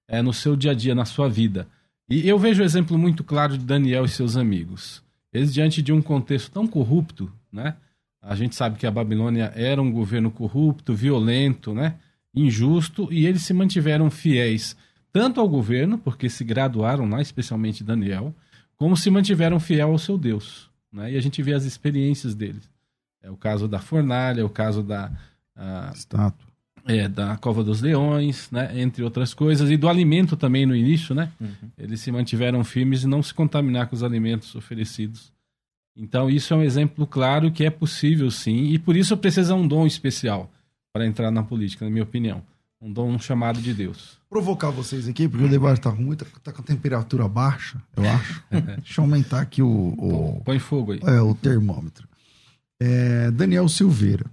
é 0.10 0.22
no 0.22 0.34
seu 0.34 0.56
dia 0.56 0.72
a 0.72 0.74
dia, 0.74 0.96
na 0.96 1.06
sua 1.06 1.30
vida. 1.30 1.68
E 2.10 2.28
eu 2.28 2.38
vejo 2.40 2.62
o 2.62 2.66
exemplo 2.66 2.98
muito 2.98 3.24
claro 3.24 3.58
de 3.58 3.64
Daniel 3.64 4.04
e 4.04 4.10
seus 4.10 4.36
amigos. 4.36 5.04
Eles, 5.32 5.54
diante 5.54 5.82
de 5.82 5.94
um 5.94 6.02
contexto 6.02 6.52
tão 6.52 6.68
corrupto, 6.68 7.32
né? 7.52 7.76
A 8.22 8.36
gente 8.36 8.56
sabe 8.56 8.78
que 8.78 8.88
a 8.88 8.92
Babilônia 8.92 9.54
era 9.56 9.82
um 9.82 9.92
governo 9.92 10.32
corrupto, 10.32 10.94
violento, 10.94 11.74
né? 11.74 11.96
Injusto, 12.34 13.08
e 13.14 13.26
eles 13.26 13.44
se 13.44 13.54
mantiveram 13.54 14.10
fiéis 14.10 14.76
tanto 15.12 15.40
ao 15.40 15.48
governo, 15.48 15.98
porque 15.98 16.30
se 16.30 16.44
graduaram 16.44 17.08
lá, 17.08 17.22
especialmente 17.22 17.84
Daniel, 17.84 18.34
como 18.76 18.98
se 18.98 19.10
mantiveram 19.10 19.60
fiel 19.60 19.92
ao 19.92 19.98
seu 19.98 20.18
Deus. 20.18 20.70
Né? 20.92 21.14
E 21.14 21.18
a 21.18 21.22
gente 21.22 21.42
vê 21.42 21.54
as 21.54 21.64
experiências 21.64 22.36
deles. 22.36 22.70
É 23.22 23.30
o 23.30 23.38
caso 23.38 23.68
da 23.68 23.80
fornalha, 23.80 24.42
é 24.42 24.44
o 24.44 24.50
caso 24.50 24.84
da, 24.84 25.12
ah, 25.56 25.92
Estátua. 25.94 26.49
É, 26.90 27.08
da 27.08 27.38
Cova 27.38 27.64
dos 27.64 27.82
Leões, 27.82 28.50
né? 28.52 28.82
entre 28.82 29.04
outras 29.04 29.32
coisas, 29.32 29.70
e 29.70 29.78
do 29.78 29.88
alimento 29.88 30.36
também 30.36 30.66
no 30.66 30.76
início, 30.76 31.14
né? 31.14 31.32
Eles 31.78 32.02
se 32.02 32.12
mantiveram 32.12 32.64
firmes 32.64 33.04
e 33.04 33.08
não 33.08 33.22
se 33.22 33.32
contaminar 33.32 33.88
com 33.88 33.96
os 33.96 34.04
alimentos 34.04 34.56
oferecidos. 34.56 35.32
Então, 35.96 36.30
isso 36.30 36.52
é 36.52 36.58
um 36.58 36.64
exemplo 36.64 37.06
claro 37.06 37.52
que 37.52 37.64
é 37.64 37.70
possível 37.70 38.32
sim, 38.32 38.70
e 38.72 38.80
por 38.80 38.96
isso 38.96 39.16
precisa 39.16 39.54
um 39.54 39.68
dom 39.68 39.86
especial 39.86 40.50
para 40.92 41.06
entrar 41.06 41.30
na 41.30 41.44
política, 41.44 41.86
na 41.86 41.92
minha 41.92 42.04
opinião. 42.04 42.42
Um 42.82 42.92
dom 42.92 43.20
chamado 43.20 43.62
de 43.62 43.74
Deus. 43.74 44.18
Provocar 44.28 44.72
vocês 44.72 45.08
aqui, 45.08 45.28
porque 45.28 45.46
o 45.46 45.50
debate 45.50 45.82
tá 45.82 45.92
com 45.92 46.02
muita, 46.02 46.26
tá 46.44 46.52
com 46.52 46.62
a 46.62 46.66
temperatura 46.66 47.28
baixa, 47.28 47.80
eu 47.96 48.10
acho. 48.10 48.44
Deixa 48.50 49.02
eu 49.02 49.04
aumentar 49.04 49.42
aqui 49.42 49.62
o, 49.62 49.68
o, 49.68 50.42
Põe 50.44 50.58
fogo 50.58 50.94
aí. 50.94 51.02
é, 51.04 51.22
o 51.22 51.36
termômetro. 51.36 52.08
É, 52.82 53.30
Daniel 53.32 53.68
Silveira. 53.68 54.26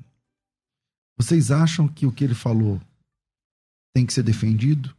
Vocês 1.18 1.50
acham 1.50 1.88
que 1.88 2.06
o 2.06 2.12
que 2.12 2.24
ele 2.24 2.34
falou 2.34 2.80
tem 3.94 4.04
que 4.04 4.12
ser 4.12 4.22
defendido? 4.22 4.94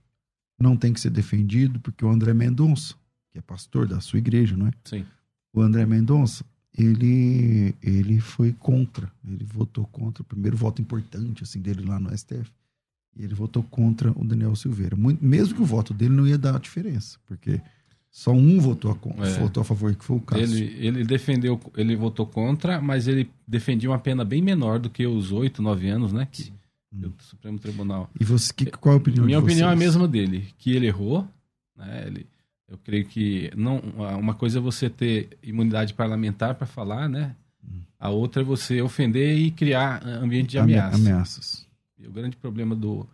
Não 0.60 0.76
tem 0.76 0.92
que 0.92 1.00
ser 1.00 1.12
defendido, 1.12 1.80
porque 1.80 2.04
o 2.04 2.10
André 2.10 2.34
Mendonça, 2.34 2.96
que 3.32 3.38
é 3.38 3.42
pastor 3.42 3.88
da 3.88 4.00
sua 4.02 4.18
igreja, 4.20 4.58
não 4.58 4.68
é? 4.68 4.72
Sim. 4.86 5.06
o 5.54 5.62
André 5.62 5.86
Mendonça, 5.86 6.44
ele, 6.78 7.76
ele 7.82 8.20
foi 8.20 8.54
contra, 8.54 9.12
ele 9.28 9.44
votou 9.44 9.86
contra, 9.88 10.22
o 10.22 10.26
primeiro 10.26 10.56
voto 10.58 10.82
importante 10.82 11.44
assim 11.44 11.60
dele 11.62 11.84
lá 11.84 12.00
no 12.00 12.16
STF. 12.16 12.52
E 13.16 13.24
ele 13.24 13.34
votou 13.34 13.64
contra 13.64 14.12
o 14.12 14.24
Daniel 14.24 14.56
Silveira. 14.56 14.96
Muito- 14.96 15.24
mesmo 15.26 15.56
que 15.56 15.62
o 15.62 15.66
voto 15.66 15.92
dele 15.94 16.14
não 16.14 16.28
ia 16.28 16.38
dar 16.38 16.60
diferença, 16.60 17.18
porque 17.26 17.60
só 18.10 18.32
um 18.32 18.60
votou 18.60 18.92
a, 18.92 18.96
con- 18.96 19.16
É. 19.24 19.30
votou 19.40 19.62
a 19.62 19.64
favor, 19.64 19.94
que 19.96 20.04
foi 20.04 20.18
o 20.18 20.22
Cássio. 20.22 20.44
Ele, 20.58 20.88
ele 20.88 21.04
defendeu, 21.06 21.60
ele 21.76 21.96
votou 21.96 22.26
contra, 22.26 22.82
mas 22.82 23.08
ele 23.08 23.30
defendia 23.48 23.90
uma 23.90 24.00
pena 24.00 24.26
bem 24.26 24.42
menor 24.42 24.80
do 24.80 24.90
que 24.90 25.06
os 25.06 25.32
oito, 25.32 25.62
nove 25.62 25.88
anos, 25.90 26.12
né? 26.14 26.28
Que, 26.32 26.44
que 26.44 27.06
o 27.06 27.14
Supremo 27.20 27.60
Tribunal. 27.60 28.10
E 28.20 28.24
você, 28.24 28.52
que, 28.54 28.66
qual 28.66 28.94
é 28.94 28.98
a 28.98 29.00
opinião 29.02 29.26
Minha 29.26 29.38
de 29.38 29.44
opinião 29.44 29.70
é 29.70 29.74
a 29.74 29.76
vocês? 29.76 29.90
mesma 29.94 30.08
dele, 30.08 30.48
que 30.58 30.72
ele 30.76 30.88
errou, 30.88 31.28
né? 31.76 32.04
Ele, 32.08 32.26
eu 32.68 32.78
creio 32.84 33.06
que 33.06 33.52
não, 33.56 33.78
uma 34.20 34.34
coisa 34.34 34.58
é 34.58 34.62
você 34.62 34.90
ter 34.90 35.30
imunidade 35.44 35.94
parlamentar 35.94 36.56
para 36.56 36.66
falar, 36.68 37.08
né? 37.08 37.36
A 38.00 38.10
outra 38.10 38.42
é 38.42 38.46
você 38.46 38.82
ofender 38.82 39.38
e 39.38 39.52
criar 39.52 40.06
ambiente 40.06 40.50
de 40.52 40.58
Ame- 40.60 40.74
ameaça. 40.78 40.98
ameaças. 40.98 41.68
E 42.00 42.08
o 42.08 42.12
grande 42.12 42.36
problema 42.38 42.76
do, 42.76 43.08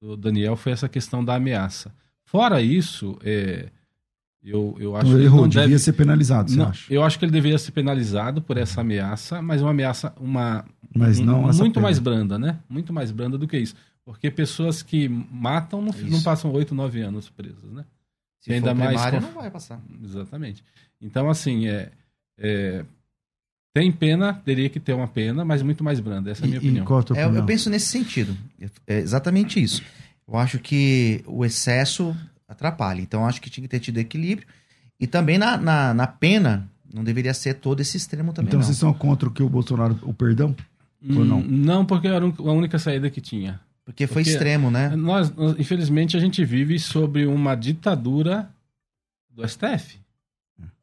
do 0.00 0.16
Daniel 0.16 0.56
foi 0.56 0.72
essa 0.72 0.88
questão 0.88 1.24
da 1.24 1.34
ameaça. 1.36 1.92
Fora 2.24 2.60
isso, 2.62 3.18
é, 3.22 3.68
eu, 4.42 4.76
eu 4.78 4.96
acho 4.96 5.06
Então, 5.06 5.08
que 5.08 5.08
ele 5.08 5.14
ele 5.16 5.24
errou, 5.26 5.40
não 5.42 5.48
devia 5.48 5.66
deve... 5.68 5.78
ser 5.78 5.92
penalizado, 5.92 6.50
você 6.50 6.56
Não, 6.56 6.68
acha? 6.68 6.92
eu 6.92 7.02
acho 7.02 7.18
que 7.18 7.24
ele 7.24 7.32
deveria 7.32 7.58
ser 7.58 7.72
penalizado 7.72 8.40
por 8.40 8.56
essa 8.56 8.80
ameaça, 8.80 9.42
mas 9.42 9.60
uma 9.62 9.70
ameaça 9.70 10.12
uma 10.20 10.64
Mas 10.94 11.18
não 11.20 11.40
um- 11.44 11.52
muito 11.54 11.74
pena. 11.74 11.80
mais 11.82 11.98
branda, 11.98 12.38
né? 12.38 12.58
Muito 12.68 12.92
mais 12.92 13.10
branda 13.10 13.36
do 13.36 13.46
que 13.48 13.58
isso, 13.58 13.74
porque 14.04 14.30
pessoas 14.30 14.82
que 14.82 15.08
matam 15.08 15.80
não, 15.82 15.92
não 15.92 16.08
Isso. 16.08 16.22
passam 16.24 16.52
oito, 16.52 16.74
nove 16.74 17.00
anos 17.00 17.28
presas, 17.28 17.70
né? 17.72 17.84
Se 18.40 18.52
ainda 18.52 18.68
for 18.70 18.76
mais 18.76 18.90
primária, 18.92 19.20
com- 19.20 19.26
não 19.26 19.34
vai 19.34 19.50
passar. 19.50 19.80
Exatamente. 20.02 20.62
Então 21.00 21.28
assim 21.28 21.66
é, 21.66 21.90
é, 22.38 22.84
tem 23.74 23.90
pena, 23.92 24.32
teria 24.32 24.68
que 24.70 24.80
ter 24.80 24.92
uma 24.92 25.08
pena, 25.08 25.44
mas 25.44 25.62
muito 25.62 25.82
mais 25.84 26.00
branda. 26.00 26.30
Essa 26.30 26.44
é 26.44 26.46
a 26.46 26.48
minha 26.48 26.60
E, 26.60 26.64
e 26.64 26.68
opinião. 26.68 26.84
qual 26.86 27.00
a 27.00 27.02
tua 27.02 27.16
É, 27.18 27.22
eu 27.22 27.26
opinião? 27.26 27.46
penso 27.46 27.68
nesse 27.68 27.86
sentido. 27.88 28.36
É 28.86 28.98
exatamente 28.98 29.60
isso. 29.62 29.82
Eu 30.26 30.36
acho 30.36 30.58
que 30.58 31.22
o 31.26 31.44
excesso, 31.44 32.16
atrapalha. 32.48 33.00
Então, 33.00 33.26
acho 33.26 33.40
que 33.40 33.50
tinha 33.50 33.62
que 33.62 33.68
ter 33.68 33.80
tido 33.80 33.98
equilíbrio. 33.98 34.46
E 34.98 35.06
também 35.06 35.38
na, 35.38 35.56
na, 35.56 35.94
na 35.94 36.06
pena, 36.06 36.68
não 36.92 37.04
deveria 37.04 37.32
ser 37.34 37.54
todo 37.54 37.80
esse 37.80 37.96
extremo 37.96 38.32
também. 38.32 38.48
Então 38.48 38.58
não. 38.60 38.66
vocês 38.66 38.78
são 38.78 38.92
contra 38.92 39.28
o 39.28 39.32
que 39.32 39.42
o 39.42 39.48
Bolsonaro, 39.48 39.98
o 40.02 40.12
perdão? 40.12 40.56
Ou 41.08 41.24
não? 41.24 41.38
Hum, 41.38 41.46
Não, 41.46 41.84
porque 41.86 42.08
era 42.08 42.24
a 42.24 42.52
única 42.52 42.78
saída 42.78 43.08
que 43.10 43.20
tinha. 43.20 43.60
Porque 43.84 44.06
foi 44.06 44.22
Porque 44.22 44.30
extremo, 44.30 44.70
né? 44.70 44.88
Nós, 44.96 45.32
nós, 45.34 45.58
infelizmente, 45.58 46.16
a 46.16 46.20
gente 46.20 46.44
vive 46.44 46.78
sobre 46.78 47.24
uma 47.26 47.54
ditadura 47.54 48.50
do 49.30 49.46
STF. 49.48 49.98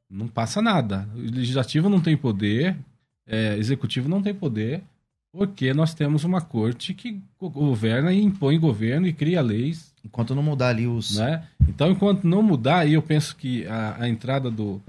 Não 0.09 0.28
passa 0.28 0.61
nada. 0.61 1.07
O 1.16 1.20
legislativo 1.20 1.89
não 1.89 1.99
tem 1.99 2.16
poder, 2.16 2.76
é, 3.28 3.57
executivo 3.57 4.07
não 4.07 4.22
tem 4.22 4.34
poder, 4.34 4.82
porque 5.32 5.74
nós 5.74 5.93
temos 5.93 6.24
uma 6.24 6.39
corte 6.41 6.93
que 6.93 7.20
go- 7.39 7.49
governa 7.49 8.13
e 8.13 8.24
impõe 8.24 8.57
governo 8.59 9.05
e 9.07 9.13
cria 9.13 9.41
leis. 9.41 9.93
Enquanto 10.05 10.35
não 10.35 10.43
mudar 10.43 10.69
ali 10.69 10.85
os. 10.85 11.17
Né? 11.17 11.43
Então, 11.67 11.89
enquanto 11.89 12.25
não 12.25 12.43
mudar, 12.43 12.79
aí 12.79 12.93
eu 12.93 13.01
penso 13.01 13.35
que 13.35 13.65
a, 13.65 14.03
a 14.03 14.07
entrada 14.07 14.51
do. 14.51 14.79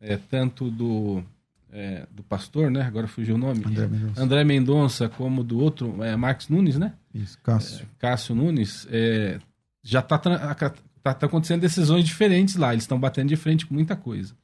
é, 0.00 0.16
tanto 0.16 0.70
do. 0.70 1.22
é, 1.70 2.06
do 2.10 2.22
pastor, 2.22 2.70
né? 2.70 2.82
Agora 2.82 3.06
fugiu 3.06 3.34
o 3.34 3.38
nome. 3.38 3.62
André 3.64 3.86
Mendonça. 3.86 4.22
André 4.22 4.44
Mendonça, 4.44 5.08
como 5.10 5.44
do 5.44 5.60
outro, 5.60 6.02
é, 6.02 6.16
Marcos 6.16 6.48
Nunes, 6.48 6.78
né? 6.78 6.94
Isso, 7.14 7.38
Cássio. 7.42 7.86
Cássio 7.98 8.34
Nunes, 8.34 8.88
é, 8.90 9.38
já 9.82 10.00
está 10.00 10.18
tá, 10.18 11.14
tá 11.14 11.26
acontecendo 11.26 11.60
decisões 11.60 12.04
diferentes 12.04 12.56
lá. 12.56 12.72
Eles 12.72 12.84
estão 12.84 12.98
batendo 12.98 13.28
de 13.28 13.36
frente 13.36 13.66
com 13.66 13.74
muita 13.74 13.94
coisa. 13.94 14.34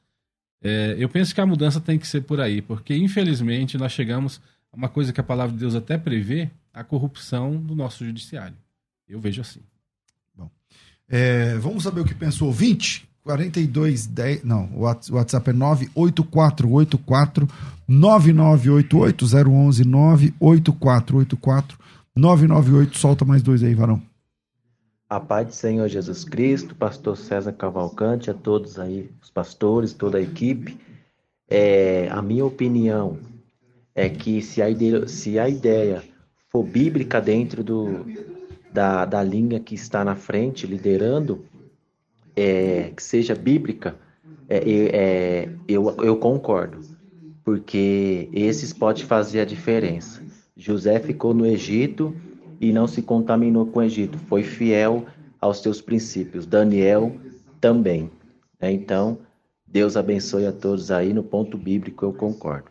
É, 0.61 0.95
eu 0.97 1.09
penso 1.09 1.33
que 1.33 1.41
a 1.41 1.45
mudança 1.45 1.81
tem 1.81 1.97
que 1.97 2.07
ser 2.07 2.21
por 2.21 2.39
aí, 2.39 2.61
porque 2.61 2.95
infelizmente 2.95 3.77
nós 3.77 3.91
chegamos 3.91 4.39
a 4.71 4.77
uma 4.77 4.87
coisa 4.87 5.11
que 5.11 5.19
a 5.19 5.23
palavra 5.23 5.51
de 5.53 5.59
Deus 5.59 5.75
até 5.75 5.97
prevê, 5.97 6.49
a 6.73 6.83
corrupção 6.83 7.57
do 7.57 7.75
nosso 7.75 8.05
judiciário. 8.05 8.55
Eu 9.07 9.19
vejo 9.19 9.41
assim. 9.41 9.59
É, 11.15 11.55
vamos 11.59 11.83
saber 11.83 12.01
o 12.01 12.05
que 12.05 12.15
pensou 12.15 12.47
o 12.47 12.49
ouvinte? 12.49 13.07
4210. 13.23 14.43
Não, 14.43 14.67
o 14.73 14.81
Whats- 14.81 15.11
o 15.11 15.13
WhatsApp 15.13 15.51
é 15.51 15.53
98484 15.53 17.47
9988 17.87 19.25
011 19.47 19.85
98484 19.85 21.77
998. 22.15 22.97
Solta 22.97 23.23
mais 23.23 23.43
dois 23.43 23.61
aí, 23.61 23.75
varão. 23.75 24.01
A 25.07 25.19
paz 25.19 25.45
do 25.45 25.53
Senhor 25.53 25.87
Jesus 25.87 26.23
Cristo, 26.25 26.73
pastor 26.73 27.15
César 27.15 27.53
Cavalcante, 27.53 28.31
a 28.31 28.33
todos 28.33 28.79
aí, 28.79 29.11
os 29.21 29.29
pastores, 29.29 29.93
toda 29.93 30.17
a 30.17 30.21
equipe. 30.21 30.75
É, 31.47 32.07
a 32.09 32.23
minha 32.23 32.43
opinião 32.43 33.19
é 33.93 34.09
que 34.09 34.41
se 34.41 34.63
a 34.63 34.67
ideia, 34.67 35.07
se 35.07 35.37
a 35.37 35.47
ideia 35.47 36.01
for 36.49 36.63
bíblica 36.63 37.21
dentro 37.21 37.63
do, 37.63 38.03
da, 38.73 39.05
da 39.05 39.23
linha 39.23 39.59
que 39.59 39.75
está 39.75 40.03
na 40.03 40.15
frente, 40.15 40.65
liderando, 40.65 41.45
é, 42.35 42.91
que 42.95 43.03
seja 43.03 43.35
bíblica, 43.35 43.95
é, 44.49 44.57
é, 44.67 45.49
eu, 45.67 45.95
eu 46.03 46.17
concordo, 46.17 46.79
porque 47.43 48.29
esses 48.33 48.73
podem 48.73 49.05
fazer 49.05 49.41
a 49.41 49.45
diferença. 49.45 50.21
José 50.57 50.99
ficou 50.99 51.33
no 51.33 51.45
Egito 51.45 52.15
e 52.59 52.73
não 52.73 52.87
se 52.87 53.01
contaminou 53.01 53.67
com 53.67 53.79
o 53.79 53.83
Egito, 53.83 54.17
foi 54.17 54.43
fiel 54.43 55.05
aos 55.39 55.61
seus 55.61 55.79
princípios. 55.79 56.45
Daniel 56.45 57.15
também. 57.61 58.09
né? 58.59 58.71
Então, 58.71 59.19
Deus 59.67 59.95
abençoe 59.95 60.45
a 60.45 60.51
todos 60.51 60.89
aí. 60.89 61.13
No 61.13 61.23
ponto 61.23 61.57
bíblico, 61.57 62.05
eu 62.05 62.13
concordo. 62.13 62.67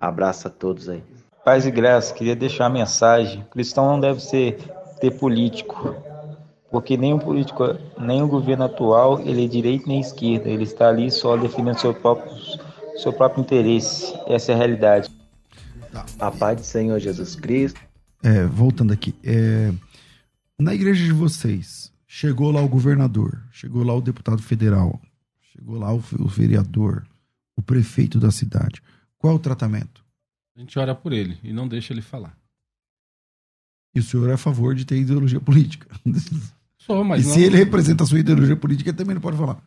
Abraço 0.00 0.48
a 0.48 0.50
todos 0.50 0.88
aí. 0.88 1.02
Paz 1.44 1.66
e 1.66 1.70
graça, 1.70 2.12
queria 2.12 2.36
deixar 2.36 2.64
uma 2.64 2.78
mensagem. 2.78 3.42
O 3.42 3.46
cristão 3.46 3.86
não 3.86 4.00
deve 4.00 4.20
ser 4.20 4.58
ter 5.00 5.12
político, 5.12 5.94
porque 6.70 6.96
nem 6.96 7.14
o 7.14 7.18
político, 7.18 7.64
nem 7.98 8.22
o 8.22 8.28
governo 8.28 8.64
atual, 8.64 9.20
ele 9.20 9.44
é 9.44 9.48
direita 9.48 9.86
nem 9.86 10.00
esquerda. 10.00 10.48
Ele 10.48 10.64
está 10.64 10.88
ali 10.88 11.10
só 11.10 11.36
defendendo 11.36 11.78
seu 11.78 11.94
próprio, 11.94 12.30
seu 12.96 13.12
próprio 13.12 13.42
interesse. 13.42 14.14
Essa 14.26 14.52
é 14.52 14.54
a 14.54 14.58
realidade. 14.58 15.10
A 16.18 16.30
paz 16.30 16.56
do 16.60 16.64
Senhor 16.64 16.98
Jesus 16.98 17.34
Cristo. 17.34 17.80
É, 18.22 18.44
voltando 18.44 18.92
aqui. 18.92 19.14
é, 19.24 19.72
na 20.58 20.74
igreja 20.74 21.04
de 21.04 21.12
vocês, 21.12 21.92
chegou 22.06 22.50
lá 22.50 22.60
o 22.60 22.68
governador, 22.68 23.40
chegou 23.52 23.84
lá 23.84 23.94
o 23.94 24.00
deputado 24.00 24.42
federal, 24.42 25.00
chegou 25.52 25.78
lá 25.78 25.94
o, 25.94 26.02
o 26.18 26.26
vereador, 26.26 27.06
o 27.56 27.62
prefeito 27.62 28.18
da 28.18 28.30
cidade. 28.30 28.82
Qual 29.16 29.32
é 29.32 29.36
o 29.36 29.38
tratamento? 29.38 30.04
A 30.56 30.60
gente 30.60 30.76
ora 30.78 30.94
por 30.94 31.12
ele 31.12 31.38
e 31.44 31.52
não 31.52 31.68
deixa 31.68 31.92
ele 31.92 32.02
falar. 32.02 32.36
E 33.94 34.00
o 34.00 34.02
senhor 34.02 34.28
é 34.30 34.34
a 34.34 34.38
favor 34.38 34.74
de 34.74 34.84
ter 34.84 34.98
ideologia 34.98 35.40
política. 35.40 35.86
Sou, 36.78 37.04
mas 37.04 37.24
e 37.24 37.28
não- 37.28 37.34
se 37.34 37.42
ele 37.42 37.56
representa 37.56 38.04
a 38.04 38.06
sua 38.06 38.18
ideologia 38.20 38.56
política, 38.56 38.90
ele 38.90 38.96
também 38.96 39.14
não 39.14 39.20
pode 39.22 39.36
falar. 39.36 39.60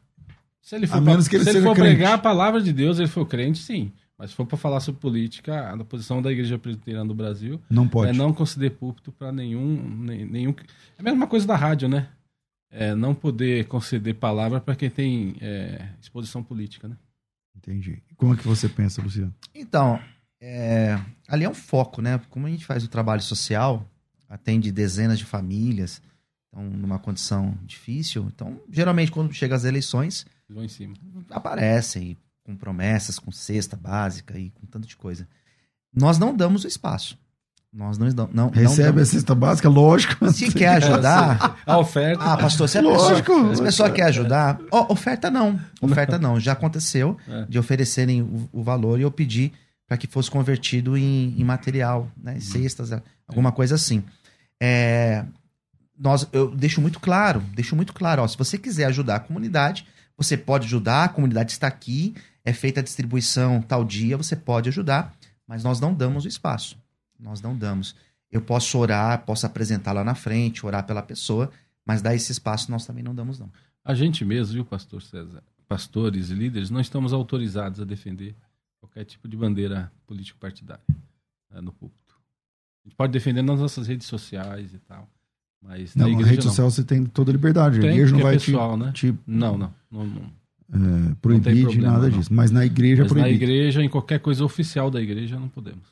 Se 0.61 0.76
ele 0.76 0.88
for, 0.88 0.97
A 0.97 1.01
menos 1.01 1.28
que 1.28 1.36
ele 1.36 1.43
se 1.43 1.49
ele 1.49 1.57
seja 1.59 1.67
for 1.69 1.76
crente. 1.76 1.95
pregar 1.95 2.13
a 2.13 2.17
palavra 2.17 2.61
de 2.61 2.72
Deus, 2.72 2.99
ele 2.99 3.07
for 3.07 3.26
crente, 3.26 3.59
sim. 3.59 3.91
Mas 4.17 4.30
se 4.30 4.36
for 4.36 4.45
para 4.45 4.57
falar 4.57 4.80
sobre 4.80 5.01
política, 5.01 5.72
a 5.72 5.84
posição 5.84 6.22
da 6.22 6.32
Igreja 6.32 6.57
Presbiteriana 6.59 7.07
do 7.07 7.15
Brasil 7.15 7.59
Não 7.69 7.88
pode. 7.88 8.11
é 8.11 8.13
não 8.13 8.32
conceder 8.32 8.72
púlpito 8.72 9.11
para 9.11 9.32
nenhum, 9.32 9.82
nenhum. 10.30 10.51
É 10.97 11.01
a 11.01 11.03
mesma 11.03 11.26
coisa 11.26 11.47
da 11.47 11.55
rádio, 11.55 11.89
né? 11.89 12.07
É 12.69 12.93
não 12.95 13.15
poder 13.15 13.65
conceder 13.65 14.13
palavra 14.15 14.61
para 14.61 14.76
quem 14.76 14.89
tem 14.91 15.36
é, 15.41 15.89
exposição 15.99 16.43
política, 16.43 16.88
né? 16.88 16.95
Entendi. 17.57 18.01
Como 18.15 18.34
é 18.34 18.38
que 18.38 18.47
você 18.47 18.69
pensa, 18.69 19.01
Luciano? 19.01 19.34
Então, 19.53 19.99
é, 20.39 20.97
ali 21.28 21.43
é 21.43 21.49
um 21.49 21.53
foco, 21.55 22.01
né? 22.01 22.22
Como 22.30 22.45
a 22.45 22.49
gente 22.49 22.65
faz 22.65 22.84
o 22.84 22.88
trabalho 22.88 23.22
social, 23.22 23.89
atende 24.32 24.72
dezenas 24.72 25.20
de 25.20 25.26
famílias, 25.26 26.02
estão 26.46 26.64
numa 26.64 26.98
condição 26.98 27.54
difícil. 27.66 28.26
Então, 28.34 28.60
geralmente, 28.72 29.12
quando 29.12 29.34
chega 29.34 29.56
as 29.56 29.64
eleições, 29.66 30.26
vão 30.50 30.64
em 30.64 30.68
cima. 30.70 30.94
aparecem 31.30 32.18
com 32.44 32.56
promessas, 32.56 33.20
com 33.20 33.32
cesta 33.32 33.76
básica 33.76 34.38
e 34.38 34.50
com 34.52 34.66
tanto 34.66 34.88
de 34.88 34.96
coisa. 34.96 35.28
Nós 35.94 36.18
não 36.18 36.36
damos 36.36 36.64
o 36.64 36.68
espaço. 36.68 37.18
Nós 37.74 37.98
não, 37.98 38.08
não, 38.10 38.30
não 38.34 38.50
Recebe 38.50 38.90
a 38.90 38.92
damos- 38.92 39.10
cesta 39.10 39.34
básica, 39.34 39.70
lógico. 39.70 40.30
Se 40.34 40.52
quer 40.52 40.76
ajudar. 40.84 41.58
A 41.66 41.78
oferta. 41.78 42.22
Ah, 42.24 42.36
pastor, 42.38 42.68
se 42.68 42.78
a 42.78 42.82
Lógico. 42.82 43.32
pessoa, 43.34 43.56
se 43.56 43.62
a 43.62 43.66
pessoa 43.66 43.90
quer 43.90 44.04
ajudar. 44.08 44.60
Ó, 44.72 44.92
oferta 44.92 45.32
não. 45.32 45.58
Oferta 45.82 46.20
não. 46.20 46.38
Já 46.38 46.52
aconteceu 46.52 47.18
É. 47.30 47.46
de 47.48 47.58
oferecerem 47.58 48.22
o, 48.22 48.50
o 48.52 48.62
valor 48.64 49.00
e 49.00 49.04
eu 49.04 49.12
pedi 49.12 49.54
para 49.88 49.96
que 49.98 50.06
fosse 50.06 50.30
convertido 50.30 50.98
em, 50.98 51.34
em 51.40 51.44
material, 51.46 52.10
né? 52.22 52.36
Em 52.38 52.40
cestas, 52.42 52.92
alguma 53.28 53.54
coisa 53.54 53.76
assim. 53.76 54.04
É, 54.64 55.26
nós, 55.97 56.28
eu 56.32 56.55
deixo 56.55 56.80
muito 56.80 56.99
claro, 56.99 57.41
deixo 57.55 57.76
muito 57.76 57.93
claro, 57.93 58.22
ó, 58.22 58.28
se 58.28 58.38
você 58.38 58.59
quiser 58.59 58.86
ajudar 58.86 59.16
a 59.16 59.20
comunidade, 59.20 59.88
você 60.16 60.38
pode 60.38 60.68
ajudar, 60.68 61.05
a 61.05 61.09
comunidade 61.09 61.51
está 61.51 61.66
aqui, 61.66 62.14
é 62.45 62.53
feita 62.53 62.80
a 62.80 62.84
distribuição 62.84 63.59
tal 63.59 63.84
dia, 63.84 64.16
você 64.16 64.36
pode 64.36 64.70
ajudar, 64.70 65.16
mas 65.47 65.64
nós 65.64 65.80
não 65.80 65.93
damos 65.95 66.26
o 66.26 66.28
espaço. 66.28 66.78
Nós 67.20 67.41
não 67.41 67.57
damos. 67.57 67.95
Eu 68.32 68.41
posso 68.41 68.78
orar, 68.78 69.26
posso 69.26 69.45
apresentar 69.45 69.93
lá 69.93 70.03
na 70.03 70.16
frente, 70.16 70.66
orar 70.66 70.86
pela 70.86 71.01
pessoa, 71.01 71.51
mas 71.84 72.01
dar 72.01 72.14
esse 72.14 72.32
espaço 72.32 72.70
nós 72.70 72.86
também 72.86 73.03
não 73.03 73.16
damos, 73.16 73.39
não. 73.39 73.51
A 73.84 73.95
gente 73.95 74.24
mesmo, 74.24 74.53
viu, 74.53 74.66
pastor 74.66 75.01
César? 75.01 75.43
Pastores 75.68 76.30
e 76.30 76.36
líderes, 76.36 76.70
não 76.70 76.80
estamos 76.80 77.14
autorizados 77.14 77.80
a 77.80 77.86
defender 77.86 78.36
qualquer 78.80 79.05
tipo 79.05 79.28
de 79.28 79.36
bandeira 79.36 79.91
político-partidária 80.05 80.84
né, 81.49 81.62
no 81.62 81.72
púlpito. 81.72 82.01
A 82.84 82.88
gente 82.90 82.96
pode 82.96 83.14
defender 83.14 83.42
nas 83.42 83.60
nossas 83.60 83.88
redes 83.88 84.08
sociais 84.08 84.74
e 84.74 84.80
tal, 84.80 85.08
mas 85.62 85.96
Não, 85.96 86.06
na 86.08 86.08
na 86.08 86.14
igreja 86.14 86.32
rede 86.32 86.46
não. 86.46 86.52
social 86.52 86.70
você 86.72 86.84
tem 86.84 87.06
toda 87.06 87.32
a 87.32 87.34
liberdade. 87.34 87.78
a 87.78 87.82
Tem, 87.82 87.92
igreja 87.92 88.12
não 88.14 88.20
é 88.20 88.24
vai 88.24 88.34
pessoal, 88.34 88.74
te, 88.78 88.84
né? 88.84 88.92
te, 88.94 89.16
Não, 89.28 89.58
não. 89.58 89.74
não, 89.92 90.06
não. 90.06 90.32
é, 91.12 91.16
proibir 91.22 91.68
de 91.68 91.80
nada 91.80 92.10
não. 92.10 92.18
disso. 92.18 92.34
Mas 92.34 92.50
na 92.52 92.66
igreja 92.66 93.02
é 93.02 93.06
Mas 93.06 93.12
na 93.14 93.22
proibido. 93.22 93.44
igreja, 93.44 93.84
em 93.84 93.90
qualquer 93.90 94.20
coisa 94.20 94.44
oficial 94.44 94.90
da 94.90 95.00
igreja, 95.02 95.40
não 95.40 95.48
podemos. 95.50 95.88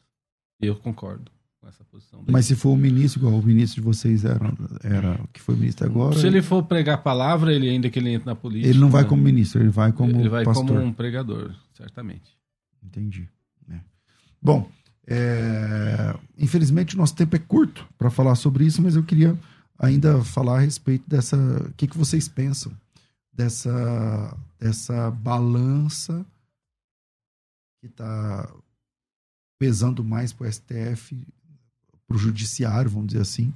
E 0.61 0.65
eu 0.65 0.75
concordo 0.75 1.31
com 1.61 1.67
essa 1.67 1.83
posição. 1.85 2.23
Mas 2.27 2.45
se 2.47 2.55
for 2.55 2.71
o 2.71 2.75
ministro, 2.75 3.19
igual 3.19 3.35
o 3.35 3.43
ministro 3.45 3.81
de 3.81 3.85
vocês 3.85 4.25
era, 4.25 4.51
era 4.83 5.19
que 5.31 5.39
foi 5.41 5.55
ministro 5.55 5.85
agora, 5.85 6.17
Se 6.17 6.25
ele 6.25 6.41
for 6.41 6.63
pregar 6.63 6.95
a 6.95 6.97
palavra, 6.97 7.53
ele 7.53 7.69
ainda 7.69 7.89
que 7.89 7.99
ele 7.99 8.09
entre 8.09 8.25
na 8.25 8.35
política. 8.35 8.67
ele 8.69 8.79
não 8.79 8.89
vai 8.89 9.03
né? 9.03 9.09
como 9.09 9.21
ministro, 9.21 9.61
ele 9.61 9.69
vai 9.69 9.91
como 9.91 10.19
Ele 10.19 10.27
vai 10.29 10.43
pastor. 10.43 10.65
como 10.65 10.79
um 10.81 10.91
pregador, 10.91 11.53
certamente. 11.73 12.35
Entendi. 12.83 13.29
né? 13.67 13.81
Bom, 14.41 14.69
é, 15.11 16.15
infelizmente 16.37 16.95
nosso 16.95 17.15
tempo 17.15 17.35
é 17.35 17.39
curto 17.39 17.87
para 17.97 18.11
falar 18.11 18.35
sobre 18.35 18.63
isso, 18.63 18.79
mas 18.79 18.95
eu 18.95 19.03
queria 19.03 19.35
ainda 19.79 20.23
falar 20.23 20.57
a 20.57 20.61
respeito 20.61 21.09
dessa. 21.09 21.35
O 21.35 21.73
que, 21.73 21.87
que 21.87 21.97
vocês 21.97 22.27
pensam 22.27 22.71
dessa, 23.33 24.37
dessa 24.59 25.09
balança 25.09 26.23
que 27.81 27.87
está 27.87 28.47
pesando 29.57 30.03
mais 30.03 30.31
para 30.31 30.47
o 30.47 30.51
STF, 30.51 31.25
para 32.07 32.15
o 32.15 32.19
judiciário, 32.19 32.91
vamos 32.91 33.07
dizer 33.07 33.21
assim, 33.21 33.51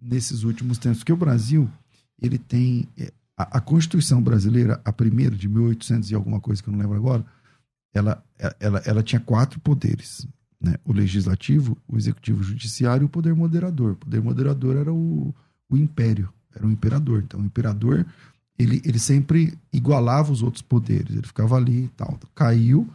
nesses 0.00 0.42
últimos 0.42 0.78
tempos? 0.78 0.98
Porque 0.98 1.12
o 1.12 1.16
Brasil, 1.16 1.70
ele 2.20 2.38
tem. 2.38 2.88
é, 2.98 3.12
A, 3.36 3.58
a 3.58 3.60
Constituição 3.60 4.20
brasileira, 4.20 4.80
a 4.84 4.92
primeira, 4.92 5.36
de 5.36 5.48
1800 5.48 6.10
e 6.10 6.14
alguma 6.16 6.40
coisa 6.40 6.60
que 6.60 6.68
eu 6.68 6.72
não 6.72 6.80
lembro 6.80 6.96
agora, 6.96 7.24
ela, 7.94 8.24
ela, 8.58 8.82
ela 8.84 9.02
tinha 9.02 9.20
quatro 9.20 9.60
poderes. 9.60 10.26
Né? 10.60 10.74
O 10.84 10.92
legislativo, 10.92 11.76
o 11.86 11.96
executivo, 11.96 12.40
o 12.40 12.44
judiciário 12.44 13.04
e 13.04 13.06
o 13.06 13.08
poder 13.08 13.34
moderador. 13.34 13.92
O 13.92 13.96
poder 13.96 14.22
moderador 14.22 14.76
era 14.76 14.92
o, 14.92 15.34
o 15.68 15.76
império, 15.76 16.32
era 16.54 16.66
o 16.66 16.70
imperador. 16.70 17.22
Então, 17.22 17.40
o 17.40 17.44
imperador 17.44 18.04
ele, 18.58 18.82
ele 18.84 18.98
sempre 18.98 19.56
igualava 19.72 20.32
os 20.32 20.42
outros 20.42 20.62
poderes, 20.62 21.14
ele 21.14 21.26
ficava 21.26 21.56
ali 21.56 21.84
e 21.84 21.88
tal. 21.88 22.18
Caiu 22.34 22.88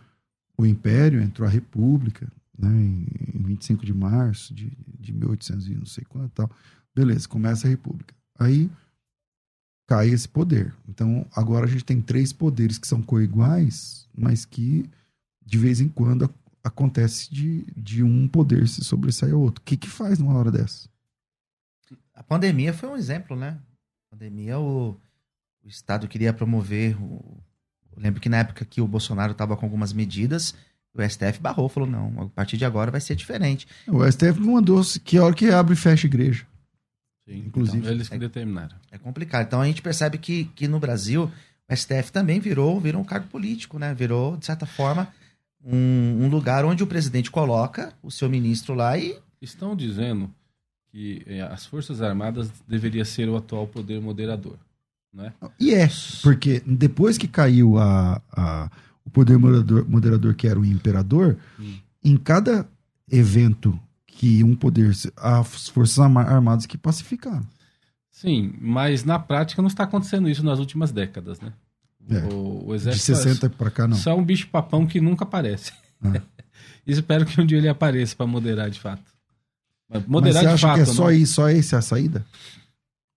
o 0.58 0.66
Império, 0.66 1.22
entrou 1.22 1.48
a 1.48 1.52
República, 1.52 2.32
né, 2.58 2.70
em, 2.70 3.08
em 3.34 3.44
25 3.44 3.86
de 3.86 3.94
março 3.94 4.54
de, 4.54 4.72
de 5.00 5.14
1800 5.14 5.68
e 5.68 5.76
não 5.76 5.86
sei 5.86 6.04
quanto 6.04 6.32
tal. 6.32 6.52
Beleza, 6.94 7.28
começa 7.28 7.66
a 7.66 7.70
República. 7.70 8.14
Aí 8.38 8.70
cai 9.88 10.10
esse 10.10 10.28
poder. 10.28 10.74
Então, 10.88 11.26
agora 11.34 11.66
a 11.66 11.70
gente 11.70 11.86
tem 11.86 12.02
três 12.02 12.34
poderes 12.34 12.78
que 12.78 12.88
são 12.88 13.02
coiguais, 13.02 14.08
mas 14.16 14.46
que 14.46 14.90
de 15.46 15.58
vez 15.58 15.80
em 15.80 15.90
quando 15.90 16.30
acontece 16.64 17.34
de, 17.34 17.66
de 17.76 18.04
um 18.04 18.28
poder 18.28 18.68
se 18.68 18.84
sobressair 18.84 19.34
ao 19.34 19.42
outro. 19.42 19.62
O 19.62 19.66
que 19.66 19.76
que 19.76 19.90
faz 19.90 20.18
numa 20.18 20.38
hora 20.38 20.52
dessa? 20.52 20.88
A 22.14 22.24
pandemia 22.24 22.74
foi 22.74 22.90
um 22.90 22.96
exemplo, 22.96 23.36
né? 23.36 23.60
A 24.08 24.16
pandemia, 24.16 24.60
o, 24.60 24.92
o 25.64 25.68
Estado 25.68 26.08
queria 26.08 26.32
promover. 26.32 26.96
O... 27.02 27.38
Eu 27.96 28.02
lembro 28.02 28.22
que 28.22 28.30
na 28.30 28.38
época 28.38 28.64
que 28.64 28.80
o 28.80 28.88
Bolsonaro 28.88 29.34
estava 29.34 29.58
com 29.58 29.66
algumas 29.66 29.92
medidas, 29.92 30.56
o 30.94 31.02
STF 31.02 31.40
barrou, 31.42 31.68
falou: 31.68 31.90
não, 31.90 32.22
a 32.22 32.30
partir 32.30 32.58
de 32.58 32.66
agora 32.66 32.92
vai 32.92 33.02
ser 33.02 33.16
diferente. 33.16 33.68
O 33.88 34.10
STF 34.10 34.40
mandou 34.40 34.82
que 35.04 35.20
hora 35.20 35.34
que 35.34 35.50
abre 35.50 35.74
e 35.74 35.78
fecha 35.78 36.08
a 36.08 36.10
igreja. 36.10 36.46
Sim, 37.28 37.46
Inclusive. 37.48 37.80
Então, 37.80 37.92
eles 37.92 38.10
que 38.10 38.16
é, 38.16 38.20
determinaram. 38.20 38.76
É 38.92 38.98
complicado. 38.98 39.48
Então 39.48 39.62
a 39.62 39.66
gente 39.66 39.82
percebe 39.82 40.18
que, 40.18 40.46
que 40.56 40.68
no 40.68 40.80
Brasil 40.80 41.32
o 41.70 41.76
STF 41.76 42.12
também 42.12 42.40
virou, 42.40 42.80
virou 42.80 43.02
um 43.02 43.06
cargo 43.06 43.28
político, 43.28 43.80
né? 43.80 43.94
Virou, 43.94 44.38
de 44.38 44.46
certa 44.46 44.66
forma, 44.66 45.12
um, 45.64 46.26
um 46.26 46.30
lugar 46.30 46.66
onde 46.66 46.84
o 46.84 46.88
presidente 46.88 47.32
coloca 47.32 47.94
o 48.02 48.12
seu 48.12 48.30
ministro 48.30 48.74
lá 48.74 48.98
e. 48.98 49.18
Estão 49.42 49.76
dizendo 49.76 50.34
que 50.90 51.22
eh, 51.26 51.42
as 51.42 51.66
Forças 51.66 52.02
Armadas 52.02 52.50
deveria 52.68 53.04
ser 53.04 53.28
o 53.28 53.36
atual 53.36 53.68
poder 53.68 54.00
moderador. 54.00 54.58
Né? 55.14 55.34
E 55.60 55.74
é, 55.74 55.90
porque 56.22 56.64
depois 56.66 57.18
que 57.18 57.28
caiu 57.28 57.78
a, 57.78 58.22
a 58.32 58.72
o 59.06 59.10
poder 59.10 59.38
moderador, 59.38 59.88
moderador, 59.88 60.34
que 60.34 60.48
era 60.48 60.60
o 60.60 60.66
imperador, 60.66 61.38
hum. 61.60 61.76
em 62.04 62.18
cada 62.18 62.68
evento 63.12 63.78
que 64.08 64.44
um 64.44 64.56
poder. 64.56 64.92
as 65.18 65.68
Forças 65.70 66.00
Armadas 66.00 66.66
que 66.66 66.78
pacificaram. 66.78 67.46
Sim, 68.10 68.54
mas 68.62 69.04
na 69.04 69.20
prática 69.20 69.62
não 69.62 69.68
está 69.68 69.84
acontecendo 69.84 70.30
isso 70.30 70.44
nas 70.44 70.60
últimas 70.60 70.92
décadas, 70.92 71.42
né? 71.42 71.52
É, 72.10 72.34
o, 72.34 72.68
o 72.68 72.76
exército. 72.76 73.14
De 73.14 73.18
60 73.18 73.50
para 73.52 73.72
cá, 73.72 73.88
não. 73.88 73.96
Só 73.96 74.12
é 74.12 74.14
um 74.16 74.24
bicho 74.24 74.48
papão 74.48 74.86
que 74.86 75.00
nunca 75.00 75.24
aparece. 75.24 75.72
Ah. 76.02 76.22
Espero 76.86 77.26
que 77.26 77.40
um 77.40 77.46
dia 77.46 77.58
ele 77.58 77.70
apareça 77.70 78.16
para 78.16 78.28
moderar 78.28 78.70
de 78.70 78.80
fato. 78.80 79.04
Moderar 80.08 80.44
Mas 80.44 80.60
você 80.60 80.66
acha 80.66 80.76
que 80.76 80.82
é 80.82 80.86
só, 80.86 81.08
né? 81.08 81.16
isso, 81.16 81.36
só 81.36 81.78
a 81.78 81.82
saída? 81.82 82.26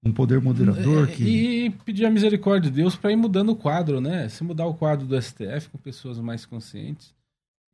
Um 0.04 0.12
poder 0.12 0.40
moderador 0.40 1.08
é, 1.08 1.12
que... 1.12 1.24
E 1.24 1.70
pedir 1.84 2.04
a 2.04 2.10
misericórdia 2.10 2.70
de 2.70 2.76
Deus 2.76 2.94
para 2.94 3.10
ir 3.10 3.16
mudando 3.16 3.48
o 3.50 3.56
quadro, 3.56 4.00
né? 4.00 4.28
Se 4.28 4.44
mudar 4.44 4.66
o 4.66 4.74
quadro 4.74 5.04
do 5.04 5.20
STF 5.20 5.68
com 5.72 5.78
pessoas 5.78 6.20
mais 6.20 6.46
conscientes. 6.46 7.12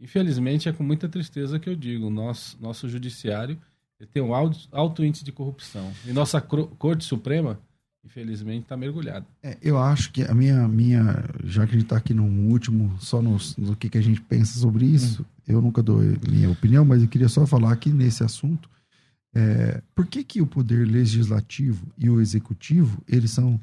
Infelizmente, 0.00 0.68
é 0.68 0.72
com 0.72 0.82
muita 0.82 1.08
tristeza 1.08 1.58
que 1.58 1.68
eu 1.68 1.76
digo, 1.76 2.08
nosso, 2.08 2.56
nosso 2.60 2.88
judiciário 2.88 3.58
tem 4.06 4.22
um 4.22 4.34
alto, 4.34 4.58
alto 4.72 5.04
índice 5.04 5.24
de 5.24 5.32
corrupção. 5.32 5.92
E 6.06 6.12
nossa 6.12 6.40
Corte 6.40 7.04
Suprema, 7.04 7.58
infelizmente, 8.04 8.62
está 8.62 8.76
mergulhada. 8.76 9.26
É, 9.42 9.56
eu 9.62 9.78
acho 9.78 10.12
que 10.12 10.22
a 10.22 10.34
minha, 10.34 10.66
minha, 10.68 11.24
já 11.44 11.66
que 11.66 11.70
a 11.70 11.78
gente 11.78 11.84
está 11.84 11.96
aqui 11.96 12.12
no 12.12 12.24
último, 12.50 12.96
só 12.98 13.22
no, 13.22 13.36
no 13.58 13.76
que, 13.76 13.88
que 13.88 13.98
a 13.98 14.02
gente 14.02 14.20
pensa 14.20 14.58
sobre 14.58 14.86
isso, 14.86 15.22
hum. 15.22 15.24
eu 15.46 15.62
nunca 15.62 15.82
dou 15.82 16.00
minha 16.28 16.50
opinião, 16.50 16.84
mas 16.84 17.02
eu 17.02 17.08
queria 17.08 17.28
só 17.28 17.46
falar 17.46 17.72
aqui 17.72 17.90
nesse 17.90 18.24
assunto 18.24 18.68
é, 19.34 19.82
por 19.94 20.06
que, 20.06 20.22
que 20.22 20.42
o 20.42 20.46
poder 20.46 20.86
legislativo 20.86 21.86
e 21.96 22.10
o 22.10 22.20
executivo 22.20 23.02
eles 23.08 23.30
são 23.30 23.58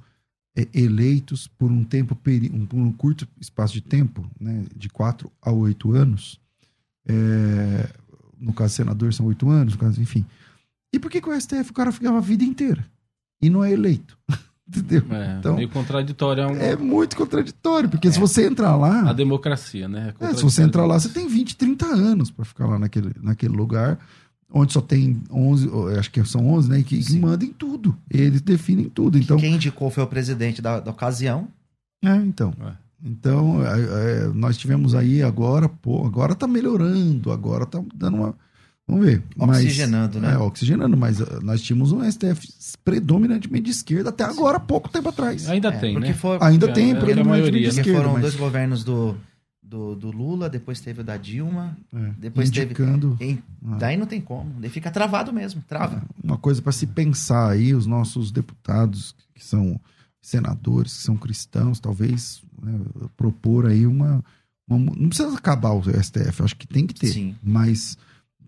é, 0.58 0.68
eleitos 0.74 1.48
por 1.48 1.72
um 1.72 1.84
tempo 1.84 2.18
um, 2.52 2.66
por 2.66 2.78
um 2.78 2.92
curto 2.92 3.28
espaço 3.40 3.74
de 3.74 3.82
tempo, 3.82 4.28
né, 4.40 4.66
de 4.76 4.90
quatro 4.90 5.32
a 5.42 5.52
oito 5.52 5.94
anos? 5.94 6.40
É, 7.08 7.90
no 8.40 8.54
caso 8.54 8.74
senador 8.74 9.14
são 9.14 9.28
oito 9.28 9.50
anos, 9.50 9.74
no 9.74 9.80
caso, 9.80 10.02
enfim. 10.02 10.26
E 10.92 11.00
por 11.00 11.12
que, 11.12 11.22
que 11.22 11.30
o 11.30 11.40
STF 11.40 11.70
o 11.70 11.74
cara 11.74 11.92
ficava 11.92 12.18
a 12.18 12.22
vida 12.22 12.44
inteira 12.44 12.84
e 13.42 13.50
não 13.50 13.64
é 13.64 13.72
eleito? 13.72 14.18
Entendeu? 14.68 15.04
É, 15.10 15.38
então, 15.40 15.56
meio 15.56 15.70
contraditório. 15.70 16.44
É, 16.44 16.48
um... 16.48 16.56
é, 16.56 16.76
muito 16.76 17.16
contraditório, 17.16 17.90
porque 17.90 18.08
é. 18.08 18.12
se 18.12 18.20
você 18.20 18.46
entrar 18.46 18.76
lá. 18.76 19.10
A 19.10 19.14
democracia, 19.14 19.88
né? 19.88 20.14
É, 20.20 20.34
se 20.34 20.44
você 20.44 20.62
entrar 20.62 20.86
lá, 20.86 21.00
você 21.00 21.10
tem 21.10 21.28
20, 21.28 21.56
30 21.56 21.86
anos 21.88 22.30
para 22.30 22.46
ficar 22.46 22.68
lá 22.68 22.78
naquele, 22.78 23.12
naquele 23.20 23.56
lugar 23.56 23.98
onde 24.52 24.74
só 24.74 24.82
tem 24.82 25.22
11, 25.30 25.70
acho 25.98 26.12
que 26.12 26.24
são 26.26 26.48
11, 26.52 26.70
né? 26.70 26.84
Que, 26.84 27.04
que 27.04 27.20
mandam 27.20 27.50
tudo. 27.54 27.96
Eles 28.10 28.42
definem 28.42 28.90
tudo. 28.90 29.18
Então, 29.18 29.38
Quem 29.38 29.56
indicou 29.56 29.90
foi 29.90 30.04
o 30.04 30.08
presidente 30.08 30.62
da, 30.62 30.80
da 30.80 30.92
ocasião. 30.92 31.48
É, 32.04 32.16
então. 32.16 32.54
É. 32.62 32.74
Então, 33.04 33.64
é, 33.66 34.26
é, 34.26 34.28
nós 34.34 34.58
tivemos 34.58 34.94
aí 34.94 35.24
agora, 35.24 35.70
pô, 35.70 36.06
agora 36.06 36.36
tá 36.36 36.48
melhorando, 36.48 37.32
agora 37.32 37.66
tá 37.66 37.82
dando 37.96 38.18
uma. 38.18 38.36
Vamos 38.90 39.06
ver. 39.06 39.24
Oxigenando, 39.38 40.20
mas, 40.20 40.30
né? 40.30 40.34
É, 40.34 40.38
oxigenando, 40.40 40.98
mas 40.98 41.20
uh, 41.20 41.40
nós 41.44 41.62
tínhamos 41.62 41.92
um 41.92 42.04
STF 42.10 42.48
predominantemente 42.84 43.66
de 43.66 43.72
esquerda 43.72 44.10
até 44.10 44.24
agora, 44.24 44.60
pouco 44.60 44.90
tempo 44.90 45.10
atrás. 45.10 45.48
Ainda 45.48 45.70
é, 45.70 45.78
tem, 45.78 46.00
né? 46.00 46.14
For, 46.14 46.42
Ainda 46.42 46.68
tem, 46.74 46.96
predominantemente 46.96 47.22
a 47.22 47.24
maioria, 47.24 47.70
de 47.70 47.80
esquerda. 47.80 48.00
Foram 48.00 48.14
mas... 48.14 48.22
dois 48.22 48.36
governos 48.36 48.84
do 48.84 49.16
do, 49.70 49.96
do 49.96 50.10
Lula, 50.10 50.50
depois 50.50 50.82
teve 50.82 51.02
o 51.02 51.04
da 51.04 51.16
Dilma, 51.16 51.78
é, 51.94 52.12
depois 52.18 52.50
indicando, 52.50 53.16
teve. 53.18 53.44
Ah. 53.64 53.78
Daí 53.78 53.96
não 53.98 54.08
tem 54.08 54.20
como. 54.20 54.60
Daí 54.60 54.70
fica 54.70 54.90
travado 54.90 55.32
mesmo, 55.32 55.64
trava. 55.68 55.98
É, 55.98 56.02
uma 56.26 56.40
coisa 56.40 56.60
para 56.60 56.72
se 56.72 56.88
pensar 56.88 57.52
aí, 57.52 57.76
os 57.76 57.86
nossos 57.86 58.32
deputados 58.32 59.16
que 59.36 59.46
são 59.46 59.80
senadores, 60.20 60.98
que 60.98 61.04
são 61.04 61.16
cristãos, 61.16 61.80
talvez 61.80 62.42
né, 62.60 62.80
propor 63.16 63.68
aí 63.68 63.86
uma, 63.86 64.26
uma, 64.68 64.92
Não 64.96 65.10
precisa 65.10 65.38
acabar 65.38 65.74
o 65.74 65.84
STF, 65.84 66.42
acho 66.42 66.56
que 66.56 66.68
tem 66.68 66.88
que 66.88 66.96
ter. 66.96 67.14
Sim. 67.14 67.36
Mas 67.44 67.96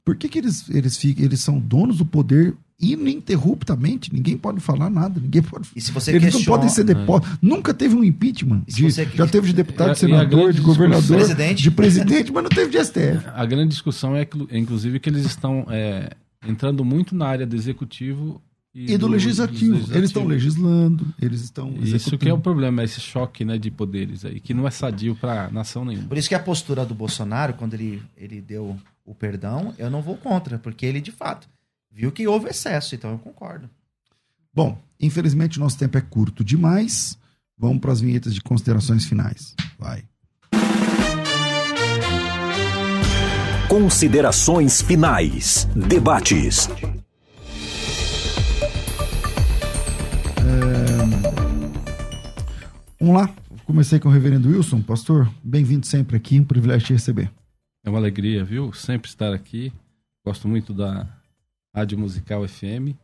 por 0.04 0.16
que, 0.16 0.28
que 0.28 0.40
eles, 0.40 0.70
eles, 0.70 0.98
ficam, 0.98 1.24
eles 1.24 1.42
são 1.42 1.60
donos 1.60 1.98
do 1.98 2.06
poder 2.06 2.56
ininterruptamente, 2.82 4.12
ninguém 4.12 4.36
pode 4.36 4.60
falar 4.60 4.90
nada, 4.90 5.20
ninguém 5.20 5.44
pode. 5.44 5.70
E 5.76 5.80
se 5.80 5.92
você 5.92 6.12
Eles 6.12 6.24
questiona... 6.24 6.46
não 6.46 6.54
podem 6.54 6.70
ser 6.70 6.84
depostos. 6.84 7.38
Nunca 7.40 7.74
teve 7.74 7.96
um 7.96 8.04
impeachment. 8.04 8.64
De, 8.68 8.84
você... 8.84 9.06
Já 9.06 9.28
teve 9.28 9.48
de 9.48 9.54
deputado, 9.54 9.94
de 9.94 10.00
senador, 10.00 10.52
de 10.52 10.62
governador, 10.62 11.18
presidente. 11.18 11.62
de 11.62 11.70
presidente, 11.70 12.32
mas 12.32 12.44
não 12.44 12.50
teve 12.50 12.72
de 12.72 12.84
STF. 12.84 13.24
A 13.36 13.46
grande 13.46 13.70
discussão 13.70 14.16
é, 14.16 14.28
inclusive, 14.52 15.00
que 15.00 15.10
eles 15.10 15.26
estão 15.26 15.68
é, 15.70 16.16
entrando 16.48 16.84
muito 16.84 17.16
na 17.16 17.28
área 17.28 17.46
do 17.46 17.56
executivo 17.56 18.42
e, 18.74 18.94
e 18.94 18.98
do, 18.98 19.06
do, 19.06 19.08
legislativo. 19.10 19.74
legislativo. 19.74 19.98
Eles 19.98 20.10
estão 20.10 20.26
legislando, 20.26 21.06
eles 21.22 21.42
estão 21.42 21.76
Isso 21.82 22.18
que 22.18 22.30
é 22.30 22.34
o 22.34 22.40
problema, 22.40 22.84
esse 22.84 23.00
choque 23.00 23.46
né, 23.46 23.60
de 23.60 23.70
poderes 23.70 24.26
aí, 24.26 24.40
que 24.40 24.56
não 24.56 24.68
é 24.68 24.72
sadio 24.72 25.16
para 25.16 25.52
nação 25.52 25.86
nenhuma. 25.86 26.08
Por 26.08 26.18
isso 26.18 26.30
que 26.30 26.36
a 26.36 26.40
postura 26.40 26.84
do 26.84 26.96
Bolsonaro, 26.96 27.54
quando 27.54 27.76
ele, 27.76 28.02
ele 28.18 28.42
deu 28.42 28.76
o 29.12 29.16
perdão, 29.16 29.76
eu 29.78 29.90
não 29.90 30.02
vou 30.02 30.16
contra, 30.16 30.58
porque 30.58 30.86
ele, 30.86 31.02
de 31.02 31.12
fato, 31.12 31.50
viu 31.92 32.14
que 32.14 32.26
houve 32.26 32.48
excesso, 32.48 32.96
então 32.96 33.12
eu 33.12 33.20
concordo. 33.20 33.70
Bom, 34.54 34.82
infelizmente 34.98 35.60
nosso 35.60 35.78
tempo 35.78 35.98
é 35.98 36.02
curto 36.02 36.46
demais. 36.46 37.18
Vamos 37.58 37.80
para 37.80 37.92
as 37.92 38.00
vinhetas 38.00 38.34
de 38.34 38.40
considerações 38.40 39.06
finais. 39.06 39.54
Vai. 39.78 40.06
Considerações 43.68 44.82
finais. 44.82 45.68
Debates. 45.76 46.70
É... 50.38 50.62
Vamos 52.98 53.16
lá. 53.16 53.30
Comecei 53.66 54.00
com 54.00 54.08
o 54.08 54.12
reverendo 54.12 54.50
Wilson. 54.50 54.82
Pastor, 54.82 55.30
bem-vindo 55.44 55.86
sempre 55.86 56.16
aqui. 56.16 56.40
Um 56.40 56.46
privilégio 56.46 56.88
te 56.88 56.94
receber. 56.94 57.30
É 57.84 57.90
uma 57.90 57.98
alegria, 57.98 58.44
viu? 58.44 58.72
Sempre 58.74 59.10
estar 59.10 59.34
aqui. 59.34 59.74
Gosto 60.24 60.48
muito 60.48 60.74
da 60.74 61.08
Rádio 61.74 61.98
Musical 61.98 62.48
FM. 62.48 62.96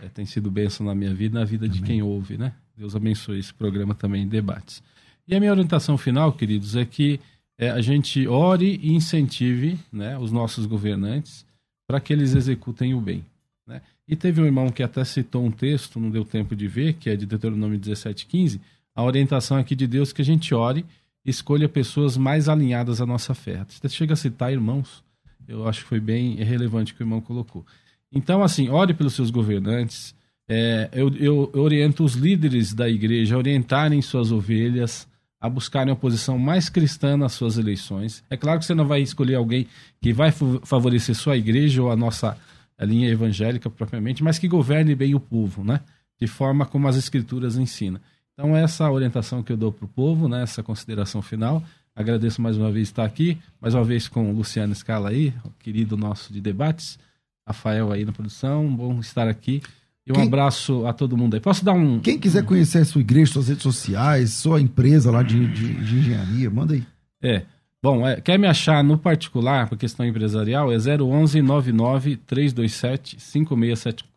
É, 0.00 0.08
tem 0.08 0.26
sido 0.26 0.50
bênção 0.50 0.84
na 0.84 0.94
minha 0.94 1.14
vida 1.14 1.36
e 1.36 1.40
na 1.40 1.44
vida 1.44 1.66
Amém. 1.66 1.80
de 1.80 1.86
quem 1.86 2.02
ouve, 2.02 2.36
né? 2.36 2.52
Deus 2.76 2.96
abençoe 2.96 3.38
esse 3.38 3.54
programa 3.54 3.94
também, 3.94 4.26
debates. 4.26 4.82
E 5.26 5.34
a 5.34 5.40
minha 5.40 5.52
orientação 5.52 5.96
final, 5.96 6.32
queridos, 6.32 6.74
é 6.74 6.84
que 6.84 7.20
é, 7.56 7.70
a 7.70 7.80
gente 7.80 8.26
ore 8.26 8.80
e 8.82 8.92
incentive 8.92 9.78
né, 9.92 10.18
os 10.18 10.32
nossos 10.32 10.66
governantes 10.66 11.46
para 11.86 12.00
que 12.00 12.12
eles 12.12 12.34
executem 12.34 12.94
o 12.94 13.00
bem. 13.00 13.24
Né? 13.66 13.80
E 14.08 14.16
teve 14.16 14.40
um 14.40 14.44
irmão 14.44 14.70
que 14.70 14.82
até 14.82 15.04
citou 15.04 15.44
um 15.44 15.50
texto, 15.50 16.00
não 16.00 16.10
deu 16.10 16.24
tempo 16.24 16.56
de 16.56 16.66
ver, 16.66 16.94
que 16.94 17.08
é 17.08 17.16
de 17.16 17.24
Deuteronômio 17.24 17.78
17,15. 17.78 18.60
A 18.94 19.02
orientação 19.04 19.56
aqui 19.56 19.76
de 19.76 19.86
Deus 19.86 20.10
é 20.10 20.14
que 20.14 20.22
a 20.22 20.24
gente 20.24 20.52
ore 20.52 20.84
escolha 21.24 21.68
pessoas 21.68 22.16
mais 22.16 22.48
alinhadas 22.48 23.00
à 23.00 23.06
nossa 23.06 23.34
fé. 23.34 23.64
Você 23.68 23.88
chega 23.88 24.12
a 24.12 24.16
citar 24.16 24.52
irmãos, 24.52 25.02
eu 25.48 25.66
acho 25.68 25.82
que 25.82 25.88
foi 25.88 26.00
bem 26.00 26.36
relevante 26.36 26.92
o 26.92 26.96
que 26.96 27.02
o 27.02 27.04
irmão 27.04 27.20
colocou. 27.20 27.64
Então, 28.12 28.42
assim, 28.42 28.68
ore 28.68 28.94
pelos 28.94 29.14
seus 29.14 29.30
governantes. 29.30 30.14
É, 30.48 30.90
eu, 30.92 31.08
eu, 31.16 31.50
oriento 31.54 32.04
os 32.04 32.14
líderes 32.14 32.74
da 32.74 32.88
igreja 32.88 33.34
a 33.34 33.38
orientarem 33.38 34.00
suas 34.02 34.30
ovelhas 34.30 35.08
a 35.44 35.48
buscarem 35.50 35.92
a 35.92 35.96
posição 35.96 36.38
mais 36.38 36.70
cristã 36.70 37.18
nas 37.18 37.32
suas 37.32 37.58
eleições. 37.58 38.24
É 38.30 38.36
claro 38.36 38.58
que 38.58 38.64
você 38.64 38.74
não 38.74 38.86
vai 38.86 39.02
escolher 39.02 39.34
alguém 39.34 39.66
que 40.00 40.10
vai 40.10 40.32
favorecer 40.62 41.14
sua 41.14 41.36
igreja 41.36 41.82
ou 41.82 41.90
a 41.90 41.96
nossa 41.96 42.34
a 42.78 42.84
linha 42.86 43.10
evangélica 43.10 43.68
propriamente, 43.68 44.24
mas 44.24 44.38
que 44.38 44.48
governe 44.48 44.94
bem 44.94 45.14
o 45.14 45.20
povo, 45.20 45.62
né? 45.62 45.80
De 46.18 46.26
forma 46.26 46.64
como 46.64 46.88
as 46.88 46.96
escrituras 46.96 47.58
ensinam. 47.58 48.00
Então, 48.34 48.56
essa 48.56 48.90
orientação 48.90 49.42
que 49.42 49.52
eu 49.52 49.56
dou 49.56 49.72
para 49.72 49.84
o 49.84 49.88
povo, 49.88 50.28
né, 50.28 50.42
essa 50.42 50.62
consideração 50.62 51.22
final. 51.22 51.62
Agradeço 51.96 52.42
mais 52.42 52.56
uma 52.56 52.72
vez 52.72 52.88
estar 52.88 53.04
aqui, 53.04 53.38
mais 53.60 53.72
uma 53.72 53.84
vez 53.84 54.08
com 54.08 54.28
o 54.28 54.34
Luciano 54.34 54.74
Scala 54.74 55.10
aí, 55.10 55.32
querido 55.60 55.96
nosso 55.96 56.32
de 56.32 56.40
debates, 56.40 56.98
Rafael 57.46 57.92
aí 57.92 58.04
na 58.04 58.10
produção, 58.10 58.66
bom 58.74 58.98
estar 58.98 59.28
aqui. 59.28 59.62
E 60.04 60.10
um 60.10 60.16
Quem... 60.16 60.26
abraço 60.26 60.84
a 60.86 60.92
todo 60.92 61.16
mundo 61.16 61.34
aí. 61.34 61.40
Posso 61.40 61.64
dar 61.64 61.72
um. 61.72 62.00
Quem 62.00 62.18
quiser 62.18 62.44
conhecer 62.44 62.78
a 62.78 62.84
sua 62.84 63.00
igreja, 63.00 63.32
suas 63.32 63.48
redes 63.48 63.62
sociais, 63.62 64.32
sua 64.32 64.60
empresa 64.60 65.10
lá 65.12 65.22
de, 65.22 65.46
de, 65.46 65.74
de 65.74 65.98
engenharia, 65.98 66.50
manda 66.50 66.74
aí. 66.74 66.84
É. 67.22 67.42
Bom, 67.80 68.06
é, 68.06 68.20
quer 68.20 68.38
me 68.38 68.48
achar 68.48 68.82
no 68.82 68.98
particular, 68.98 69.68
por 69.68 69.78
questão 69.78 70.04
empresarial, 70.04 70.72
é 70.72 70.76
011 70.76 71.40
99 71.40 72.16
327 72.16 73.20
5674. 73.20 74.13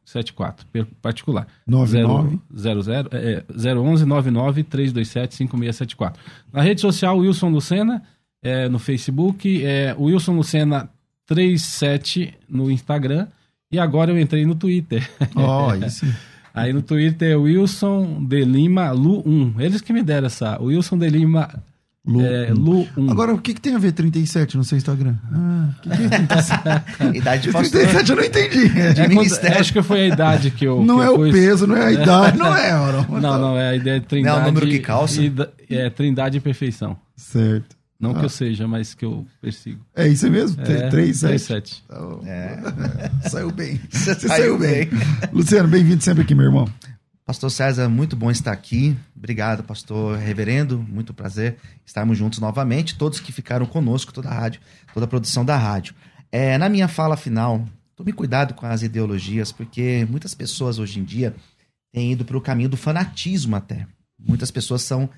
Particular. 1.01 1.47
99 1.67 2.39
00, 2.55 3.09
é, 3.11 3.43
011 3.51 4.05
99 4.05 4.63
327 4.63 5.35
5674. 5.35 6.21
Na 6.53 6.61
rede 6.61 6.79
social, 6.79 7.17
Wilson 7.17 7.49
Lucena, 7.49 8.01
é, 8.41 8.69
no 8.69 8.79
Facebook, 8.79 9.65
é 9.65 9.93
Wilson 9.99 10.35
Lucena 10.35 10.89
37 11.25 12.33
no 12.47 12.71
Instagram. 12.71 13.27
E 13.69 13.77
agora 13.77 14.11
eu 14.11 14.19
entrei 14.19 14.45
no 14.45 14.55
Twitter. 14.55 15.07
Ó, 15.35 15.67
oh, 15.67 15.75
isso. 15.85 16.05
Aí 16.53 16.71
no 16.71 16.81
Twitter 16.81 17.33
é 17.33 17.35
Wilson 17.35 18.25
de 18.25 18.45
Lima 18.45 18.91
Lu 18.91 19.21
1. 19.27 19.59
Eles 19.59 19.81
que 19.81 19.91
me 19.91 20.01
deram 20.01 20.27
essa. 20.27 20.57
Wilson 20.59 20.97
de 20.97 21.09
Lima 21.09 21.49
Lu, 22.07 22.25
é, 22.25 22.53
Lu 22.53 22.87
1. 22.95 23.11
Agora, 23.11 23.33
o 23.33 23.37
que, 23.37 23.53
que 23.53 23.59
tem 23.59 23.75
a 23.75 23.77
ver 23.77 23.91
37 23.91 24.55
no 24.55 24.63
seu 24.63 24.77
Instagram? 24.77 25.15
Ah, 25.29 25.69
que 25.81 25.89
que 25.89 27.03
é 27.03 27.17
idade 27.19 27.43
de 27.43 27.51
pastor. 27.51 27.81
37 27.81 28.09
eu 28.09 28.15
não 28.15 28.23
entendi. 28.23 28.79
É, 28.79 28.89
é 28.89 29.09
quando, 29.13 29.59
acho 29.59 29.73
que 29.73 29.83
foi 29.83 30.01
a 30.01 30.07
idade 30.07 30.51
que 30.51 30.65
eu. 30.65 30.81
Não 30.85 30.99
que 30.99 31.03
é 31.03 31.07
eu 31.07 31.15
o 31.15 31.31
peso, 31.31 31.67
não 31.67 31.75
é 31.75 31.87
a 31.87 31.91
idade, 31.91 32.37
não 32.37 32.55
é, 32.55 32.71
Aaron. 32.71 33.05
Não, 33.19 33.39
não, 33.39 33.57
é 33.57 33.69
a 33.69 33.75
ideia 33.75 33.99
de 33.99 34.05
trindade. 34.05 34.37
Não 34.37 34.45
é 34.45 34.49
o 34.49 34.53
número 34.53 34.67
que 34.67 34.79
calça? 34.79 35.21
E, 35.21 35.33
é 35.69 35.89
trindade 35.89 36.37
e 36.37 36.39
perfeição. 36.39 36.97
Certo. 37.15 37.75
Não 37.99 38.11
ah. 38.11 38.15
que 38.15 38.25
eu 38.25 38.29
seja, 38.29 38.67
mas 38.67 38.93
que 38.93 39.03
eu 39.03 39.25
persigo. 39.41 39.81
É 39.95 40.07
isso 40.07 40.29
mesmo? 40.29 40.61
É, 40.61 40.89
3, 40.89 41.17
7. 41.17 41.27
3, 41.27 41.41
7. 41.41 41.83
Então, 41.85 42.21
é. 42.25 42.59
saiu 43.27 43.51
bem. 43.51 43.81
Você 43.89 44.15
saiu 44.15 44.57
bem. 44.57 44.89
Luciano, 45.33 45.67
bem-vindo 45.67 46.03
sempre 46.03 46.23
aqui, 46.23 46.35
meu 46.35 46.45
irmão. 46.45 46.69
Pastor 47.25 47.49
César, 47.49 47.89
muito 47.89 48.15
bom 48.15 48.31
estar 48.31 48.51
aqui. 48.51 48.95
Obrigado, 49.17 49.63
pastor 49.63 50.17
reverendo. 50.17 50.77
Muito 50.77 51.13
prazer 51.13 51.57
estarmos 51.83 52.17
juntos 52.17 52.37
novamente. 52.39 52.95
Todos 52.95 53.19
que 53.19 53.31
ficaram 53.31 53.65
conosco, 53.65 54.13
toda 54.13 54.29
a 54.29 54.33
rádio, 54.33 54.61
toda 54.93 55.05
a 55.05 55.09
produção 55.09 55.43
da 55.43 55.57
rádio. 55.57 55.95
É, 56.31 56.57
na 56.57 56.69
minha 56.69 56.87
fala 56.87 57.17
final, 57.17 57.65
tome 57.95 58.13
cuidado 58.13 58.53
com 58.53 58.65
as 58.67 58.83
ideologias, 58.83 59.51
porque 59.51 60.05
muitas 60.09 60.35
pessoas 60.35 60.77
hoje 60.77 60.99
em 60.99 61.03
dia 61.03 61.35
têm 61.91 62.11
ido 62.11 62.23
para 62.23 62.37
o 62.37 62.41
caminho 62.41 62.69
do 62.69 62.77
fanatismo 62.77 63.55
até. 63.55 63.87
Muitas 64.19 64.51
pessoas 64.51 64.83
são 64.83 65.09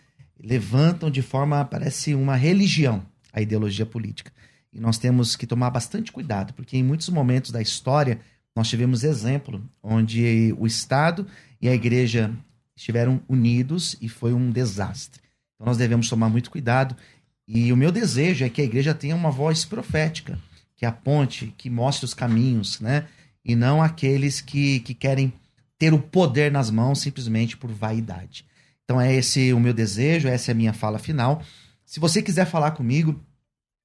levantam 0.41 1.11
de 1.11 1.21
forma, 1.21 1.65
parece 1.65 2.15
uma 2.15 2.35
religião, 2.35 3.03
a 3.33 3.41
ideologia 3.41 3.85
política. 3.85 4.31
E 4.71 4.79
nós 4.79 4.97
temos 4.97 5.35
que 5.35 5.45
tomar 5.45 5.71
bastante 5.71 6.11
cuidado, 6.11 6.53
porque 6.53 6.77
em 6.77 6.83
muitos 6.83 7.09
momentos 7.09 7.51
da 7.51 7.61
história 7.61 8.19
nós 8.55 8.69
tivemos 8.69 9.03
exemplo 9.03 9.61
onde 9.83 10.55
o 10.57 10.65
Estado 10.65 11.27
e 11.61 11.67
a 11.67 11.73
igreja 11.73 12.33
estiveram 12.79 13.21
unidos 13.27 13.97
e 14.01 14.07
foi 14.07 14.33
um 14.33 14.49
desastre. 14.49 15.21
Então 15.53 15.67
nós 15.67 15.77
devemos 15.77 16.07
tomar 16.07 16.29
muito 16.29 16.49
cuidado. 16.49 16.95
E 17.45 17.73
o 17.73 17.77
meu 17.77 17.91
desejo 17.91 18.45
é 18.45 18.49
que 18.49 18.61
a 18.61 18.63
igreja 18.63 18.93
tenha 18.93 19.15
uma 19.15 19.29
voz 19.29 19.65
profética, 19.65 20.39
que 20.77 20.85
aponte, 20.85 21.53
que 21.57 21.69
mostre 21.69 22.05
os 22.05 22.13
caminhos, 22.13 22.79
né? 22.79 23.05
E 23.43 23.55
não 23.55 23.81
aqueles 23.81 24.39
que, 24.39 24.79
que 24.79 24.93
querem 24.93 25.33
ter 25.77 25.93
o 25.93 25.99
poder 25.99 26.51
nas 26.51 26.71
mãos 26.71 27.01
simplesmente 27.01 27.57
por 27.57 27.69
vaidade. 27.71 28.45
Então 28.85 28.99
é 28.99 29.13
esse 29.13 29.51
o 29.51 29.59
meu 29.59 29.73
desejo, 29.73 30.27
essa 30.27 30.51
é 30.51 30.53
a 30.53 30.55
minha 30.55 30.73
fala 30.73 30.99
final. 30.99 31.43
Se 31.85 31.99
você 31.99 32.21
quiser 32.21 32.45
falar 32.45 32.71
comigo, 32.71 33.19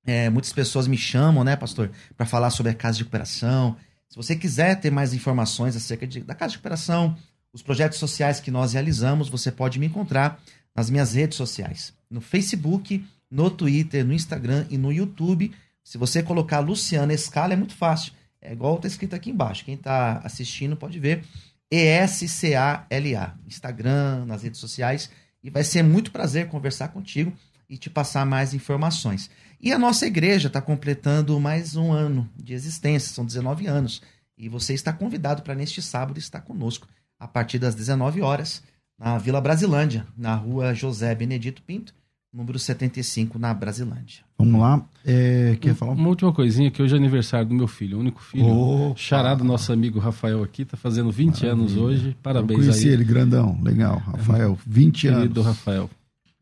é, 0.06 0.30
muitas 0.30 0.52
pessoas 0.52 0.86
me 0.86 0.96
chamam, 0.96 1.42
né, 1.42 1.56
pastor, 1.56 1.90
para 2.16 2.26
falar 2.26 2.50
sobre 2.50 2.70
a 2.70 2.74
casa 2.74 2.98
de 2.98 3.02
recuperação. 3.02 3.76
Se 4.08 4.16
você 4.16 4.36
quiser 4.36 4.78
ter 4.78 4.90
mais 4.90 5.14
informações 5.14 5.74
acerca 5.74 6.06
de, 6.06 6.20
da 6.20 6.34
casa 6.34 6.50
de 6.50 6.56
recuperação, 6.56 7.16
os 7.54 7.62
projetos 7.62 7.98
sociais 7.98 8.40
que 8.40 8.50
nós 8.50 8.72
realizamos, 8.72 9.28
você 9.28 9.50
pode 9.52 9.78
me 9.78 9.86
encontrar 9.86 10.42
nas 10.74 10.90
minhas 10.90 11.14
redes 11.14 11.38
sociais, 11.38 11.94
no 12.10 12.20
Facebook, 12.20 13.06
no 13.30 13.48
Twitter, 13.48 14.04
no 14.04 14.12
Instagram 14.12 14.66
e 14.68 14.76
no 14.76 14.92
YouTube. 14.92 15.54
Se 15.84 15.96
você 15.96 16.20
colocar 16.20 16.58
Luciana 16.58 17.14
Escala, 17.14 17.52
é 17.52 17.56
muito 17.56 17.76
fácil. 17.76 18.12
É 18.42 18.52
igual 18.52 18.74
está 18.74 18.88
escrito 18.88 19.14
aqui 19.14 19.30
embaixo. 19.30 19.64
Quem 19.64 19.74
está 19.74 20.18
assistindo 20.24 20.76
pode 20.76 20.98
ver. 20.98 21.24
E-S-C-A-L-A. 21.70 23.34
Instagram, 23.46 24.24
nas 24.26 24.42
redes 24.42 24.58
sociais. 24.58 25.08
E 25.42 25.48
vai 25.48 25.62
ser 25.62 25.84
muito 25.84 26.10
prazer 26.10 26.48
conversar 26.48 26.88
contigo 26.88 27.32
e 27.68 27.78
te 27.78 27.88
passar 27.88 28.26
mais 28.26 28.52
informações. 28.52 29.30
E 29.60 29.72
a 29.72 29.78
nossa 29.78 30.06
igreja 30.06 30.48
está 30.48 30.60
completando 30.60 31.38
mais 31.38 31.76
um 31.76 31.92
ano 31.92 32.28
de 32.36 32.52
existência, 32.52 33.14
são 33.14 33.24
19 33.24 33.66
anos. 33.66 34.02
E 34.36 34.48
você 34.48 34.74
está 34.74 34.92
convidado 34.92 35.42
para 35.42 35.54
neste 35.54 35.80
sábado 35.80 36.18
estar 36.18 36.40
conosco 36.40 36.88
a 37.24 37.28
partir 37.28 37.58
das 37.58 37.74
19 37.74 38.20
horas 38.20 38.62
na 38.98 39.16
Vila 39.16 39.40
Brasilândia, 39.40 40.06
na 40.16 40.34
rua 40.34 40.74
José 40.74 41.14
Benedito 41.14 41.62
Pinto, 41.62 41.94
número 42.30 42.58
75, 42.58 43.38
na 43.38 43.54
Brasilândia. 43.54 44.22
Vamos 44.38 44.60
lá. 44.60 44.86
É, 45.04 45.56
quer 45.58 45.74
falar? 45.74 45.92
Uma 45.92 46.08
última 46.10 46.32
coisinha, 46.34 46.70
que 46.70 46.82
hoje 46.82 46.94
é 46.94 46.98
aniversário 46.98 47.48
do 47.48 47.54
meu 47.54 47.66
filho, 47.66 47.96
o 47.96 48.00
único 48.00 48.20
filho. 48.20 48.46
Opa. 48.46 48.96
Charado, 48.98 49.42
nosso 49.42 49.72
amigo 49.72 49.98
Rafael 49.98 50.42
aqui, 50.42 50.66
tá 50.66 50.76
fazendo 50.76 51.10
20 51.10 51.44
Maravilha. 51.44 51.52
anos 51.52 51.76
hoje. 51.76 52.16
Parabéns 52.22 52.58
Eu 52.60 52.66
conheci 52.66 52.88
aí. 52.88 52.92
ele, 52.92 53.04
grandão. 53.04 53.58
Legal. 53.62 53.96
Rafael, 54.00 54.58
20 54.66 55.08
anos. 55.08 55.20
Querido 55.22 55.42
Rafael. 55.42 55.90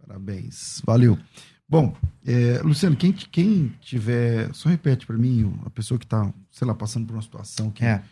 Parabéns. 0.04 0.82
Valeu. 0.84 1.16
Bom, 1.68 1.94
é, 2.26 2.60
Luciano, 2.64 2.96
quem, 2.96 3.12
quem 3.12 3.72
tiver. 3.80 4.52
Só 4.52 4.68
repete 4.68 5.06
para 5.06 5.16
mim, 5.16 5.54
a 5.64 5.70
pessoa 5.70 5.96
que 5.96 6.06
tá, 6.06 6.28
sei 6.50 6.66
lá, 6.66 6.74
passando 6.74 7.06
por 7.06 7.14
uma 7.14 7.22
situação 7.22 7.70
que. 7.70 7.84
É 7.84 8.02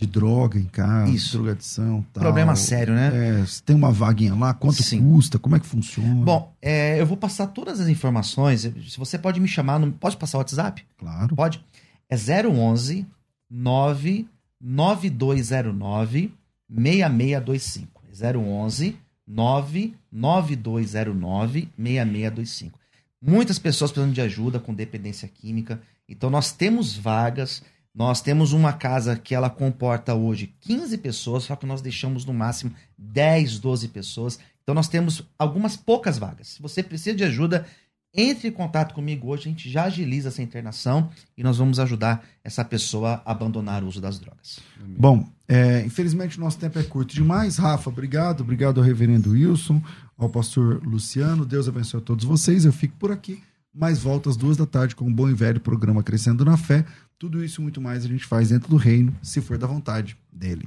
de 0.00 0.06
droga 0.06 0.58
em 0.58 0.64
casa, 0.64 1.12
Isso. 1.12 1.36
drogadição. 1.36 2.02
Tal. 2.12 2.22
Problema 2.22 2.56
sério, 2.56 2.94
né? 2.94 3.42
É, 3.42 3.46
se 3.46 3.62
tem 3.62 3.76
uma 3.76 3.92
vaguinha 3.92 4.34
lá, 4.34 4.54
quanto 4.54 4.82
Sim. 4.82 5.02
custa, 5.02 5.38
como 5.38 5.56
é 5.56 5.60
que 5.60 5.66
funciona? 5.66 6.24
Bom, 6.24 6.50
é, 6.62 6.98
eu 6.98 7.04
vou 7.04 7.18
passar 7.18 7.48
todas 7.48 7.80
as 7.80 7.88
informações. 7.88 8.62
Se 8.62 8.98
você 8.98 9.18
pode 9.18 9.38
me 9.38 9.46
chamar, 9.46 9.78
no, 9.78 9.92
pode 9.92 10.16
passar 10.16 10.38
o 10.38 10.40
WhatsApp? 10.40 10.82
Claro. 10.96 11.36
Pode? 11.36 11.62
É 12.08 12.16
011 12.16 13.06
99209 13.50 16.32
6625. 16.68 18.00
011 18.38 18.96
99209 19.26 21.68
6625. 21.76 22.80
Muitas 23.20 23.58
pessoas 23.58 23.92
precisando 23.92 24.14
de 24.14 24.22
ajuda 24.22 24.58
com 24.58 24.72
dependência 24.72 25.28
química. 25.28 25.78
Então 26.08 26.30
nós 26.30 26.52
temos 26.52 26.96
vagas 26.96 27.62
nós 27.94 28.20
temos 28.20 28.52
uma 28.52 28.72
casa 28.72 29.16
que 29.16 29.34
ela 29.34 29.50
comporta 29.50 30.14
hoje 30.14 30.54
15 30.60 30.96
pessoas, 30.98 31.44
só 31.44 31.56
que 31.56 31.66
nós 31.66 31.82
deixamos 31.82 32.24
no 32.24 32.32
máximo 32.32 32.72
10, 32.96 33.58
12 33.58 33.88
pessoas. 33.88 34.38
Então 34.62 34.74
nós 34.74 34.88
temos 34.88 35.22
algumas 35.38 35.76
poucas 35.76 36.16
vagas. 36.16 36.48
Se 36.48 36.62
você 36.62 36.82
precisa 36.82 37.16
de 37.16 37.24
ajuda, 37.24 37.66
entre 38.14 38.48
em 38.48 38.52
contato 38.52 38.94
comigo 38.94 39.28
hoje, 39.28 39.48
a 39.48 39.50
gente 39.50 39.68
já 39.68 39.84
agiliza 39.84 40.28
essa 40.28 40.42
internação 40.42 41.10
e 41.36 41.42
nós 41.42 41.58
vamos 41.58 41.80
ajudar 41.80 42.24
essa 42.44 42.64
pessoa 42.64 43.22
a 43.24 43.32
abandonar 43.32 43.82
o 43.82 43.88
uso 43.88 44.00
das 44.00 44.18
drogas. 44.18 44.60
Bom, 44.78 45.28
é, 45.48 45.82
infelizmente 45.84 46.38
o 46.38 46.40
nosso 46.40 46.58
tempo 46.58 46.78
é 46.78 46.82
curto 46.84 47.14
demais. 47.14 47.56
Rafa, 47.56 47.90
obrigado. 47.90 48.42
Obrigado 48.42 48.78
ao 48.78 48.86
reverendo 48.86 49.30
Wilson, 49.30 49.82
ao 50.16 50.28
pastor 50.28 50.80
Luciano. 50.84 51.44
Deus 51.44 51.68
abençoe 51.68 52.00
a 52.00 52.04
todos 52.04 52.24
vocês. 52.24 52.64
Eu 52.64 52.72
fico 52.72 52.96
por 52.96 53.10
aqui 53.10 53.42
mas 53.72 54.00
volta 54.00 54.28
às 54.28 54.36
duas 54.36 54.56
da 54.56 54.66
tarde 54.66 54.96
com 54.96 55.04
o 55.04 55.08
um 55.08 55.14
bom 55.14 55.28
e 55.28 55.34
velho 55.34 55.60
programa 55.60 56.02
Crescendo 56.02 56.44
na 56.44 56.56
Fé. 56.56 56.84
Tudo 57.20 57.44
isso 57.44 57.60
e 57.60 57.62
muito 57.62 57.82
mais 57.82 58.02
a 58.02 58.08
gente 58.08 58.24
faz 58.24 58.48
dentro 58.48 58.70
do 58.70 58.78
reino, 58.78 59.14
se 59.22 59.42
for 59.42 59.58
da 59.58 59.66
vontade 59.66 60.16
dele. 60.32 60.66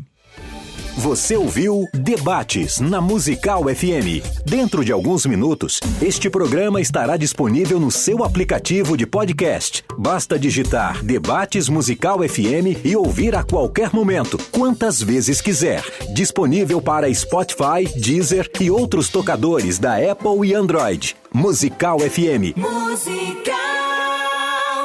Você 0.95 1.35
ouviu 1.35 1.87
Debates 1.91 2.79
na 2.79 3.01
Musical 3.01 3.63
FM. 3.63 4.21
Dentro 4.45 4.85
de 4.85 4.91
alguns 4.91 5.25
minutos, 5.25 5.79
este 5.99 6.29
programa 6.29 6.79
estará 6.79 7.17
disponível 7.17 7.79
no 7.79 7.89
seu 7.89 8.23
aplicativo 8.23 8.95
de 8.95 9.07
podcast. 9.07 9.83
Basta 9.97 10.37
digitar 10.37 11.03
Debates 11.03 11.67
Musical 11.67 12.19
FM 12.19 12.85
e 12.85 12.95
ouvir 12.95 13.35
a 13.35 13.43
qualquer 13.43 13.91
momento, 13.91 14.37
quantas 14.51 15.01
vezes 15.01 15.41
quiser. 15.41 15.83
Disponível 16.13 16.79
para 16.79 17.11
Spotify, 17.11 17.91
Deezer 17.99 18.47
e 18.61 18.69
outros 18.69 19.09
tocadores 19.09 19.79
da 19.79 19.95
Apple 19.95 20.47
e 20.47 20.53
Android. 20.53 21.15
Musical 21.33 21.97
FM. 21.99 22.55
Musical. 22.55 23.92